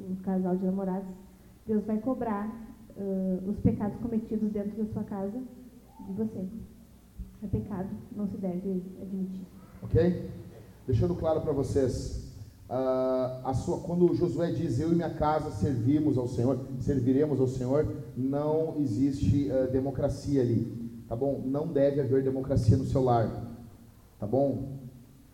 [0.00, 1.08] o casal de namorados,
[1.64, 2.48] Deus vai cobrar
[2.96, 5.40] uh, os pecados cometidos dentro da sua casa
[6.08, 6.44] de você.
[7.40, 9.46] É pecado, não se deve admitir.
[9.80, 10.28] Ok?
[10.88, 12.23] Deixando claro para vocês,
[12.68, 17.86] uh, sua, quando Josué diz eu e minha casa servimos ao Senhor, serviremos ao Senhor,
[18.16, 21.42] não existe uh, democracia ali, tá bom?
[21.44, 23.28] Não deve haver democracia no seu lar,
[24.18, 24.74] tá bom?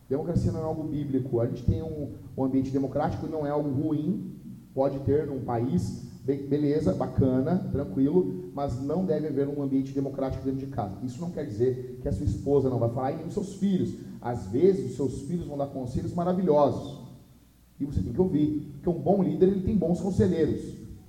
[0.09, 1.41] Democracia não é algo bíblico.
[1.41, 4.35] A gente tem um, um ambiente democrático, não é algo ruim,
[4.75, 10.67] pode ter num país, beleza, bacana, tranquilo, mas não deve haver um ambiente democrático dentro
[10.67, 10.99] de casa.
[11.05, 13.55] Isso não quer dizer que a sua esposa não vai falar, e nem os seus
[13.55, 13.95] filhos.
[14.21, 17.10] Às vezes, os seus filhos vão dar conselhos maravilhosos.
[17.81, 20.61] E você tem que ouvir, porque um bom líder ele tem bons conselheiros,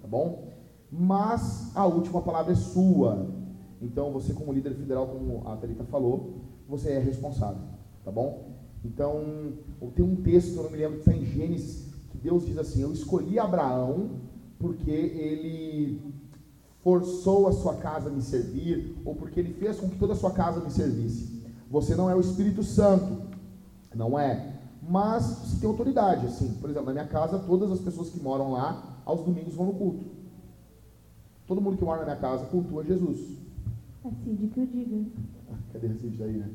[0.02, 0.48] tá bom?
[0.90, 3.30] Mas a última palavra é sua.
[3.82, 6.38] Então você como líder federal, como a Thalita falou,
[6.68, 7.62] você é responsável,
[8.06, 8.52] tá bom?
[8.84, 9.54] Então,
[9.94, 12.82] tem um texto, eu não me lembro, que está em Gênesis, que Deus diz assim,
[12.82, 14.22] eu escolhi Abraão
[14.58, 16.02] porque ele
[16.80, 20.16] forçou a sua casa a me servir, ou porque ele fez com que toda a
[20.16, 21.44] sua casa me servisse.
[21.70, 23.22] Você não é o Espírito Santo,
[23.94, 26.54] não é mas você tem autoridade, assim.
[26.60, 29.74] Por exemplo, na minha casa, todas as pessoas que moram lá, aos domingos vão no
[29.74, 30.06] culto.
[31.48, 33.38] Todo mundo que mora na minha casa cultua Jesus.
[34.04, 35.06] A Cid que eu diga.
[35.52, 36.50] Ah, cadê a Cid daí, né?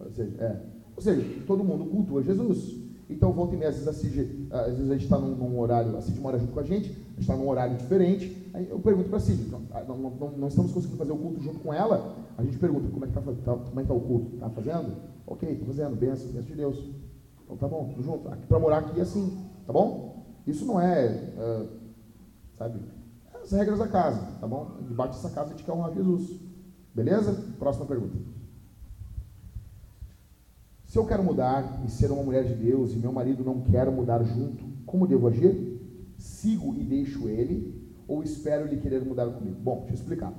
[0.00, 0.62] Ou seja, é.
[0.96, 2.88] Ou seja, todo mundo cultua Jesus.
[3.10, 5.58] Então, volta e meia, às vezes a Cid, às vezes a gente está num, num,
[5.58, 8.68] horário, a Cid mora junto com a gente, a gente está num horário diferente, aí
[8.68, 11.16] eu pergunto para a Cid, então, ah, não, não, não, não, estamos conseguindo fazer o
[11.16, 13.88] culto junto com ela, a gente pergunta, como é que está tá, como é que
[13.88, 14.34] tá o culto?
[14.34, 14.92] Está fazendo?
[15.26, 16.84] Ok, estou fazendo, benção, benção de Deus.
[17.48, 18.28] Então tá bom, tudo junto.
[18.46, 20.26] Para morar aqui é assim, tá bom?
[20.46, 21.68] Isso não é, uh,
[22.58, 22.78] sabe,
[23.42, 24.76] as regras da casa, tá bom?
[24.86, 26.38] Debaixo dessa casa a gente quer honrar Jesus.
[26.94, 27.32] Beleza?
[27.58, 28.18] Próxima pergunta.
[30.84, 33.90] Se eu quero mudar e ser uma mulher de Deus e meu marido não quer
[33.90, 35.78] mudar junto, como devo agir?
[36.18, 39.56] Sigo e deixo ele ou espero ele querer mudar comigo?
[39.60, 40.32] Bom, deixa eu explicar.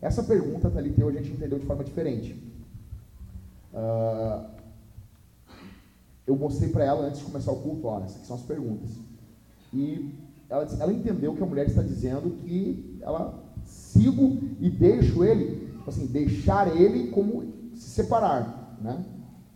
[0.00, 2.34] Essa pergunta, Thalita, a gente entendeu de forma diferente.
[3.72, 4.55] Uh,
[6.26, 8.90] eu mostrei para ela antes de começar o culto, olha, essas são as perguntas.
[9.72, 10.12] E
[10.48, 15.88] ela, ela entendeu que a mulher está dizendo que ela sigo e deixo ele, tipo
[15.88, 17.44] assim, deixar ele como
[17.74, 19.04] se separar, né?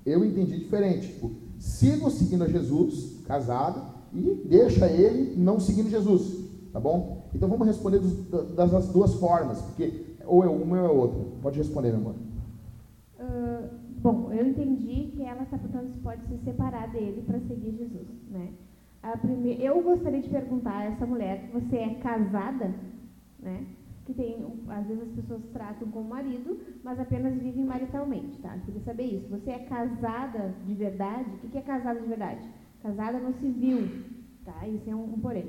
[0.06, 3.82] Eu entendi diferente, tipo, sigo seguindo a Jesus, casada,
[4.12, 6.38] e deixa ele não seguindo Jesus,
[6.72, 7.28] tá bom?
[7.34, 11.20] Então vamos responder dos, das duas formas, porque ou é uma ou é outra.
[11.42, 12.14] Pode responder, meu amor.
[13.18, 17.72] Uh Bom, eu entendi que ela está perguntando se pode se separar dele para seguir
[17.76, 18.48] Jesus, né?
[19.20, 22.74] Primeira, eu gostaria de perguntar a essa mulher, você é casada,
[23.38, 23.66] né?
[24.06, 28.56] Que tem, às vezes as pessoas tratam como marido, mas apenas vivem maritalmente, tá?
[28.56, 29.28] Eu queria saber isso.
[29.28, 31.30] Você é casada de verdade?
[31.44, 32.48] O que é casada de verdade?
[32.82, 33.86] Casada no civil,
[34.44, 34.66] tá?
[34.66, 35.46] Isso é um, um porém.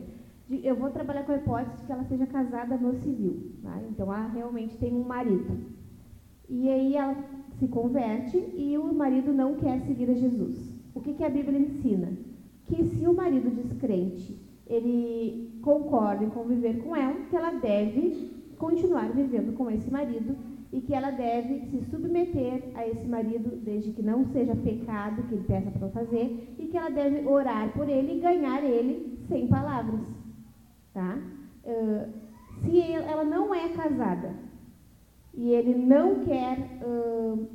[0.49, 3.81] Eu vou trabalhar com a hipótese de que ela seja casada no civil, tá?
[3.89, 5.57] Então ela realmente tem um marido.
[6.49, 7.15] E aí ela
[7.61, 10.73] se converte e o marido não quer seguir a Jesus.
[10.95, 12.11] O que, que a Bíblia ensina?
[12.65, 14.35] Que se o marido descrente
[14.65, 20.35] ele concorda em conviver com ela, que ela deve continuar vivendo com esse marido
[20.73, 25.35] e que ela deve se submeter a esse marido, desde que não seja pecado que
[25.35, 29.47] ele peça para fazer, e que ela deve orar por ele e ganhar ele sem
[29.47, 30.01] palavras.
[30.93, 31.19] Tá?
[31.63, 32.09] Uh,
[32.63, 34.33] se ela não é casada
[35.33, 37.47] e ele não quer, uh,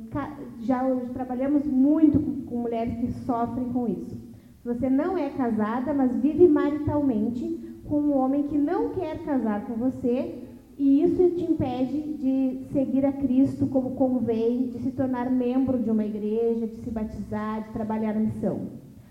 [0.61, 0.83] já
[1.13, 4.17] trabalhamos muito com, com mulheres que sofrem com isso.
[4.65, 9.75] Você não é casada, mas vive maritalmente com um homem que não quer casar com
[9.75, 10.43] você,
[10.77, 15.89] e isso te impede de seguir a Cristo como convém, de se tornar membro de
[15.89, 18.67] uma igreja, de se batizar, de trabalhar na missão.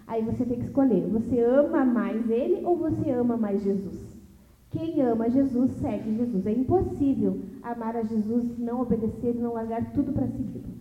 [0.06, 4.15] Aí você tem que escolher: você ama mais Ele ou você ama mais Jesus?
[4.70, 6.46] Quem ama Jesus segue Jesus.
[6.46, 10.74] É impossível amar a Jesus, não obedecer e não largar tudo para segui-lo.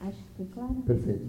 [0.00, 0.74] Acho que foi claro?
[0.86, 1.26] Perfeito.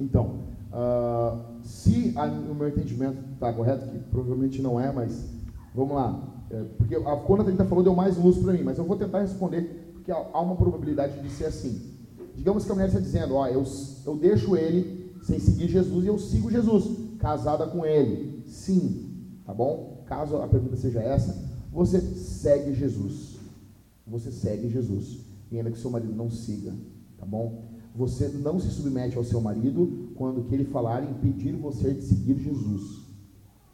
[0.00, 0.40] Então,
[0.72, 5.28] uh, se a, o meu entendimento está correto, que provavelmente não é, mas
[5.74, 6.22] vamos lá.
[6.50, 8.96] É, porque a, quando a Thalita falou, deu mais luz para mim, mas eu vou
[8.96, 11.94] tentar responder, porque há, há, uma probabilidade de ser assim.
[12.34, 13.64] Digamos que a mulher está dizendo, ó, eu,
[14.06, 18.42] eu deixo ele sem seguir Jesus e eu sigo Jesus, casada com ele.
[18.46, 19.10] Sim,
[19.44, 19.97] tá bom?
[20.08, 21.36] Caso a pergunta seja essa,
[21.70, 23.38] você segue Jesus.
[24.06, 25.20] Você segue Jesus.
[25.52, 26.72] E ainda que seu marido não siga,
[27.18, 27.68] tá bom?
[27.94, 32.02] Você não se submete ao seu marido quando que ele falar em pedir você de
[32.02, 33.06] seguir Jesus.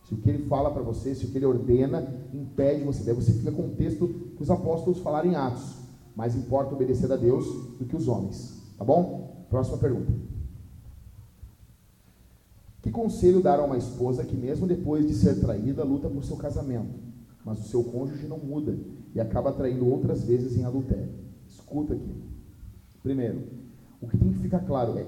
[0.08, 3.04] Se o que ele fala para você, se o que ele ordena, impede você.
[3.04, 5.76] Daí você fica com o texto que os apóstolos falaram em Atos.
[6.16, 7.46] Mais importa obedecer a Deus
[7.78, 8.60] do que os homens.
[8.76, 9.46] Tá bom?
[9.48, 10.12] Próxima pergunta.
[12.84, 16.36] Que conselho dar a uma esposa que, mesmo depois de ser traída, luta por seu
[16.36, 17.00] casamento,
[17.42, 18.76] mas o seu cônjuge não muda
[19.14, 21.08] e acaba traindo outras vezes em adultério?
[21.48, 22.14] Escuta aqui.
[23.02, 23.42] Primeiro,
[24.02, 25.06] o que tem que ficar claro é: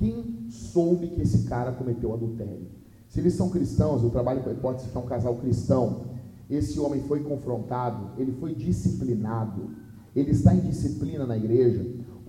[0.00, 2.66] quem soube que esse cara cometeu adultério?
[3.08, 6.06] Se eles são cristãos, eu trabalho com a hipótese que é um casal cristão,
[6.50, 9.70] esse homem foi confrontado, ele foi disciplinado,
[10.12, 11.86] ele está em disciplina na igreja,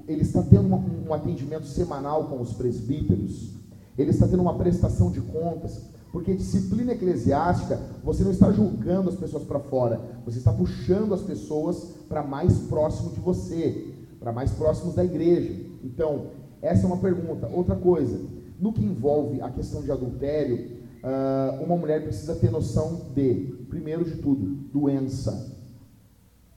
[0.07, 3.57] ele está tendo um, um atendimento semanal com os presbíteros,
[3.97, 9.15] ele está tendo uma prestação de contas, porque disciplina eclesiástica, você não está julgando as
[9.15, 14.51] pessoas para fora, você está puxando as pessoas para mais próximo de você, para mais
[14.51, 15.53] próximos da igreja.
[15.83, 16.27] Então,
[16.61, 17.47] essa é uma pergunta.
[17.47, 18.19] Outra coisa,
[18.59, 24.03] no que envolve a questão de adultério, uh, uma mulher precisa ter noção de, primeiro
[24.03, 25.55] de tudo, doença.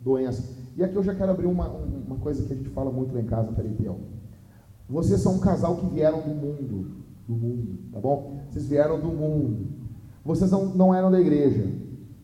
[0.01, 0.43] Doença.
[0.77, 3.21] E aqui eu já quero abrir uma, uma coisa que a gente fala muito lá
[3.21, 3.99] em casa, Taripiel.
[4.89, 7.00] Vocês são um casal que vieram do mundo.
[7.31, 8.41] Do mundo, tá bom?
[8.51, 9.69] Vocês vieram do mundo.
[10.25, 11.65] Vocês não, não eram da igreja.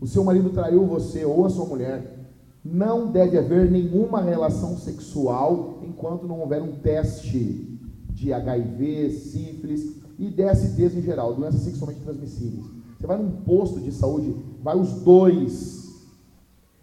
[0.00, 2.28] O seu marido traiu você ou a sua mulher.
[2.64, 7.78] Não deve haver nenhuma relação sexual enquanto não houver um teste
[8.10, 12.64] de HIV, sífilis, e DSTs em geral, doenças sexualmente transmissíveis.
[12.98, 16.04] Você vai num posto de saúde, vai os dois.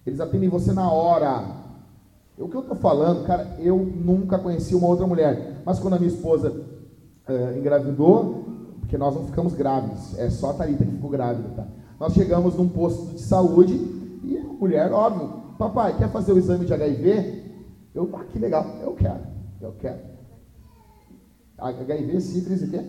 [0.06, 1.62] Eles atendem você na hora.
[2.38, 5.62] O que eu estou falando, cara, eu nunca conheci uma outra mulher.
[5.66, 6.72] Mas quando a minha esposa
[7.28, 8.46] uh, engravidou,
[8.80, 11.68] porque nós não ficamos grávidos, é só a Thalita que ficou grávida, tá?
[12.00, 13.74] Nós chegamos num posto de saúde
[14.24, 17.44] e a mulher, óbvio, papai, quer fazer o exame de HIV?
[17.96, 19.22] Eu, ah, que legal, eu quero,
[19.62, 20.00] eu quero.
[21.58, 22.82] HIV, sífilis e quê?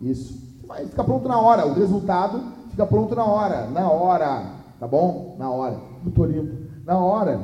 [0.00, 0.42] Isso.
[0.66, 1.66] Vai ficar pronto na hora.
[1.66, 3.66] O resultado fica pronto na hora.
[3.68, 4.56] Na hora.
[4.80, 5.36] Tá bom?
[5.38, 5.80] Na hora.
[6.02, 6.56] Doutor limpo.
[6.84, 7.40] Na hora.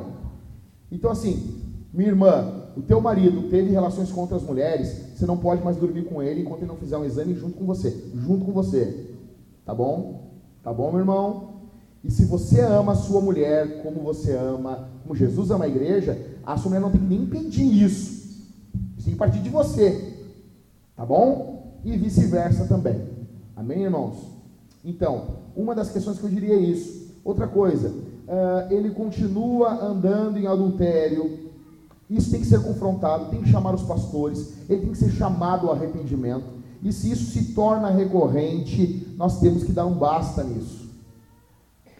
[0.91, 1.61] Então, assim,
[1.93, 6.05] minha irmã, o teu marido teve relações com outras mulheres, você não pode mais dormir
[6.05, 7.95] com ele enquanto ele não fizer um exame junto com você.
[8.15, 9.07] Junto com você.
[9.65, 10.31] Tá bom?
[10.63, 11.49] Tá bom, meu irmão?
[12.03, 16.17] E se você ama a sua mulher como você ama, como Jesus ama a igreja,
[16.45, 18.47] a sua mulher não tem que nem pedir isso.
[18.97, 20.13] Isso tem que partir de você.
[20.95, 21.59] Tá bom?
[21.83, 23.01] e vice-versa também.
[23.55, 24.17] Amém, irmãos?
[24.83, 27.13] Então, uma das questões que eu diria é isso.
[27.23, 31.48] Outra coisa, uh, ele continua andando em adultério.
[32.09, 35.67] Isso tem que ser confrontado, tem que chamar os pastores, ele tem que ser chamado
[35.67, 36.45] ao arrependimento.
[36.81, 40.89] E se isso se torna recorrente, nós temos que dar um basta nisso.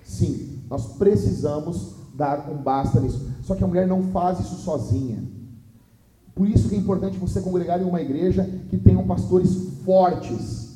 [0.03, 3.29] Sim, nós precisamos dar um basta nisso.
[3.43, 5.23] Só que a mulher não faz isso sozinha.
[6.33, 9.53] Por isso que é importante você congregar em uma igreja que tenham pastores
[9.85, 10.69] fortes.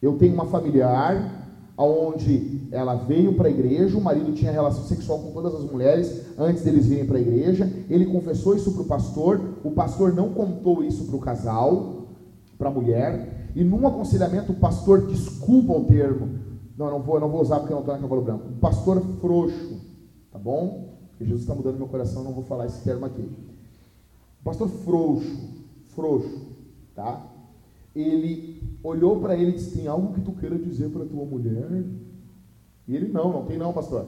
[0.00, 1.43] Eu tenho uma familiar
[1.76, 6.22] onde ela veio para a igreja, o marido tinha relação sexual com todas as mulheres
[6.38, 10.32] antes deles virem para a igreja, ele confessou isso para o pastor, o pastor não
[10.32, 12.06] contou isso para o casal,
[12.56, 16.38] para a mulher, e num aconselhamento o pastor, desculpa o termo,
[16.76, 19.02] não, não vou, não vou usar porque eu não estou na cavalo branco, o pastor
[19.20, 19.80] frouxo,
[20.30, 20.94] tá bom?
[21.10, 23.24] Porque Jesus está mudando meu coração, não vou falar esse termo aqui
[24.44, 25.38] pastor frouxo,
[25.88, 26.42] frouxo,
[26.94, 27.24] tá?
[27.94, 31.84] Ele olhou para ele e disse: Tem algo que tu queira dizer para tua mulher?
[32.88, 34.06] E ele: Não, não tem não, pastor.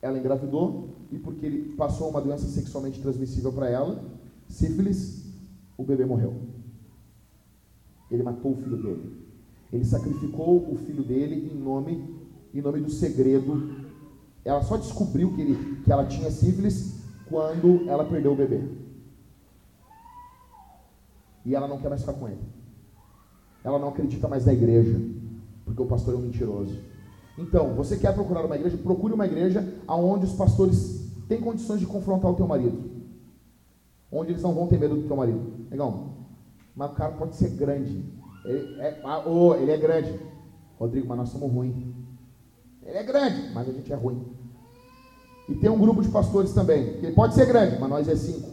[0.00, 4.02] Ela engravidou e porque ele passou uma doença sexualmente transmissível para ela,
[4.48, 5.24] sífilis,
[5.76, 6.34] o bebê morreu.
[8.10, 9.26] Ele matou o filho dele.
[9.72, 12.14] Ele sacrificou o filho dele em nome,
[12.54, 13.84] em nome do segredo.
[14.44, 16.94] Ela só descobriu que, ele, que ela tinha sífilis
[17.28, 18.60] quando ela perdeu o bebê.
[21.46, 22.40] E ela não quer mais ficar com ele.
[23.62, 25.00] Ela não acredita mais na igreja,
[25.64, 26.76] porque o pastor é um mentiroso.
[27.38, 28.76] Então, você quer procurar uma igreja?
[28.76, 32.90] Procure uma igreja onde os pastores têm condições de confrontar o teu marido.
[34.10, 35.66] Onde eles não vão ter medo do teu marido.
[35.70, 36.16] Legal?
[36.74, 38.04] Mas o cara pode ser grande.
[38.44, 40.18] Ele é, ah, oh, ele é grande.
[40.80, 41.76] Rodrigo, mas nós somos ruins.
[42.82, 44.20] Ele é grande, mas a gente é ruim.
[45.48, 48.50] E tem um grupo de pastores também, ele pode ser grande, mas nós é cinco.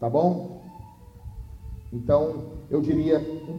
[0.00, 0.59] Tá bom?
[1.92, 3.18] Então, eu diria,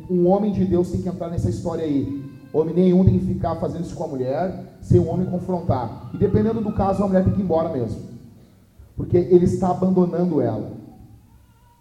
[0.09, 2.29] um, homem de Deus tem que entrar nessa história aí.
[2.53, 6.11] Homem nenhum tem que ficar fazendo isso com a mulher, sem o homem confrontar.
[6.13, 8.09] E dependendo do caso, a mulher tem que ir embora mesmo.
[8.95, 10.71] Porque ele está abandonando ela.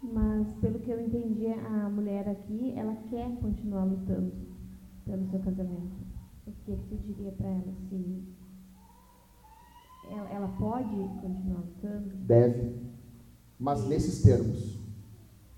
[0.01, 4.31] Mas, pelo que eu entendi, a mulher aqui, ela quer continuar lutando
[5.05, 6.01] pelo seu casamento.
[6.47, 7.73] O que você diria para ela?
[7.89, 8.23] Se
[10.09, 10.89] ela, ela, pode
[11.21, 12.09] continuar lutando?
[12.25, 12.75] Deve.
[13.59, 14.80] Mas nesses termos.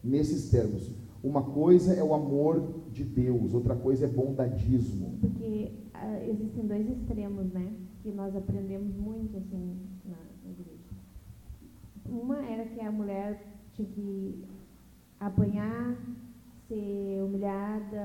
[0.04, 0.92] Nesses termos.
[1.24, 5.18] Uma coisa é o amor de Deus, outra coisa é bondadismo.
[5.22, 7.72] Porque uh, existem dois extremos, né?
[8.02, 10.18] Que nós aprendemos muito assim na,
[10.52, 10.84] igreja.
[12.06, 14.44] Uma era que a mulher tinha que
[15.18, 15.98] apanhar,
[16.74, 18.04] ser humilhada,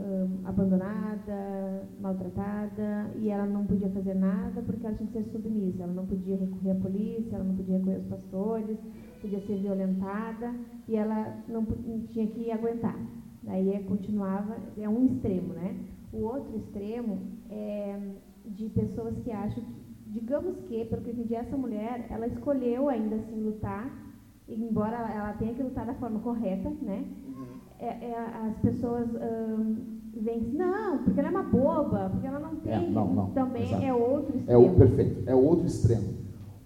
[0.00, 5.82] um, abandonada, maltratada, e ela não podia fazer nada porque ela tinha que ser submissa.
[5.82, 8.78] Ela não podia recorrer à polícia, ela não podia recorrer aos pastores,
[9.20, 10.54] podia ser violentada,
[10.86, 11.64] e ela não
[12.08, 12.98] tinha que aguentar.
[13.42, 15.76] Daí é, continuava, é um extremo, né?
[16.12, 17.18] O outro extremo
[17.50, 17.98] é
[18.44, 22.88] de pessoas que acham que, digamos que, pelo que eu entendi, essa mulher, ela escolheu
[22.88, 23.90] ainda assim lutar
[24.48, 27.04] embora ela tenha que lutar da forma correta, né?
[27.82, 28.14] É, é,
[28.46, 29.74] as pessoas um,
[30.14, 32.72] veem, não, porque ela é uma boba, porque ela não tem.
[32.72, 33.84] É, não, não, também exato.
[33.84, 34.50] é outro extremo.
[34.52, 36.08] É o perfeito, é outro extremo.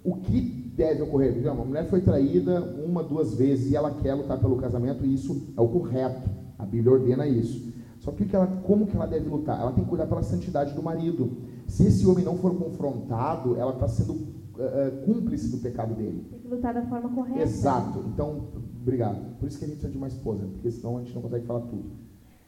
[0.04, 0.40] O que
[0.76, 1.34] deve ocorrer?
[1.50, 5.54] Uma mulher foi traída uma, duas vezes e ela quer lutar pelo casamento e isso
[5.56, 6.28] é o correto.
[6.58, 7.72] A Bíblia ordena isso.
[8.00, 9.58] Só que, ela, como que ela deve lutar?
[9.58, 11.30] Ela tem que cuidar pela santidade do marido.
[11.66, 14.14] Se esse homem não for confrontado, ela está sendo
[14.58, 16.26] uh, cúmplice do pecado dele.
[16.30, 17.42] Tem que lutar da forma correta.
[17.42, 18.04] Exato.
[18.12, 18.48] Então,
[18.80, 19.38] obrigado.
[19.38, 21.46] Por isso que a gente precisa de uma esposa, porque senão a gente não consegue
[21.46, 21.90] falar tudo.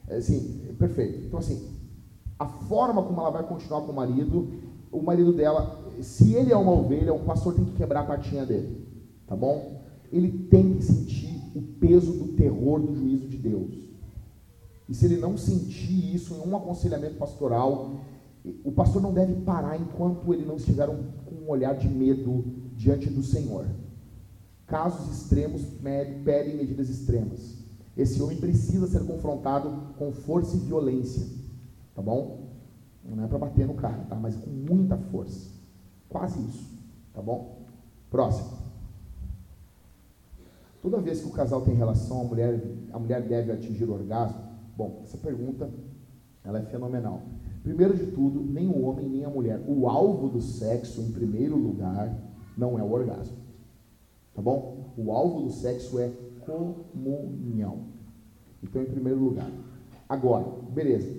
[0.07, 1.25] É, assim, perfeito.
[1.25, 1.69] Então, assim,
[2.37, 4.49] a forma como ela vai continuar com o marido,
[4.91, 8.45] o marido dela, se ele é uma ovelha, o pastor tem que quebrar a patinha
[8.45, 8.87] dele.
[9.27, 9.81] Tá bom?
[10.11, 13.89] Ele tem que sentir o peso do terror do juízo de Deus.
[14.87, 17.91] E se ele não sentir isso em um aconselhamento pastoral,
[18.63, 22.43] o pastor não deve parar enquanto ele não estiver um, com um olhar de medo
[22.75, 23.65] diante do Senhor.
[24.67, 25.63] Casos extremos
[26.23, 27.57] pedem medidas extremas.
[27.97, 31.27] Esse homem precisa ser confrontado com força e violência,
[31.95, 32.49] tá bom?
[33.03, 34.15] Não é para bater no cara, tá?
[34.15, 35.49] Mas com muita força.
[36.07, 36.69] Quase isso,
[37.13, 37.65] tá bom?
[38.09, 38.57] Próximo.
[40.81, 42.61] Toda vez que o casal tem relação, a mulher,
[42.93, 44.41] a mulher deve atingir o orgasmo?
[44.77, 45.69] Bom, essa pergunta
[46.43, 47.21] ela é fenomenal.
[47.63, 49.61] Primeiro de tudo, nem o homem nem a mulher.
[49.67, 52.15] O alvo do sexo, em primeiro lugar,
[52.57, 53.37] não é o orgasmo.
[54.33, 54.93] Tá bom?
[54.97, 56.11] O alvo do sexo é
[56.45, 57.79] comunhão.
[58.63, 59.49] Então, em primeiro lugar.
[60.07, 61.09] Agora, beleza.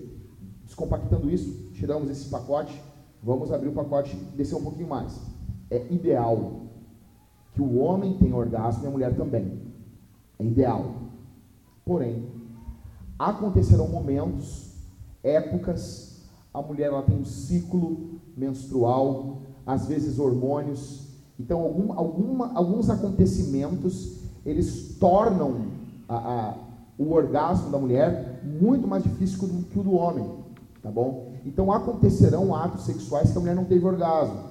[0.65, 2.81] Descompactando isso, tiramos esse pacote,
[3.23, 5.21] vamos abrir o pacote e descer um pouquinho mais.
[5.71, 6.63] É ideal
[7.53, 9.61] que o homem tenha orgasmo e a mulher também.
[10.39, 10.95] É ideal.
[11.85, 12.25] Porém,
[13.19, 14.75] acontecerão momentos,
[15.23, 16.10] épocas
[16.53, 21.09] a mulher ela tem um ciclo menstrual, às vezes hormônios.
[21.39, 25.67] Então, algum, alguma, alguns acontecimentos eles tornam
[26.09, 26.55] a, a,
[26.99, 30.29] o orgasmo da mulher muito mais difícil que o, que o do homem,
[30.83, 31.33] tá bom?
[31.45, 34.51] Então, acontecerão atos sexuais que a mulher não teve orgasmo.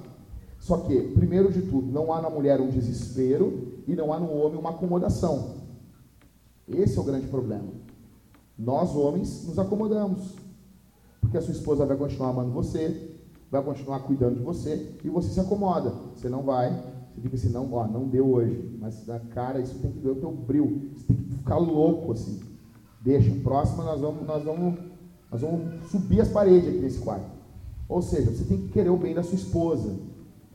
[0.58, 4.32] Só que, primeiro de tudo, não há na mulher um desespero e não há no
[4.32, 5.54] homem uma acomodação.
[6.68, 7.68] Esse é o grande problema.
[8.58, 10.34] Nós, homens, nos acomodamos.
[11.30, 13.14] Porque a sua esposa vai continuar amando você,
[13.48, 15.94] vai continuar cuidando de você e você se acomoda.
[16.16, 16.72] Você não vai,
[17.14, 18.76] você fica assim, não, ó, não deu hoje.
[18.80, 20.90] Mas na cara, isso tem que ver o teu brilho.
[20.96, 22.40] Você tem que ficar louco assim.
[23.00, 24.80] Deixa, próxima nós vamos, nós vamos,
[25.30, 27.30] nós vamos subir as paredes aqui nesse quarto.
[27.88, 29.96] Ou seja, você tem que querer o bem da sua esposa.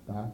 [0.05, 0.29] Tá?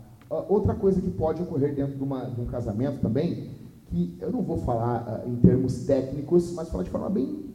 [0.50, 3.52] outra coisa que pode ocorrer dentro de, uma, de um casamento também,
[3.86, 7.52] que eu não vou falar uh, em termos técnicos, mas falar de forma bem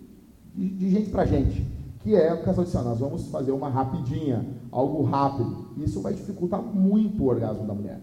[0.55, 1.67] de, de gente para gente,
[2.07, 5.71] que é o casal disse, ah, nós vamos fazer uma rapidinha, algo rápido.
[5.77, 8.01] Isso vai dificultar muito o orgasmo da mulher.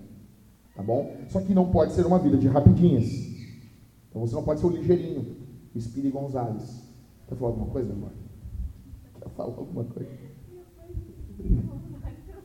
[0.76, 1.16] Tá bom?
[1.30, 3.06] Só que não pode ser uma vida de rapidinhas.
[4.10, 5.38] Então você não pode ser o ligeirinho,
[5.74, 6.84] o Speedy Gonzalez.
[7.30, 8.10] Quer falar alguma coisa, amor?
[9.22, 10.12] Quer falar alguma coisa?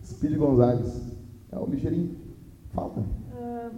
[0.05, 1.19] Speedy Gonzalez.
[1.51, 2.17] É o ligeirinho.
[2.73, 3.01] Falta.
[3.01, 3.77] Uh,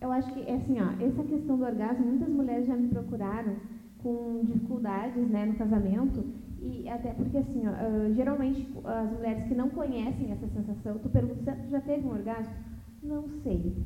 [0.00, 3.56] eu acho que, assim, ó, essa questão do orgasmo, muitas mulheres já me procuraram
[4.04, 6.37] com dificuldades né, no casamento.
[6.60, 11.08] E até porque, assim, ó, uh, geralmente as mulheres que não conhecem essa sensação, tu
[11.08, 12.54] pergunta, já teve um orgasmo?
[13.02, 13.76] Não sei.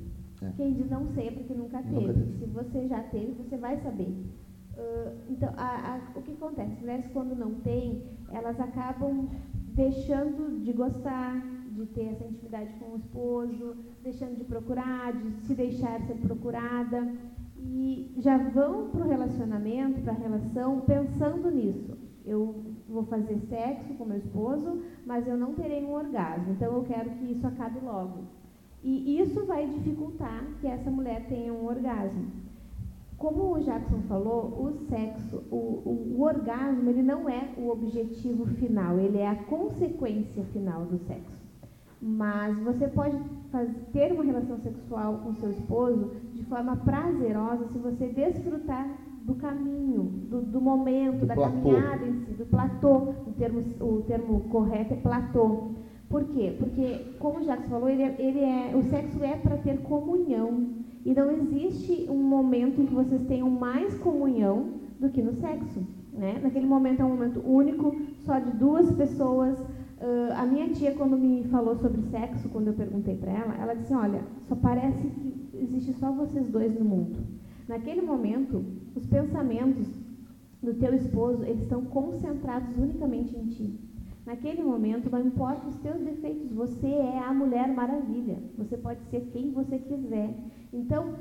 [0.43, 0.51] É.
[0.57, 1.94] Quem diz não sei é porque nunca teve.
[1.94, 2.39] nunca teve.
[2.39, 4.09] Se você já teve, você vai saber.
[4.74, 6.73] Uh, então, a, a, o que acontece?
[6.73, 9.28] As mulheres, quando não têm, elas acabam
[9.74, 11.40] deixando de gostar,
[11.70, 17.07] de ter essa intimidade com o esposo, deixando de procurar, de se deixar ser procurada.
[17.59, 21.97] E já vão para o relacionamento, para a relação, pensando nisso.
[22.24, 22.55] Eu
[22.89, 26.53] vou fazer sexo com meu esposo, mas eu não terei um orgasmo.
[26.53, 28.24] Então eu quero que isso acabe logo.
[28.85, 32.27] E isso vai dificultar que essa mulher tenha um orgasmo.
[33.16, 38.44] Como o Jackson falou, o sexo, o, o, o orgasmo, ele não é o objetivo
[38.57, 41.40] final, ele é a consequência final do sexo.
[42.01, 43.16] Mas você pode
[43.53, 48.90] fazer, ter uma relação sexual com seu esposo de forma prazerosa se você desfrutar
[49.24, 51.53] do caminho, do, do momento, do da platô.
[51.53, 53.15] caminhada em si, do platô.
[53.27, 55.73] O termo, o termo correto é platô.
[56.09, 56.55] Por quê?
[56.59, 60.69] Porque, como o Jacques falou, ele é, ele é, o sexo é para ter comunhão.
[61.05, 65.81] E não existe um momento em que vocês tenham mais comunhão do que no sexo.
[66.12, 66.39] Né?
[66.43, 69.59] Naquele momento é um momento único, só de duas pessoas.
[69.59, 73.74] Uh, a minha tia, quando me falou sobre sexo, quando eu perguntei para ela, ela
[73.74, 77.19] disse: Olha, só parece que existe só vocês dois no mundo.
[77.73, 78.62] Naquele momento,
[78.94, 79.89] os pensamentos
[80.62, 83.81] do teu esposo eles estão concentrados unicamente em ti.
[84.27, 88.36] Naquele momento, não importa os teus defeitos, você é a mulher maravilha.
[88.59, 90.35] Você pode ser quem você quiser.
[90.70, 91.15] Então,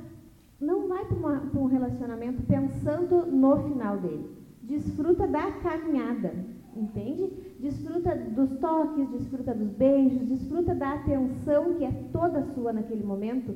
[0.59, 4.29] não vai para um relacionamento pensando no final dele.
[4.61, 6.33] Desfruta da caminhada,
[6.75, 7.31] entende?
[7.61, 13.55] Desfruta dos toques, desfruta dos beijos, desfruta da atenção que é toda sua naquele momento.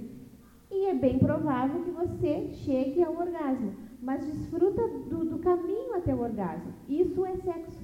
[0.76, 3.72] E é bem provável que você chegue ao orgasmo.
[4.02, 6.73] Mas desfruta do, do caminho até o orgasmo.
[6.89, 7.80] Isso é sexo.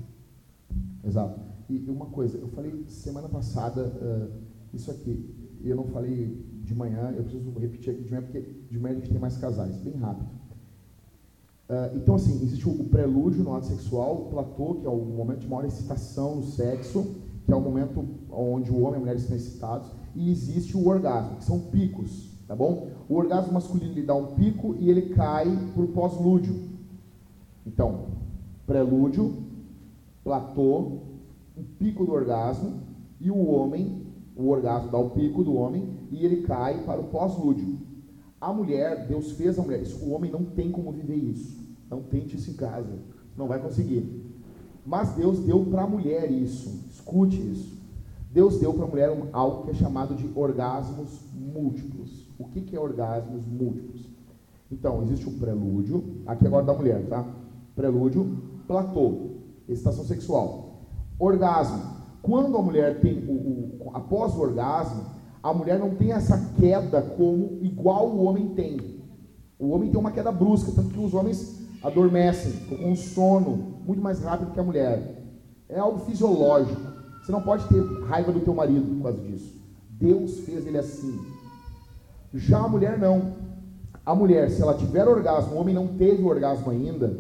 [1.02, 1.40] Exato.
[1.70, 4.30] E uma coisa, eu falei semana passada uh,
[4.74, 8.78] isso aqui, eu não falei de manhã, eu preciso repetir aqui de manhã, porque de
[8.78, 10.30] manhã a gente tem mais casais, bem rápido.
[11.70, 15.40] Uh, então, assim, existe o, prelúdio no ato sexual, o platô, que é o momento
[15.40, 17.16] de maior excitação no sexo,
[17.46, 20.86] que é o momento onde o homem e a mulher estão excitados, e existe o
[20.86, 22.90] orgasmo, que são picos, tá bom?
[23.08, 26.54] O orgasmo masculino ele dá um pico e ele cai para o pós-lúdio.
[27.66, 28.08] Então,
[28.68, 29.38] prelúdio,
[30.22, 30.98] platô,
[31.56, 32.82] o pico do orgasmo
[33.22, 34.06] e o homem,
[34.36, 37.78] o orgasmo dá o pico do homem e ele cai para o pós-lúdio.
[38.42, 41.58] A mulher, Deus fez a mulher, isso, o homem não tem como viver isso.
[41.90, 43.00] Não tente isso em casa,
[43.38, 44.30] não vai conseguir.
[44.86, 47.80] Mas Deus deu para a mulher isso, escute isso.
[48.30, 52.21] Deus deu para a mulher algo que é chamado de orgasmos múltiplos.
[52.42, 54.10] O que, que é orgasmos múltiplos?
[54.72, 57.24] Então, existe o prelúdio, aqui agora da mulher, tá?
[57.76, 58.36] Prelúdio,
[58.68, 59.32] platô,
[59.70, 60.88] excitação sexual.
[61.20, 62.02] Orgasmo.
[62.24, 65.04] Quando a mulher tem o, o, após o orgasmo,
[65.44, 69.02] a mulher não tem essa queda como igual o homem tem.
[69.60, 74.02] O homem tem uma queda brusca, tanto que os homens adormecem, com um sono muito
[74.02, 75.24] mais rápido que a mulher.
[75.70, 76.82] É algo fisiológico.
[77.22, 79.62] Você não pode ter raiva do teu marido por causa disso.
[79.92, 81.20] Deus fez ele assim.
[82.34, 83.34] Já a mulher não.
[84.06, 87.16] A mulher, se ela tiver orgasmo, o homem não teve orgasmo ainda,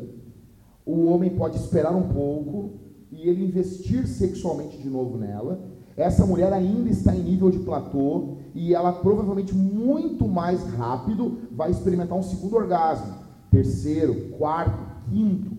[0.86, 2.80] o homem pode esperar um pouco
[3.12, 5.60] e ele investir sexualmente de novo nela,
[5.96, 11.70] essa mulher ainda está em nível de platô e ela provavelmente muito mais rápido vai
[11.70, 13.14] experimentar um segundo orgasmo,
[13.52, 14.80] terceiro, quarto,
[15.10, 15.52] quinto.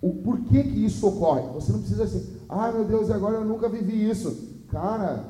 [0.00, 1.42] O porquê que isso ocorre?
[1.54, 4.64] Você não precisa assim, ah meu Deus, agora eu nunca vivi isso.
[4.68, 5.24] Cara,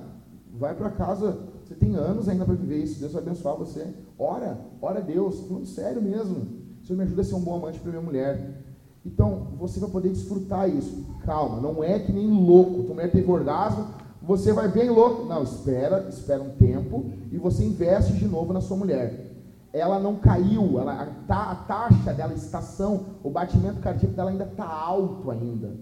[0.58, 1.38] vai para casa,
[1.72, 3.86] você tem anos ainda para viver isso, Deus vai abençoar você.
[4.18, 6.46] Ora, ora a Deus, falando sério mesmo.
[6.84, 8.62] Senhor me ajuda a ser um bom amante para minha mulher.
[9.04, 11.04] Então, você vai poder desfrutar isso.
[11.24, 12.82] Calma, não é que nem louco.
[12.82, 13.86] Tua mulher teve orgasmo,
[14.20, 15.24] você vai bem louco.
[15.24, 19.30] Não, espera, espera um tempo e você investe de novo na sua mulher.
[19.72, 24.44] Ela não caiu, ela, a, a taxa dela, a estação, o batimento cardíaco dela ainda
[24.44, 25.74] está alto ainda.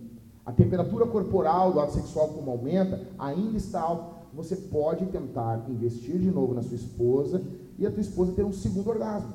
[0.47, 4.20] A temperatura corporal do ato sexual como aumenta, ainda está alto.
[4.35, 7.43] Você pode tentar investir de novo na sua esposa
[7.79, 9.33] e a tua esposa ter um segundo orgasmo,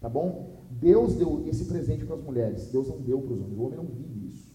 [0.00, 0.54] tá bom?
[0.70, 3.76] Deus deu esse presente para as mulheres, Deus não deu para os homens, o homem
[3.78, 4.52] não vive isso.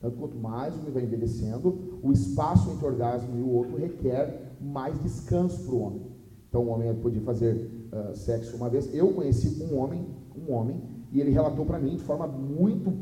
[0.00, 3.76] Tanto quanto mais o homem vai envelhecendo, o espaço entre o orgasmo e o outro
[3.76, 6.02] requer mais descanso para o homem.
[6.48, 8.92] Então o homem podia fazer uh, sexo uma vez.
[8.94, 10.06] Eu conheci um homem,
[10.36, 10.80] um homem,
[11.12, 12.92] e ele relatou para mim de forma muito,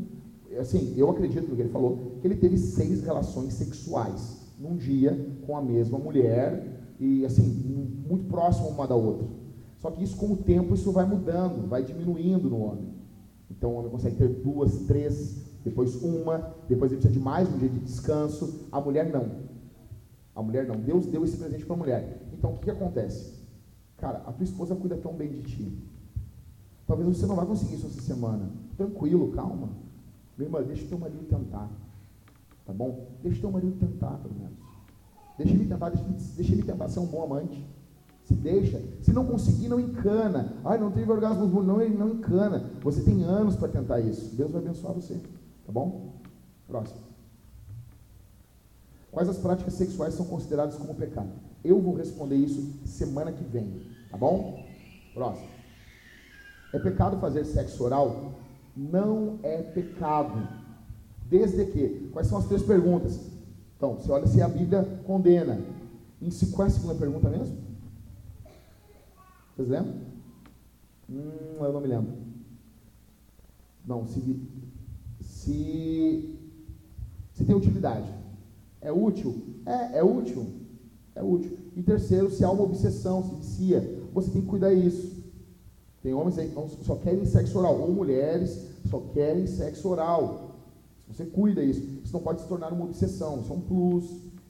[0.59, 5.17] assim, eu acredito no que ele falou, que ele teve seis relações sexuais num dia
[5.47, 7.45] com a mesma mulher e assim
[8.09, 9.27] muito próximo uma da outra.
[9.79, 12.89] Só que isso com o tempo isso vai mudando, vai diminuindo no homem.
[13.51, 17.59] Então o homem consegue ter duas, três, depois uma, depois ele precisa de mais um
[17.59, 18.67] dia de descanso.
[18.73, 19.49] A mulher não.
[20.35, 20.77] A mulher não.
[20.77, 22.23] Deus deu esse presente para a mulher.
[22.33, 23.39] Então o que, que acontece?
[23.97, 25.79] Cara, a tua esposa cuida tão bem de ti.
[26.87, 28.51] Talvez você não vá conseguir isso essa semana.
[28.77, 29.69] Tranquilo, calma.
[30.37, 31.71] Meu irmão, deixa o teu marido tentar.
[32.69, 33.07] Tá bom?
[33.23, 34.59] Deixa teu marido tentar, pelo menos.
[35.39, 36.05] Deixa ele tentar, deixa,
[36.37, 37.67] deixa ele tentar ser um bom amante.
[38.25, 38.79] Se deixa.
[39.01, 40.53] Se não conseguir, não encana.
[40.63, 42.71] Ai, não teve orgasmo não, ele não encana.
[42.83, 44.37] Você tem anos para tentar isso.
[44.37, 45.15] Deus vai abençoar você.
[45.65, 46.13] Tá bom?
[46.67, 47.01] Próximo.
[49.11, 51.31] Quais as práticas sexuais são consideradas como pecado?
[51.65, 53.81] Eu vou responder isso semana que vem.
[54.11, 54.63] Tá bom?
[55.15, 55.49] Próximo.
[56.75, 58.35] É pecado fazer sexo oral?
[58.77, 60.68] Não é pecado.
[61.29, 62.09] Desde que.
[62.13, 63.21] Quais são as três perguntas?
[63.77, 65.61] Então, você olha se a Bíblia condena.
[66.21, 67.57] Em, qual é a segunda pergunta mesmo?
[69.55, 69.95] Vocês lembram?
[71.11, 72.13] Hum, eu não me lembro.
[73.87, 74.21] Não, se,
[75.21, 76.39] se,
[77.33, 78.13] se tem utilidade.
[78.81, 79.35] É útil?
[79.65, 80.47] É, é útil.
[81.15, 81.57] É útil.
[81.77, 85.17] E terceiro, se há uma obsessão, se vicia, você tem que cuidar disso.
[86.03, 90.48] Tem homens aí que só querem sexo oral, ou mulheres só querem sexo oral.
[91.09, 91.83] Você cuida disso.
[92.05, 93.41] Isso não pode se tornar uma obsessão.
[93.41, 94.05] Isso é um plus.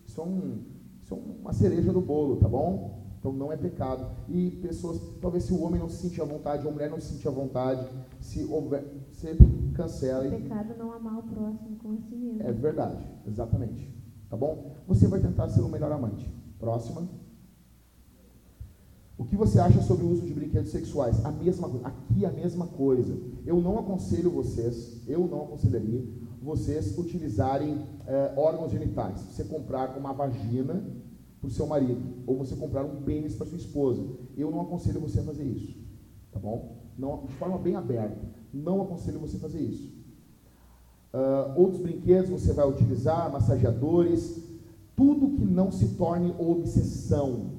[0.06, 0.58] Isso é, um,
[1.02, 2.98] isso é uma cereja do bolo, tá bom?
[3.18, 4.06] Então não é pecado.
[4.28, 7.12] E pessoas, talvez se o homem não se sentir à vontade, a mulher não se
[7.12, 7.86] sentir à vontade,
[8.20, 9.36] se houver, você
[9.74, 10.26] cancela.
[10.26, 12.42] É pecado não amar o próximo como a si mesmo.
[12.42, 13.92] É verdade, exatamente.
[14.28, 14.72] Tá bom?
[14.86, 16.30] Você vai tentar ser o melhor amante.
[16.58, 17.08] Próxima.
[19.16, 21.24] O que você acha sobre o uso de brinquedos sexuais?
[21.24, 21.88] A mesma coisa.
[21.88, 23.18] Aqui a mesma coisa.
[23.44, 26.04] Eu não aconselho vocês, eu não aconselharia
[26.42, 29.20] vocês utilizarem eh, órgãos genitais.
[29.20, 30.82] Você comprar uma vagina
[31.40, 34.02] para o seu marido, ou você comprar um pênis para sua esposa.
[34.36, 35.76] Eu não aconselho você a fazer isso.
[36.32, 36.76] Tá bom?
[36.98, 38.18] Não, de forma bem aberta.
[38.52, 39.96] Não aconselho você a fazer isso.
[41.12, 44.42] Uh, outros brinquedos você vai utilizar, massageadores,
[44.96, 47.52] tudo que não se torne obsessão.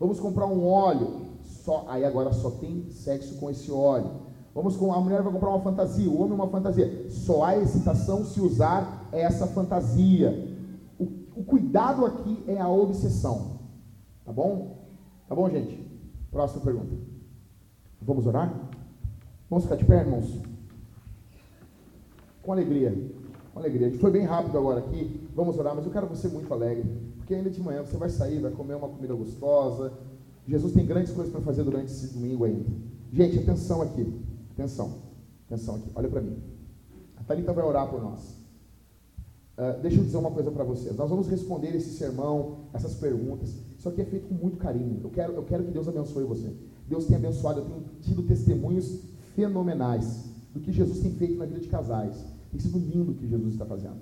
[0.00, 4.10] Vamos comprar um óleo, só, aí agora só tem sexo com esse óleo.
[4.54, 7.06] Vamos com a mulher vai comprar uma fantasia, o homem uma fantasia.
[7.10, 10.56] Só há excitação se usar essa fantasia.
[10.98, 11.04] O,
[11.36, 13.60] o cuidado aqui é a obsessão.
[14.24, 14.86] Tá bom?
[15.26, 15.80] Tá bom, gente?
[16.30, 16.94] Próxima pergunta.
[18.00, 18.52] Vamos orar?
[19.48, 20.38] Vamos ficar de pé, irmãos?
[22.42, 22.94] Com alegria.
[23.54, 23.86] Com alegria.
[23.86, 25.28] A gente foi bem rápido agora aqui.
[25.34, 26.84] Vamos orar, mas eu quero você muito alegre.
[27.16, 29.92] Porque ainda de manhã você vai sair, vai comer uma comida gostosa.
[30.46, 32.68] Jesus tem grandes coisas para fazer durante esse domingo ainda.
[33.12, 34.12] Gente, atenção aqui.
[34.52, 35.02] Atenção.
[35.46, 35.90] Atenção aqui.
[35.94, 36.36] Olha para mim.
[37.16, 38.42] A Thalita vai orar por nós.
[39.56, 40.96] Uh, deixa eu dizer uma coisa para vocês.
[40.96, 43.54] Nós vamos responder esse sermão, essas perguntas.
[43.78, 45.00] Isso aqui é feito com muito carinho.
[45.02, 46.54] Eu quero, eu quero que Deus abençoe você.
[46.88, 47.60] Deus tem abençoado.
[47.60, 49.00] Eu tenho tido testemunhos
[49.34, 52.24] fenomenais do que Jesus tem feito na vida de casais.
[52.50, 54.00] Tem sido lindo o que Jesus está fazendo.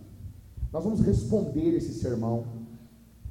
[0.72, 2.44] Nós vamos responder esse sermão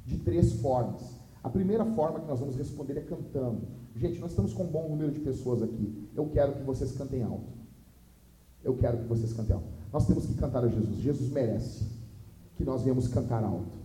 [0.04, 1.02] de três formas.
[1.42, 3.62] A primeira forma que nós vamos responder é cantando.
[3.96, 6.08] Gente, nós estamos com um bom número de pessoas aqui.
[6.14, 7.52] Eu quero que vocês cantem alto.
[8.62, 9.66] Eu quero que vocês cantem alto.
[9.92, 10.98] Nós temos que cantar a Jesus.
[10.98, 11.84] Jesus merece
[12.56, 13.78] que nós venhamos cantar alto.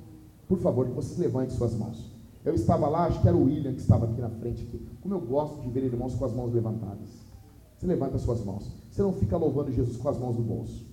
[0.47, 2.11] Por favor, que vocês levantem suas mãos.
[2.43, 4.63] Eu estava lá, acho que era o William que estava aqui na frente.
[4.63, 4.85] Aqui.
[5.01, 7.09] Como eu gosto de ver irmãos com as mãos levantadas.
[7.77, 8.71] Você levanta suas mãos.
[8.91, 10.85] Você não fica louvando Jesus com as mãos no bolso.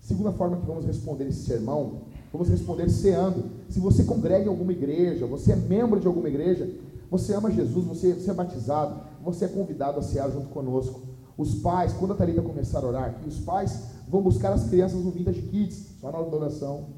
[0.00, 3.44] Segunda forma que vamos responder esse sermão, vamos responder ceando.
[3.68, 6.68] Se você congrega em alguma igreja, você é membro de alguma igreja,
[7.10, 11.02] você ama Jesus, você, você é batizado, você é convidado a cear junto conosco.
[11.36, 15.02] Os pais, quando a Thalita começar a orar aqui, os pais vão buscar as crianças
[15.02, 16.90] no Vintage Kids, só na hora da oração.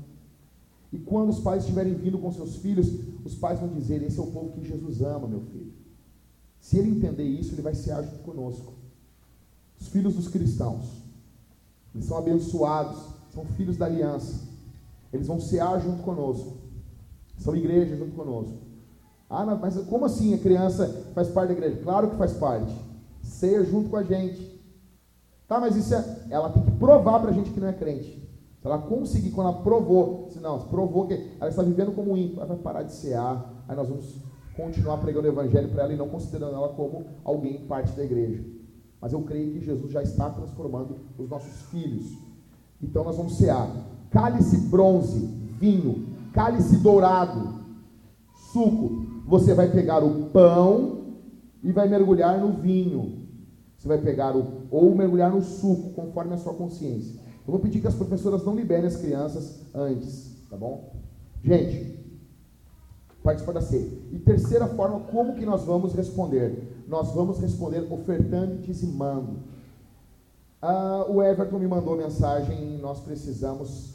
[0.93, 2.89] E quando os pais estiverem vindo com seus filhos,
[3.25, 5.73] os pais vão dizer: Esse é o povo que Jesus ama, meu filho.
[6.61, 8.75] Se ele entender isso, ele vai cear junto conosco
[9.83, 10.85] os filhos dos cristãos.
[11.93, 12.99] Eles são abençoados,
[13.35, 14.49] são filhos da aliança.
[15.13, 16.57] Eles vão cear junto conosco.
[17.37, 18.57] São igreja junto conosco.
[19.35, 21.81] Ah, mas como assim a criança faz parte da igreja?
[21.83, 22.71] Claro que faz parte.
[23.23, 24.61] Ceia junto com a gente.
[25.49, 26.05] Tá, mas isso é.
[26.29, 28.23] Ela tem que provar para a gente que não é crente.
[28.61, 32.37] Se ela conseguir, quando ela provou, se não, provou que ela está vivendo como ímpio,
[32.37, 34.19] ela vai parar de cear, aí nós vamos
[34.55, 38.45] continuar pregando o evangelho para ela e não considerando ela como alguém parte da igreja.
[39.01, 42.13] Mas eu creio que Jesus já está transformando os nossos filhos.
[42.83, 43.69] Então nós vamos cear
[44.11, 45.27] cálice bronze,
[45.59, 47.63] vinho, cálice dourado,
[48.53, 49.12] suco.
[49.33, 51.05] Você vai pegar o pão
[51.63, 53.29] e vai mergulhar no vinho.
[53.79, 57.19] Você vai pegar o ou mergulhar no suco, conforme a sua consciência.
[57.47, 60.93] Eu vou pedir que as professoras não liberem as crianças antes, tá bom?
[61.43, 61.99] Gente,
[63.23, 63.89] participar da ceia.
[64.13, 66.85] E terceira forma, como que nós vamos responder?
[66.87, 69.45] Nós vamos responder ofertando e dizimando.
[70.61, 73.95] Ah, o Everton me mandou mensagem, nós precisamos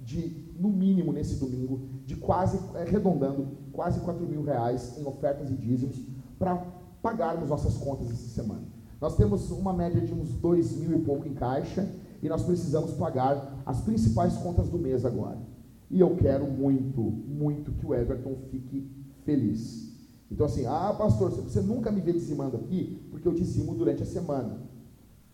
[0.00, 5.54] de, no mínimo nesse domingo, de quase, arredondando, quase 4 mil reais em ofertas e
[5.54, 6.00] dízimos
[6.38, 6.56] para
[7.02, 8.62] pagarmos nossas contas essa semana.
[9.00, 11.86] Nós temos uma média de uns 2 mil e pouco em caixa
[12.22, 15.38] e nós precisamos pagar as principais contas do mês agora.
[15.90, 18.88] E eu quero muito, muito que o Everton fique
[19.24, 19.92] feliz.
[20.30, 24.06] Então, assim, ah, pastor, você nunca me vê dizimando aqui, porque eu dizimo durante a
[24.06, 24.58] semana.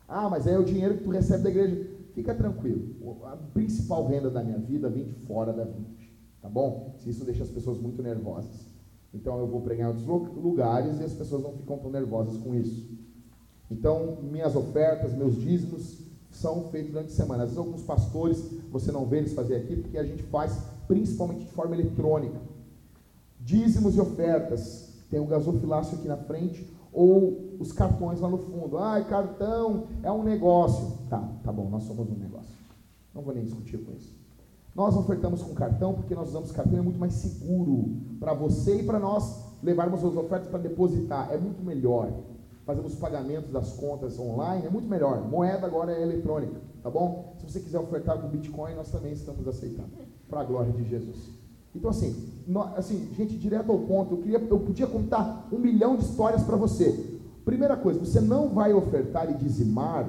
[0.09, 1.86] Ah, mas é o dinheiro que tu recebe da igreja.
[2.15, 2.94] Fica tranquilo.
[3.24, 6.01] A principal renda da minha vida vem de fora da vida.
[6.43, 6.97] Tá bom?
[6.98, 8.66] Se isso deixa as pessoas muito nervosas.
[9.14, 12.55] Então eu vou pregar em outros lugares e as pessoas não ficam tão nervosas com
[12.55, 12.90] isso.
[13.70, 15.98] Então, minhas ofertas, meus dízimos
[16.31, 17.44] são feitos durante a semana.
[17.44, 20.59] Às vezes alguns pastores, você não vê eles fazer aqui, porque a gente faz
[20.89, 22.39] principalmente de forma eletrônica.
[23.40, 24.90] Dízimos e ofertas.
[25.10, 28.78] Tem o gasofilácio aqui na frente, ou os cartões lá no fundo.
[28.78, 30.98] Ah, cartão é um negócio.
[31.09, 32.55] Tá, tá bom, nós somos um negócio.
[33.14, 34.22] Não vou nem discutir com isso.
[34.74, 38.82] Nós ofertamos com cartão porque nós usamos cartão, é muito mais seguro para você e
[38.82, 41.31] para nós levarmos as ofertas para depositar.
[41.32, 42.11] É muito melhor
[42.65, 45.20] fazemos pagamentos das contas online, é muito melhor.
[45.28, 47.35] Moeda agora é eletrônica, tá bom?
[47.39, 49.89] Se você quiser ofertar com Bitcoin, nós também estamos aceitando,
[50.28, 51.31] para a glória de Jesus.
[51.74, 55.97] Então, assim, nós, assim, gente, direto ao ponto, eu, queria, eu podia contar um milhão
[55.97, 57.19] de histórias para você.
[57.44, 60.09] Primeira coisa, você não vai ofertar e dizimar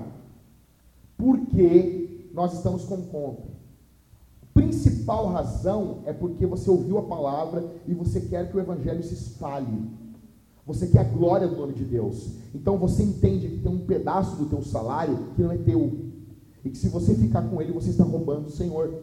[1.17, 3.52] porque nós estamos com conta.
[4.53, 9.13] Principal razão é porque você ouviu a palavra e você quer que o evangelho se
[9.13, 9.89] espalhe.
[10.65, 12.35] Você quer a glória do nome de Deus.
[12.53, 16.11] Então você entende que tem um pedaço do teu salário que não é teu.
[16.63, 18.93] E que se você ficar com ele, você está roubando o Senhor.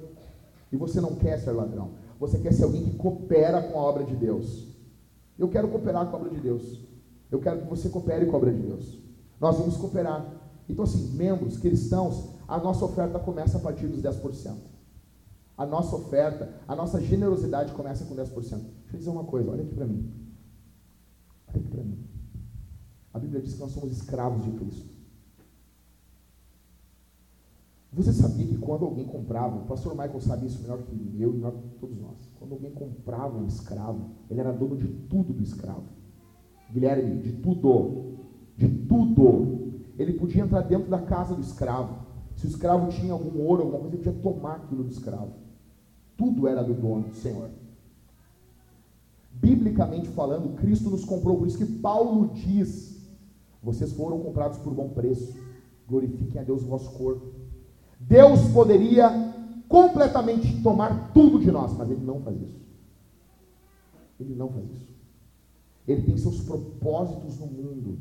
[0.72, 1.90] E você não quer ser ladrão.
[2.18, 4.68] Você quer ser alguém que coopera com a obra de Deus.
[5.38, 6.80] Eu quero cooperar com a obra de Deus.
[7.30, 8.98] Eu quero que você coopere com a obra de Deus.
[9.40, 10.26] Nós vamos cooperar.
[10.68, 14.69] Então, assim, membros cristãos, a nossa oferta começa a partir dos 10%.
[15.60, 18.32] A nossa oferta, a nossa generosidade começa com 10%.
[18.32, 18.62] Deixa
[18.94, 20.10] eu dizer uma coisa, olha aqui para mim.
[21.48, 21.98] Olha aqui para mim.
[23.12, 24.88] A Bíblia diz que nós somos escravos de Cristo.
[27.92, 31.36] Você sabia que quando alguém comprava, o pastor Michael sabe isso melhor que eu e
[31.36, 32.16] melhor que todos nós.
[32.38, 35.84] Quando alguém comprava um escravo, ele era dono de tudo do escravo.
[36.72, 38.14] Guilherme, de tudo.
[38.56, 39.74] De tudo.
[39.98, 42.06] Ele podia entrar dentro da casa do escravo.
[42.34, 45.49] Se o escravo tinha algum ouro, alguma coisa, ele podia tomar aquilo do escravo.
[46.20, 47.48] Tudo era do dono, do Senhor.
[49.32, 53.08] Biblicamente falando, Cristo nos comprou, por isso que Paulo diz:
[53.62, 55.34] vocês foram comprados por bom preço,
[55.88, 57.26] glorifiquem a Deus o vosso corpo.
[57.98, 59.08] Deus poderia
[59.66, 62.60] completamente tomar tudo de nós, mas Ele não faz isso.
[64.20, 64.90] Ele não faz isso.
[65.88, 67.98] Ele tem seus propósitos no mundo.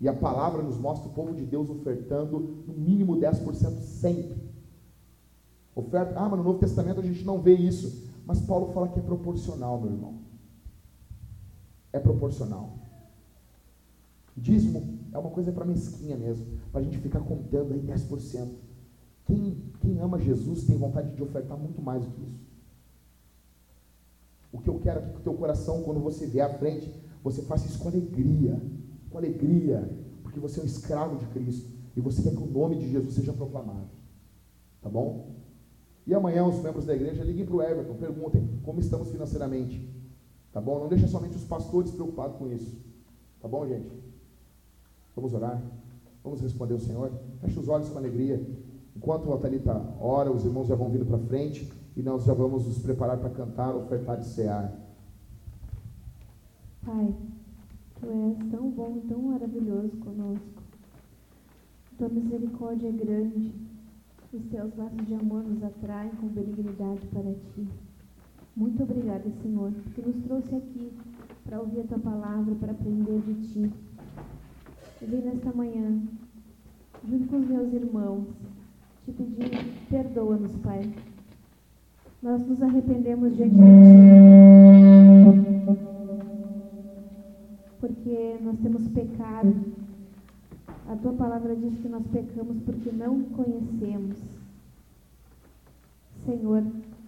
[0.00, 4.45] E a palavra nos mostra o povo de Deus ofertando no mínimo 10% sempre.
[5.76, 8.08] Oferta, ah, mas no Novo Testamento a gente não vê isso.
[8.24, 10.14] Mas Paulo fala que é proporcional, meu irmão.
[11.92, 12.78] É proporcional.
[14.34, 18.48] Dízimo é uma coisa para mesquinha mesmo, para a gente ficar contando aí 10%.
[19.26, 22.40] Quem, quem ama Jesus tem vontade de ofertar muito mais do que isso.
[24.50, 26.90] O que eu quero aqui que o teu coração, quando você vier à frente,
[27.22, 28.58] você faça isso com alegria.
[29.10, 29.90] Com alegria.
[30.22, 31.70] Porque você é um escravo de Cristo.
[31.94, 33.88] E você quer que o nome de Jesus seja proclamado.
[34.80, 35.34] Tá bom?
[36.06, 39.92] E amanhã os membros da igreja liguem para o Everton, perguntem como estamos financeiramente.
[40.52, 40.78] Tá bom?
[40.78, 42.78] Não deixa somente os pastores preocupados com isso.
[43.40, 43.90] Tá bom, gente?
[45.14, 45.60] Vamos orar?
[46.22, 47.10] Vamos responder ao Senhor?
[47.40, 48.40] Feche os olhos com alegria.
[48.94, 52.66] Enquanto a Thalita ora, os irmãos já vão vindo para frente e nós já vamos
[52.66, 54.72] nos preparar para cantar, ofertar e cear.
[56.84, 57.14] Pai,
[58.00, 60.62] Tu és tão bom, tão maravilhoso conosco.
[61.96, 63.54] Tua misericórdia é grande.
[64.36, 67.66] Os teus laços de amor nos atraem com benignidade para ti.
[68.54, 70.92] Muito obrigada, Senhor, que nos trouxe aqui
[71.42, 73.72] para ouvir a tua palavra, para aprender de ti.
[75.00, 76.02] Eu vim nesta manhã,
[77.08, 78.26] junto com os meus irmãos,
[79.06, 79.48] te pedir
[79.88, 80.82] perdoa-nos, Pai.
[82.22, 83.64] Nós nos arrependemos diante de ti.
[87.80, 89.54] Porque nós temos pecado
[90.88, 94.16] a tua palavra diz que nós pecamos porque não conhecemos.
[96.24, 96.62] Senhor,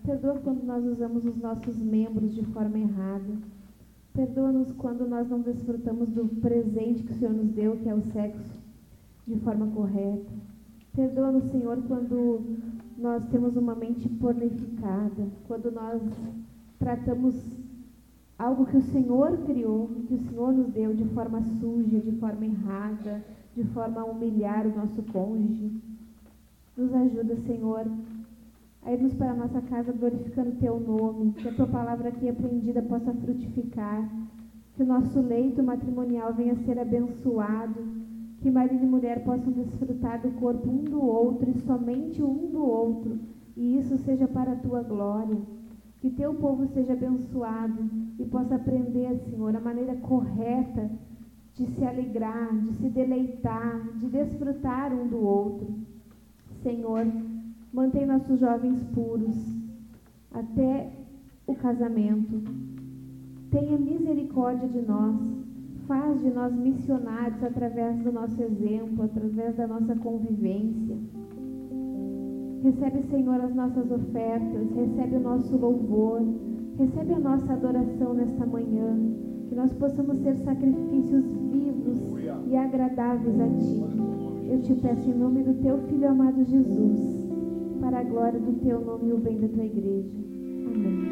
[0.05, 3.37] perdoa quando nós usamos os nossos membros de forma errada.
[4.13, 8.03] Perdoa-nos quando nós não desfrutamos do presente que o Senhor nos deu, que é o
[8.13, 8.59] sexo,
[9.27, 10.33] de forma correta.
[10.93, 12.41] Perdoa-nos, Senhor, quando
[12.99, 16.03] nós temos uma mente pornificada, quando nós
[16.81, 17.35] tratamos
[18.37, 22.45] algo que o Senhor criou, que o Senhor nos deu de forma suja, de forma
[22.45, 23.25] errada,
[23.59, 25.73] de forma a humilhar o nosso cônjuge.
[26.77, 27.85] Nos ajuda, Senhor,
[28.85, 32.81] a irmos para a nossa casa glorificando Teu nome, que a Tua palavra aqui aprendida
[32.83, 34.09] possa frutificar,
[34.75, 37.85] que o nosso leito matrimonial venha a ser abençoado,
[38.41, 42.65] que marido e mulher possam desfrutar do corpo um do outro e somente um do
[42.65, 43.19] outro,
[43.57, 45.37] e isso seja para a Tua glória.
[46.01, 47.91] Que Teu povo seja abençoado
[48.21, 50.89] e possa aprender, Senhor, a maneira correta
[51.59, 55.67] de se alegrar, de se deleitar, de desfrutar um do outro.
[56.63, 57.05] Senhor,
[57.73, 59.35] mantém nossos jovens puros
[60.33, 60.93] até
[61.47, 62.43] o casamento.
[63.51, 65.17] Tenha misericórdia de nós.
[65.89, 70.97] Faz de nós missionários através do nosso exemplo, através da nossa convivência.
[72.63, 76.21] Recebe, Senhor, as nossas ofertas, recebe o nosso louvor,
[76.77, 79.28] recebe a nossa adoração nesta manhã.
[79.59, 81.99] Nós possamos ser sacrifícios vivos
[82.47, 83.83] e agradáveis a Ti.
[84.49, 87.01] Eu te peço em nome do Teu Filho amado Jesus
[87.81, 90.15] para a glória do teu nome e o bem da tua igreja.
[90.65, 91.08] Amém.